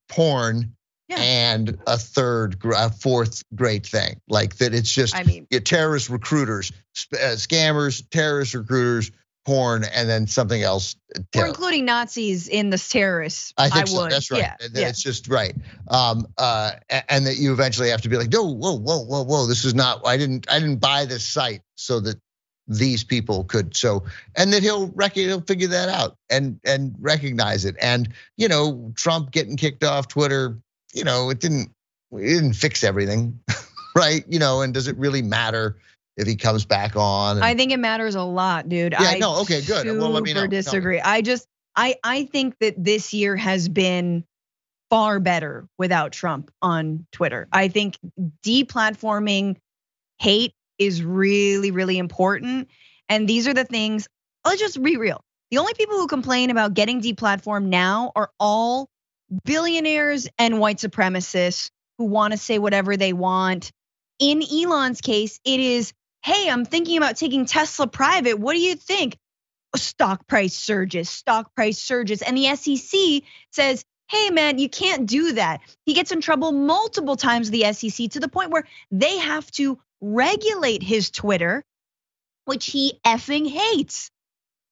[0.08, 0.76] porn,
[1.08, 1.16] Yeah.
[1.18, 4.20] and a third, a fourth great thing.
[4.28, 6.70] Like that, it's just I mean, terrorist recruiters,
[7.12, 9.10] uh, scammers, terrorist recruiters,
[9.44, 10.96] porn, and then something else.
[11.16, 13.52] uh, we're including Nazis in the terrorists.
[13.58, 14.02] I think so.
[14.02, 14.12] would.
[14.12, 14.40] That's right.
[14.40, 14.88] Yeah, That- yeah.
[14.88, 15.54] It's just right.
[15.88, 16.72] Um, uh,
[17.08, 19.46] and that you eventually have to be like, no, whoa, whoa, whoa, whoa.
[19.46, 20.00] This is not.
[20.06, 20.50] I didn't.
[20.50, 22.18] I didn't buy this site so that
[22.66, 23.76] these people could.
[23.76, 24.04] So,
[24.36, 27.76] and that he'll rec- he'll figure that out and and recognize it.
[27.80, 30.58] And you know, Trump getting kicked off Twitter.
[30.94, 31.70] You know, it didn't.
[32.12, 33.38] It didn't fix everything,
[33.96, 34.24] right?
[34.28, 35.76] You know, and does it really matter
[36.16, 37.36] if he comes back on?
[37.36, 38.92] And- I think it matters a lot, dude.
[38.92, 39.86] Yeah, I no, okay, good.
[39.86, 40.40] Well, let me know.
[40.40, 40.56] super me.
[40.56, 41.00] disagree.
[41.00, 41.46] I just,
[41.76, 44.24] I, I think that this year has been
[44.90, 47.48] far better without Trump on Twitter.
[47.50, 47.98] I think
[48.44, 49.56] deplatforming
[50.18, 52.68] hate is really, really important.
[53.08, 54.08] And these are the things.
[54.44, 55.20] Let's just be real.
[55.50, 58.88] The only people who complain about getting deplatformed now are all
[59.44, 63.70] billionaires and white supremacists who want to say whatever they want.
[64.18, 65.92] In Elon's case, it is,
[66.24, 68.40] hey, I'm thinking about taking Tesla private.
[68.40, 69.18] What do you think?
[69.76, 72.22] Stock price surges, stock price surges.
[72.22, 73.22] And the SEC
[73.52, 75.60] says, hey, man, you can't do that.
[75.84, 79.78] He gets in trouble multiple times, the SEC, to the point where they have to
[80.00, 81.62] regulate his Twitter,
[82.46, 84.10] which he effing hates.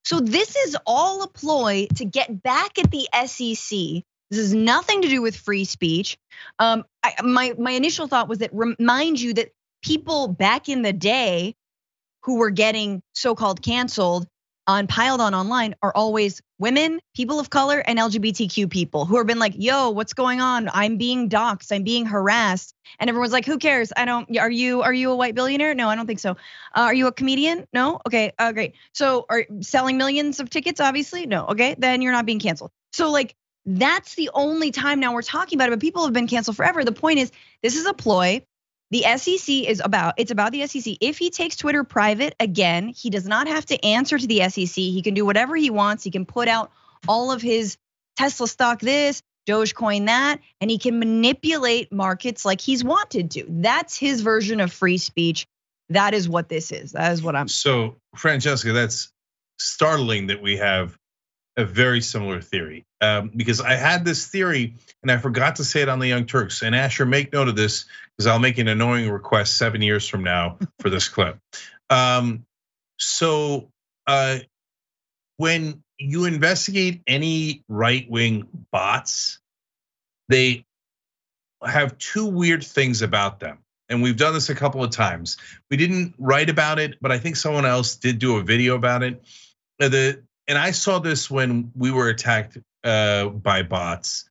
[0.04, 4.04] So this is all a ploy to get back at the SEC.
[4.30, 6.16] This has nothing to do with free speech.
[6.58, 9.52] Um, I, my my initial thought was that remind you that
[9.82, 11.54] people back in the day
[12.22, 14.26] who were getting so-called canceled
[14.66, 19.26] on piled on online are always women, people of color, and LGBTQ people who have
[19.26, 20.70] been like, "Yo, what's going on?
[20.72, 21.72] I'm being doxxed.
[21.72, 23.92] I'm being harassed." And everyone's like, "Who cares?
[23.96, 24.38] I don't.
[24.38, 25.74] Are you are you a white billionaire?
[25.74, 26.32] No, I don't think so.
[26.74, 27.66] Uh, are you a comedian?
[27.72, 28.00] No.
[28.06, 28.32] Okay.
[28.38, 28.74] Uh, great.
[28.94, 30.80] So are selling millions of tickets?
[30.80, 31.46] Obviously, no.
[31.46, 32.70] Okay, then you're not being canceled.
[32.92, 33.34] So like
[33.66, 35.72] that's the only time now we're talking about it.
[35.72, 36.84] But people have been canceled forever.
[36.84, 37.32] The point is,
[37.62, 38.44] this is a ploy.
[38.92, 40.98] The SEC is about it's about the SEC.
[41.00, 44.74] If he takes Twitter private again, he does not have to answer to the SEC.
[44.74, 46.04] He can do whatever he wants.
[46.04, 46.70] He can put out
[47.08, 47.78] all of his
[48.16, 53.46] Tesla stock this, Dogecoin that, and he can manipulate markets like he's wanted to.
[53.48, 55.46] That's his version of free speech.
[55.88, 56.92] That is what this is.
[56.92, 59.10] That is what I'm So, Francesca, that's
[59.58, 60.98] startling that we have
[61.56, 62.84] a very similar theory.
[63.00, 66.24] Um, because I had this theory and I forgot to say it on the Young
[66.26, 66.62] Turks.
[66.62, 67.86] And Asher, make note of this
[68.22, 71.38] because I'll make an annoying request seven years from now for this clip.
[71.90, 72.46] Um,
[72.98, 73.68] so,
[74.06, 74.38] uh,
[75.38, 79.40] when you investigate any right wing bots,
[80.28, 80.64] they
[81.64, 83.58] have two weird things about them.
[83.88, 85.36] And we've done this a couple of times.
[85.68, 89.02] We didn't write about it, but I think someone else did do a video about
[89.02, 89.22] it.
[89.80, 94.28] Uh, The and I saw this when we were attacked uh, by bots,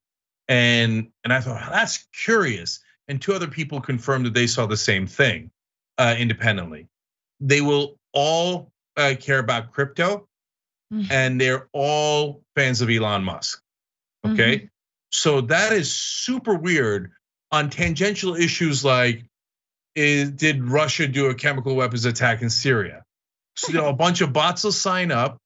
[0.48, 2.80] and and I thought that's curious.
[3.12, 5.52] And two other people confirmed that they saw the same thing
[5.98, 6.88] uh, independently.
[7.42, 10.28] They will all uh, care about crypto,
[10.94, 11.12] Mhm.
[11.12, 13.62] and they're all fans of Elon Musk.
[14.26, 14.70] Okay,
[15.12, 17.12] so that is super weird
[17.52, 19.26] on tangential issues like
[19.96, 23.04] is, did Russia do a chemical weapons attack in Syria?
[23.58, 25.38] So you know, a bunch of bots will sign up.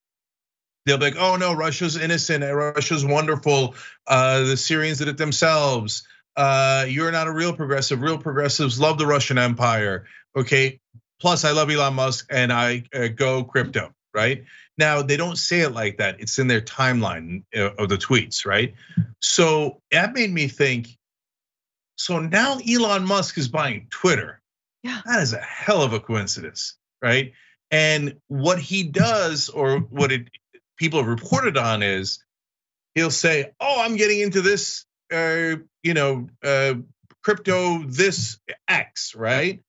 [0.86, 2.44] They'll be like, "Oh no, Russia's innocent.
[2.44, 3.74] and Russia's wonderful.
[4.06, 6.08] Uh, the Syrians did it themselves.
[6.36, 8.02] Uh, you're not a real progressive.
[8.02, 10.06] Real progressives love the Russian Empire.
[10.36, 10.80] Okay.
[11.22, 13.92] Plus, I love Elon Musk and I uh, go crypto.
[14.14, 14.46] Right
[14.78, 16.22] now, they don't say it like that.
[16.22, 18.46] It's in their timeline uh, of the tweets.
[18.46, 18.76] Right.
[19.22, 20.88] So that made me think.
[21.98, 24.42] So now Elon Musk is buying Twitter.
[24.84, 25.02] Yeah.
[25.06, 27.34] That is a hell of a coincidence, right?
[27.72, 30.30] And what he does, or what it
[30.78, 32.24] people have reported on, is
[32.94, 36.76] he'll say, "Oh, I'm getting into this, uh, you know, uh,
[37.24, 39.62] crypto, this X, right?"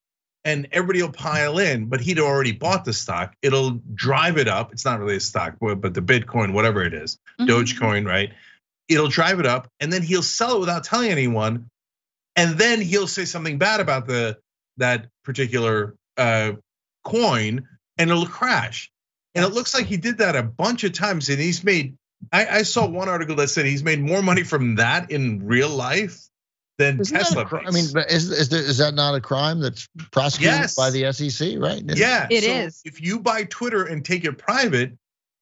[0.44, 3.34] And everybody will pile in, but he'd already bought the stock.
[3.42, 4.72] It'll drive it up.
[4.72, 7.48] It's not really a stock, but the Bitcoin, whatever it is, Mhm.
[7.48, 8.32] Dogecoin, right?
[8.88, 11.68] it'll drive it up, and then he'll sell it without telling anyone,
[12.36, 14.38] and then he'll say something bad about the
[14.76, 16.52] that particular uh,
[17.02, 17.66] coin,
[17.98, 18.92] and it'll crash.
[19.34, 21.96] And it looks like he did that a bunch of times, and he's made.
[22.32, 25.68] I, I saw one article that said he's made more money from that in real
[25.68, 26.20] life
[26.78, 27.44] than Isn't Tesla.
[27.44, 30.74] cri- I mean, is is, there, is that not a crime that's prosecuted Yes.
[30.74, 31.54] by the SEC?
[31.58, 31.82] Right?
[31.86, 32.82] Yeah, It so is.
[32.84, 34.92] If you buy Twitter and take it private,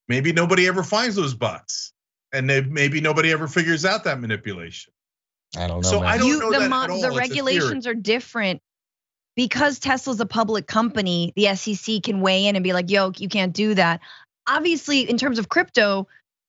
[0.08, 1.92] maybe nobody ever finds those bots,
[2.32, 4.92] and they, maybe nobody ever figures out that manipulation.
[5.56, 5.88] I don't know.
[5.90, 6.08] So man.
[6.08, 7.00] I don't you know the that mo- at all.
[7.00, 8.60] the It's regulations are different
[9.36, 11.32] because Tesla's a public company.
[11.36, 14.00] The SEC can weigh in and be like, "Yo, you can't do that."
[14.46, 16.06] Obviously, in terms of crypto,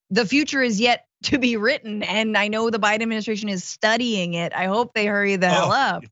[0.10, 4.34] the future is yet to be written, and I know the Biden administration is studying
[4.36, 4.54] it.
[4.54, 5.76] I hope they hurry the hell Oh.
[5.76, 6.04] up.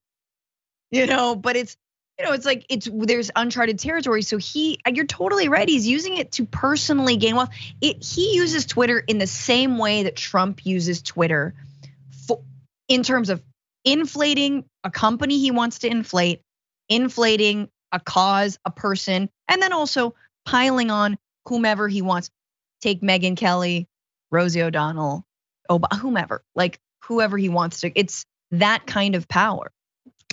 [0.91, 1.76] You know, but it's
[2.20, 4.22] you know, it's like it's there's uncharted territory.
[4.22, 5.68] So he, you're totally right.
[5.68, 7.49] He's using it to personally gain wealth.
[7.82, 11.56] It he uses Twitter in the same way that Trump uses Twitter,
[12.28, 12.41] for,
[12.88, 13.41] in terms of
[13.84, 16.41] inflating a company he wants to inflate,
[16.88, 20.14] inflating a cause, a person, and then also
[20.45, 21.18] piling on
[21.48, 22.30] whomever he wants.
[22.84, 23.88] Take Megyn Kelly,
[24.30, 25.26] Rosie O'Donnell,
[25.69, 27.91] Ob- whomever, like whoever he wants to.
[27.97, 29.72] It's that kind of power.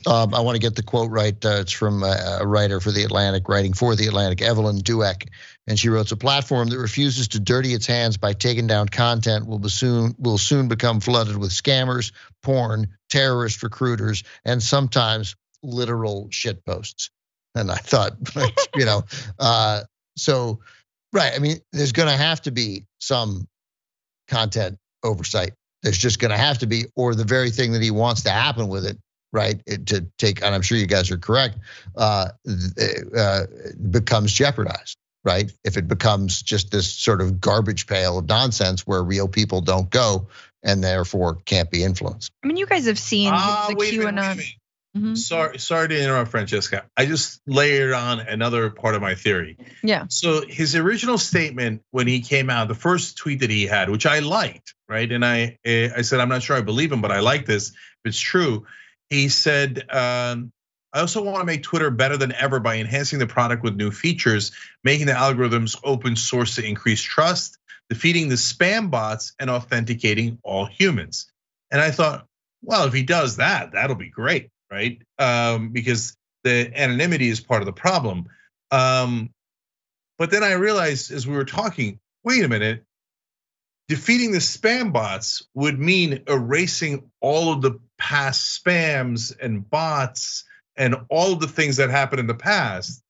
[0.05, 1.36] Um, I want to get the quote right.
[1.44, 5.28] Uh, it's from a, a writer for the Atlantic, writing for the Atlantic, Evelyn Douek,
[5.68, 9.47] and she wrote, "A platform that refuses to dirty its hands by taking down content
[9.47, 12.10] will soon will soon become flooded with scammers,
[12.43, 17.10] porn, terrorist recruiters, and sometimes literal shit posts."
[17.55, 18.14] And I thought,
[18.74, 19.05] you know,
[19.39, 19.82] uh,
[20.16, 20.60] so
[21.12, 21.32] right.
[21.35, 23.47] I mean, there's going to have to be some
[24.28, 25.53] content oversight.
[25.82, 28.31] There's just going to have to be, or the very thing that he wants to
[28.31, 28.99] happen with it
[29.32, 31.59] right it, to take and i'm sure you guys are correct
[31.97, 32.28] uh,
[33.16, 33.43] uh
[33.91, 39.03] becomes jeopardized right if it becomes just this sort of garbage pail of nonsense where
[39.03, 40.27] real people don't go
[40.62, 43.99] and therefore can't be influenced I mean, you guys have seen Ah, the wait a
[43.99, 44.60] minute, wait a QAnon.
[44.97, 45.17] Mhm.
[45.17, 46.85] Sorry, sorry to interrupt, Francesca.
[46.97, 49.57] I just layered on another part of my theory.
[49.83, 50.07] Yeah.
[50.09, 54.05] So his original statement when he came out, the first tweet that he had, which
[54.07, 55.11] I liked, right?
[55.11, 57.69] And I, eh, I said, I'm not sure I believe him, but I like this.
[57.71, 57.77] If
[58.07, 58.67] it's true,
[59.11, 60.53] he said, um,
[60.93, 63.93] I also want to make Twitter better than ever by enhancing the product with new
[63.93, 64.51] features,
[64.83, 67.59] making the algorithms open source to increase trust,
[67.89, 71.31] defeating the spam bots, and authenticating all humans.
[71.71, 72.27] And I thought,
[72.62, 75.01] well, if he does that, that'll be great, right?
[75.18, 78.26] Um, because the anonymity is part of the problem.
[78.70, 79.30] Um,
[80.18, 82.84] but then I realized as we were talking, wait a minute,
[83.88, 90.44] defeating the spam bots would mean erasing all of the past spams and bots
[90.76, 93.02] and all of the things that happened in the past.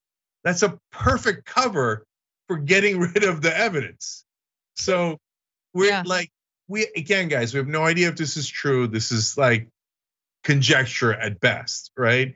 [0.42, 2.06] That's a perfect cover
[2.48, 4.24] for getting rid of the evidence.
[4.76, 5.18] So
[5.74, 6.02] we're Yeah.
[6.06, 6.30] like,
[6.68, 8.86] we again, guys, we have no idea if this is true.
[8.86, 9.68] This is like
[10.44, 12.34] conjecture at best, right?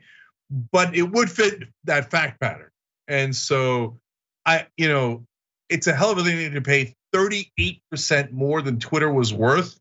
[0.71, 2.69] But it would fit that fact pattern.
[3.07, 3.99] And so
[4.45, 5.25] I, you know,
[5.69, 9.77] it's a hell of a thing to pay 38% more than Twitter was worth.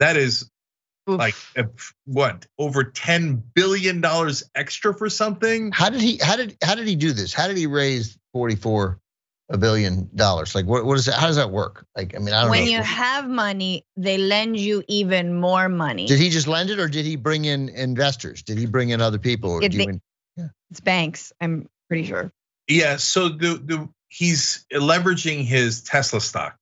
[0.00, 0.50] That is
[1.08, 1.18] Oof.
[1.18, 1.68] like a-
[2.04, 5.72] what over 10 billion dollars extra for something.
[5.72, 8.98] how did he how did how did he do this how did he raise 44
[9.50, 12.32] a billion dollars like what, what is that how does that work like i mean
[12.34, 16.06] i don't when know When you have money, they lend you even more money.
[16.06, 19.00] did he just lend it or did he bring in investors did he bring in
[19.02, 22.32] other people or It do you ma- mean- it's banks, I'm pretty sure.
[22.66, 26.56] Yeah, so the the he's leveraging his Tesla stock.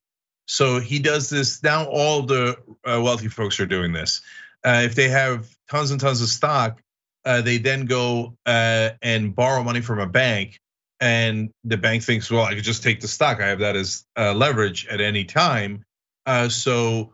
[0.47, 1.85] So he does this now.
[1.85, 4.21] All the uh, wealthy folks are doing this.
[4.65, 6.81] Uh, if they have tons and tons of stock,
[7.23, 10.59] uh, they then go uh, and borrow money from a bank,
[11.01, 13.41] and the bank thinks, well, I could just take the stock.
[13.41, 15.83] I have that as uh, leverage at any time.
[16.27, 17.13] Uh, so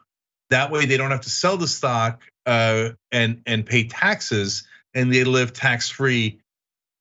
[0.49, 5.11] that way they don't have to sell the stock uh, and and pay taxes, and
[5.11, 6.39] they live tax free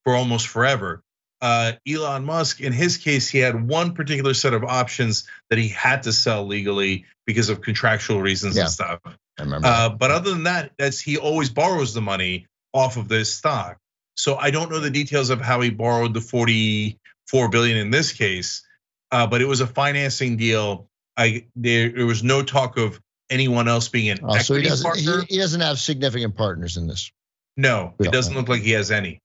[0.05, 1.03] for almost forever.
[1.43, 5.69] Uh, Elon Musk, in his case, he had one particular set of options that he
[5.69, 8.63] had to sell legally because of contractual reasons Yeah.
[8.63, 9.01] and stuff.
[9.05, 13.09] i remember Uh, but other than that, that's he always borrows the money off of
[13.09, 13.77] this stock.
[14.17, 18.13] So I don't know the details of how he borrowed the 44 billion in this
[18.13, 18.67] case,
[19.13, 20.89] uh, but it was a financing deal.
[21.17, 24.69] I there, there was no talk of anyone else being an Oh, so he equity
[24.69, 25.27] doesn't he, partner.
[25.29, 27.11] he doesn't have significant partners in this
[27.57, 29.23] no, We it doesn't look like he has any.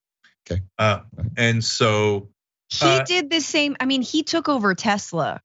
[0.49, 0.61] Okay.
[0.77, 1.01] Uh,
[1.35, 2.30] and so
[2.69, 3.76] He Uh, did the same.
[3.81, 5.41] I mean, he took over Tesla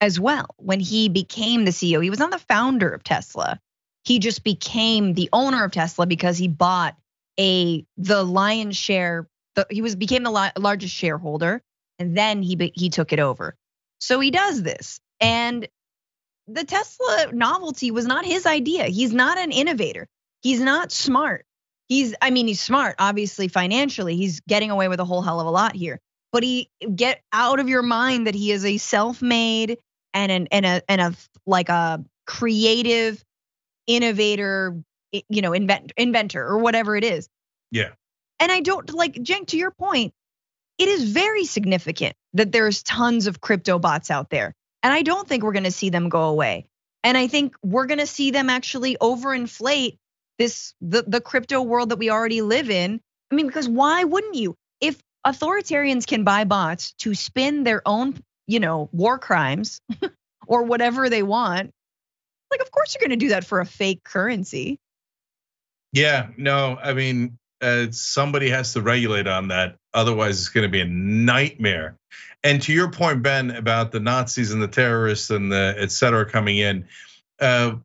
[0.00, 2.00] as well when he became the CEO.
[2.02, 3.58] He was not the founder of Tesla.
[4.04, 6.96] He just became the owner of Tesla because he bought
[7.38, 9.28] a the lion's share.
[9.54, 11.62] The, he was became the li- largest shareholder,
[11.98, 13.54] and then he he took it over.
[14.00, 15.66] So he does this, and
[16.48, 18.84] the Tesla novelty was not his idea.
[18.84, 20.06] He's not an innovator.
[20.42, 21.44] He's not smart.
[21.88, 24.16] He's, I mean, he's smart, obviously, financially.
[24.16, 26.00] He's getting away with a whole hell of a lot here.
[26.32, 29.78] But he get out of your mind that he is a self-made
[30.12, 31.14] and an and a and a
[31.46, 33.22] like a creative
[33.86, 34.82] innovator,
[35.28, 37.28] you know, invent, inventor or whatever it is.
[37.70, 37.90] Yeah.
[38.38, 40.12] And I don't like Cenk, to your point,
[40.78, 44.54] it is very significant that there's tons of crypto bots out there.
[44.82, 46.66] And I don't think we're gonna see them go away.
[47.02, 49.96] And I think we're gonna see them actually overinflate
[50.38, 53.00] this the, the crypto world that we already live in.
[53.30, 54.54] I mean, because why wouldn't you?
[54.80, 59.80] If authoritarians can buy bots to spin their own, you know, war crimes
[60.46, 61.70] or whatever they want,
[62.50, 64.78] like of course you're gonna do that for a fake currency.
[65.96, 69.76] Yeah, no, I mean, uh, somebody has to regulate on that.
[69.94, 71.96] Otherwise, it's going to be a nightmare.
[72.44, 76.28] And to your point, Ben, about the Nazis and the terrorists and the et cetera
[76.28, 76.86] coming in,
[77.40, 77.76] uh,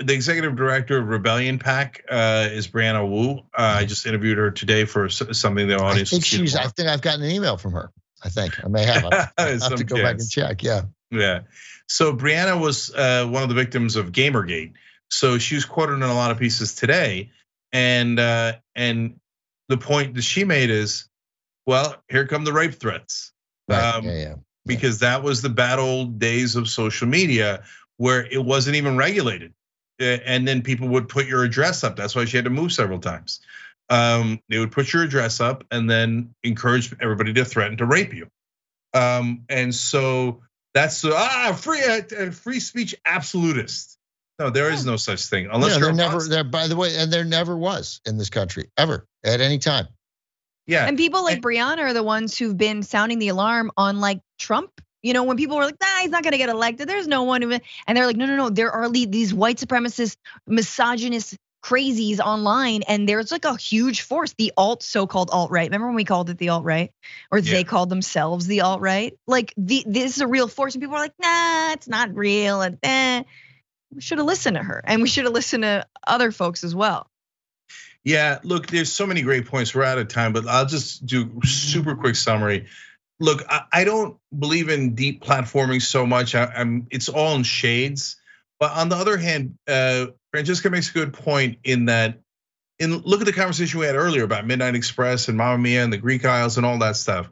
[0.00, 3.38] the executive director of Rebellion PAC uh, is Brianna Wu.
[3.38, 6.10] Uh, I just interviewed her today for something the audience.
[6.10, 6.56] I think she's.
[6.56, 7.92] I think I've gotten an email from her.
[8.24, 9.04] I think I may have.
[9.38, 10.64] I have to go back and check.
[10.64, 10.82] Yeah.
[11.12, 11.42] Yeah.
[11.86, 14.72] So Brianna was uh, one of the victims of GamerGate.
[15.10, 17.30] So she was quoted in a lot of pieces today,
[17.72, 19.20] and uh, and
[19.68, 21.08] the point that she made is,
[21.66, 23.32] well, here come the rape threats.
[23.68, 23.94] Right.
[23.94, 24.34] Um, yeah, yeah.
[24.64, 27.64] Because that was the bad old days of social media
[27.98, 29.54] where it wasn't even regulated,
[30.00, 31.96] and then people would put your address up.
[31.96, 33.40] That's why she had to move several times.
[33.88, 38.12] Um, they would put your address up and then encourage everybody to threaten to rape
[38.12, 38.26] you.
[38.92, 40.42] Um, and so
[40.74, 43.95] that's ah free uh, free speech absolutist.
[44.38, 46.44] No, there is no such thing unless yeah, you're there never there.
[46.44, 49.88] By the way, and there never was in this country ever at any time.
[50.66, 54.00] Yeah, and people like and, Brianna are the ones who've been sounding the alarm on
[54.00, 54.80] like Trump.
[55.02, 56.88] You know, when people were like, "Nah, he's not gonna get elected.
[56.88, 58.50] There's no one," even, and they're like, "No, no, no.
[58.50, 64.34] There are these white supremacist, misogynist crazies online, and there's like a huge force.
[64.36, 65.68] The alt, so-called alt right.
[65.68, 66.92] Remember when we called it the alt right,
[67.30, 67.52] or yeah.
[67.52, 69.16] they called themselves the alt right?
[69.26, 72.60] Like the this is a real force, and people are like, "Nah, it's not real,"
[72.60, 73.22] and eh
[73.96, 76.74] we should have listened to her and we should have listened to other folks as
[76.74, 77.10] well.
[78.04, 79.74] Yeah, look, there's so many great points.
[79.74, 82.66] We're out of time, but I'll just do super quick summary.
[83.18, 83.42] Look,
[83.72, 86.34] I don't believe in deplatforming so much.
[86.34, 88.16] I'm, it's all in shades.
[88.60, 92.20] But on the other hand, uh, Francesca makes a good point in that.
[92.78, 95.90] In look at the conversation we had earlier about Midnight Express and Mamma Mia and
[95.90, 97.30] the Greek Isles and all that stuff.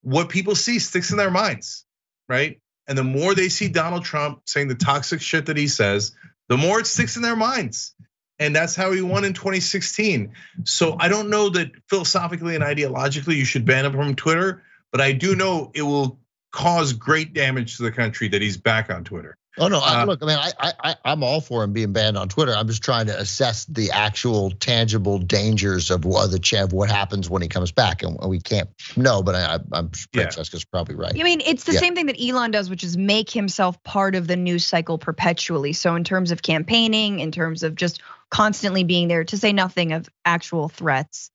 [0.00, 1.84] What people see sticks in their minds,
[2.26, 2.58] right?
[2.88, 6.16] And the more they see Donald Trump saying the toxic shit that he says,
[6.48, 7.94] the more it sticks in their minds.
[8.38, 10.32] And that's how he won in 2016.
[10.64, 15.00] So I don't know that philosophically and ideologically you should ban him from Twitter, but
[15.00, 16.18] I do know it will
[16.50, 19.36] cause great damage to the country that he's back on Twitter.
[19.56, 19.80] Oh no!
[19.82, 22.52] Uh, look, I mean, I, I I'm all for him being banned on Twitter.
[22.52, 27.28] I'm just trying to assess the actual tangible dangers of what the Chev, what happens
[27.28, 29.22] when he comes back, and we can't know.
[29.22, 30.70] But I, I'm Francesca's yeah.
[30.70, 31.18] probably right.
[31.18, 31.80] I mean, it's the yeah.
[31.80, 35.72] same thing that Elon does, which is make himself part of the news cycle perpetually.
[35.72, 38.00] So in terms of campaigning, in terms of just
[38.30, 41.30] constantly being there, to say nothing of actual threats.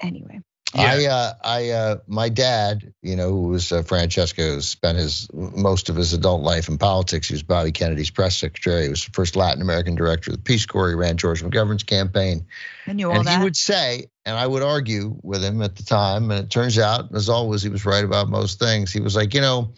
[0.00, 0.42] Anyway.
[0.74, 0.82] Yeah.
[0.82, 5.88] I, uh, I, uh, my dad, you know, who was uh, Francesco, spent his most
[5.88, 7.28] of his adult life in politics.
[7.28, 8.82] He was Bobby Kennedy's press secretary.
[8.82, 10.88] He was the first Latin American director of the Peace Corps.
[10.88, 12.44] He ran George McGovern's campaign.
[12.86, 13.38] I knew all and that.
[13.38, 16.78] he would say, and I would argue with him at the time, and it turns
[16.78, 18.92] out, as always, he was right about most things.
[18.92, 19.72] He was like, you know,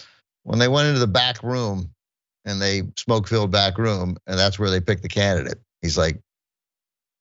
[0.44, 1.90] when they went into the back room
[2.46, 5.58] and they smoke-filled back room, and that's where they picked the candidate.
[5.82, 6.18] He's like,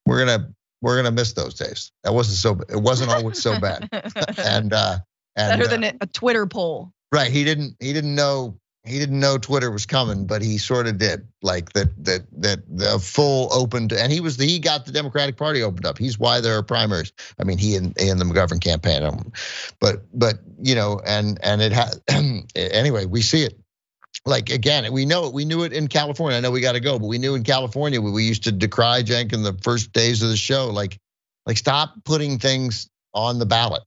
[0.06, 1.92] we're gonna we're gonna miss those days.
[2.04, 2.66] That wasn't so.
[2.70, 3.90] It wasn't always so bad.
[4.38, 5.00] and uh,
[5.36, 6.92] and better than uh, a Twitter poll.
[7.12, 7.32] Right.
[7.32, 7.76] He didn't.
[7.80, 8.60] He didn't know.
[8.84, 11.28] He didn't know Twitter was coming, but he sort of did.
[11.42, 12.04] Like that.
[12.06, 12.26] That.
[12.42, 14.46] That the full opened, and he was the.
[14.46, 15.98] He got the Democratic Party opened up.
[15.98, 17.12] He's why there are primaries.
[17.40, 19.04] I mean, he and, and the McGovern campaign.
[19.04, 19.32] Um,
[19.80, 21.96] but but you know, and and it had.
[22.56, 23.60] anyway, we see it
[24.26, 25.34] like again, we know it.
[25.34, 26.38] We knew it in California.
[26.38, 29.04] I know we got to go, but we knew in California we used to decry
[29.04, 30.68] Cenk in the first days of the show.
[30.68, 30.98] Like,
[31.46, 33.84] like stop putting things on the ballot.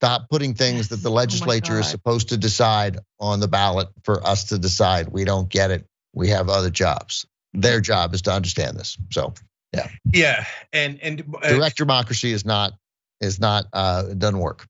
[0.00, 3.88] Stop putting things that the oh legislature oh is supposed to decide on the ballot
[4.04, 5.08] for us to decide.
[5.08, 5.86] We don't get it.
[6.14, 7.26] We have other jobs.
[7.54, 8.96] Their job is to understand this.
[9.10, 9.34] So,
[9.74, 9.88] yeah.
[10.12, 12.74] Yeah, and and uh, direct democracy is not
[13.20, 14.66] is not uh doesn't work.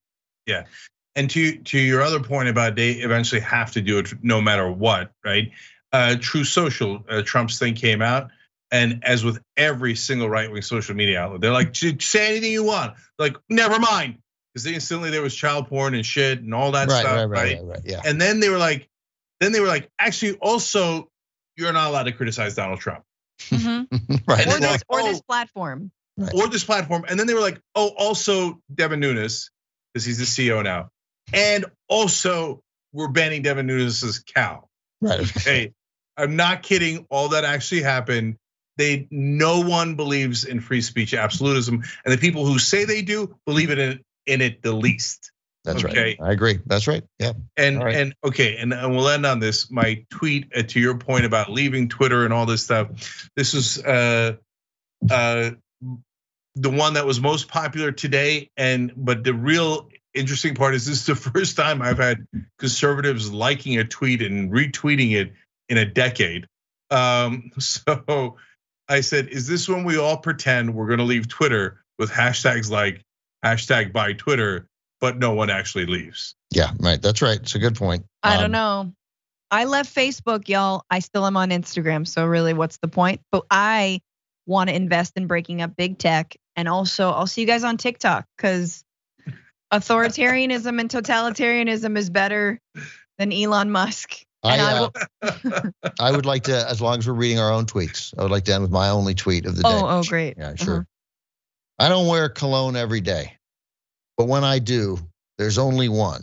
[0.47, 0.65] Yeah.
[1.17, 4.71] And to to your other point about they eventually have to do it no matter
[4.71, 5.51] what, right?
[5.93, 8.31] Uh, Truth Social, uh, Trump's thing came out,
[8.71, 12.63] and as with every single right wing social media outlet, they're like, say anything you
[12.65, 12.95] want.
[13.19, 14.19] Like, never mind,
[14.53, 17.57] because instantly there was child porn and shit and all that right, stuff, right, right,
[17.57, 17.65] right?
[17.65, 18.03] right, Yeah.
[18.05, 18.89] And then they were like,
[19.41, 21.09] then they were like, actually, also,
[21.57, 23.03] you're not allowed to criticize Donald Trump
[23.51, 23.87] Mhm.
[24.27, 24.47] right.
[24.47, 25.25] or this like, or this oh.
[25.27, 25.91] platform.
[26.35, 27.05] or this platform.
[27.09, 29.51] And then they were like, oh, also Devin Nunes,
[29.93, 30.91] because he's the CEO now.
[31.33, 34.69] And also, we're banning Devin Nunes' cow.
[35.01, 35.29] Right.
[35.31, 35.73] Hey,
[36.17, 37.07] I'm not kidding.
[37.11, 38.37] All that actually happened.
[38.77, 43.37] They no one believes in free speech absolutism, and the people who say they do
[43.45, 45.33] believe in it in it the least.
[45.65, 46.17] That's Okay.
[46.19, 46.29] right.
[46.29, 46.61] I agree.
[46.67, 47.03] That's right.
[47.19, 47.33] Yeah.
[47.57, 47.95] And right.
[47.95, 49.71] and okay, and, and we'll end on this.
[49.71, 53.31] My tweet uh, to your point about leaving Twitter and all this stuff.
[53.37, 54.37] This is uh
[55.11, 55.51] uh
[56.55, 58.51] the one that was most popular today.
[58.57, 59.89] And but the real
[60.19, 62.27] interesting part is this is the first time I've had
[62.59, 65.32] conservatives liking a tweet and retweeting it
[65.69, 66.47] in a decade.
[66.90, 68.36] Um, so
[68.89, 73.03] I said, is this when we all pretend we're gonna leave Twitter with hashtags like
[73.45, 74.66] hashtag buy Twitter,
[75.01, 76.35] but no one actually leaves?
[76.51, 76.70] Yeah.
[76.78, 77.01] Right.
[77.01, 77.39] That's right.
[77.39, 78.05] It's a good point.
[78.23, 78.93] I Um, don't know.
[79.51, 80.82] I left Facebook, y'all.
[80.90, 82.07] I still am on Instagram.
[82.07, 83.20] So really, what's the point?
[83.32, 84.01] But I
[84.47, 87.77] want to invest in breaking up big tech, and also I'll see you guys on
[87.77, 88.85] TikTok because
[89.73, 92.61] authoritarianism and totalitarianism is better
[93.19, 94.16] than Elon Musk.
[94.45, 94.81] And I, I uh,
[95.23, 98.31] will- I would like to, as long as we're reading our own tweets, I would
[98.31, 99.69] like to end with my only tweet of the day.
[99.73, 100.36] Oh, oh, great.
[100.39, 100.86] Yeah, sure.
[101.78, 103.36] I don't wear cologne every day,
[104.16, 104.99] but when I do,
[105.39, 106.23] there's only one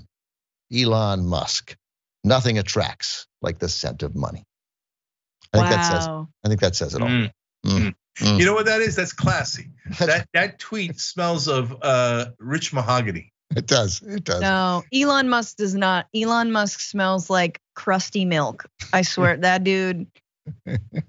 [0.73, 1.75] Elon Musk.
[2.23, 4.43] Nothing attracts like the scent of money.
[5.53, 6.27] I think that says Wow.
[6.43, 7.07] I think that says it all.
[7.07, 7.31] Mm.
[7.65, 7.93] Mm.
[8.19, 8.39] Mm.
[8.39, 8.95] You know what that is?
[8.95, 9.71] That's classy.
[9.99, 13.31] That that tweet smells of uh, rich mahogany.
[13.55, 14.01] It does.
[14.01, 14.41] It does.
[14.41, 16.07] No, Elon Musk does not.
[16.15, 18.65] Elon Musk smells like crusty milk.
[18.91, 20.07] I swear, that dude,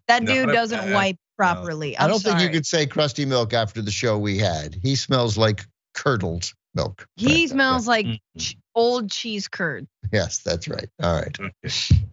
[0.07, 1.97] that No, dude doesn't wipe properly.
[1.97, 4.75] I I'm don't think you could say crusty milk after the show we had.
[4.81, 5.65] He smells like
[5.95, 7.09] curdled milk.
[7.17, 7.49] He Right.
[7.51, 8.21] smells like Mm.
[8.39, 9.87] ch- old cheese curd.
[10.13, 10.89] Yes, that's right.
[11.03, 11.37] All right.
[11.41, 12.05] Okay.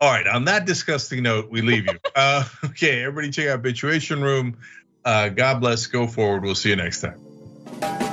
[0.00, 0.26] All right.
[0.26, 1.98] On that disgusting note, we leave you.
[2.16, 4.58] Uh, okay, everybody, check out Bituation Room.
[5.04, 5.86] Uh, God bless.
[5.86, 6.42] Go forward.
[6.42, 8.10] We'll see you next time.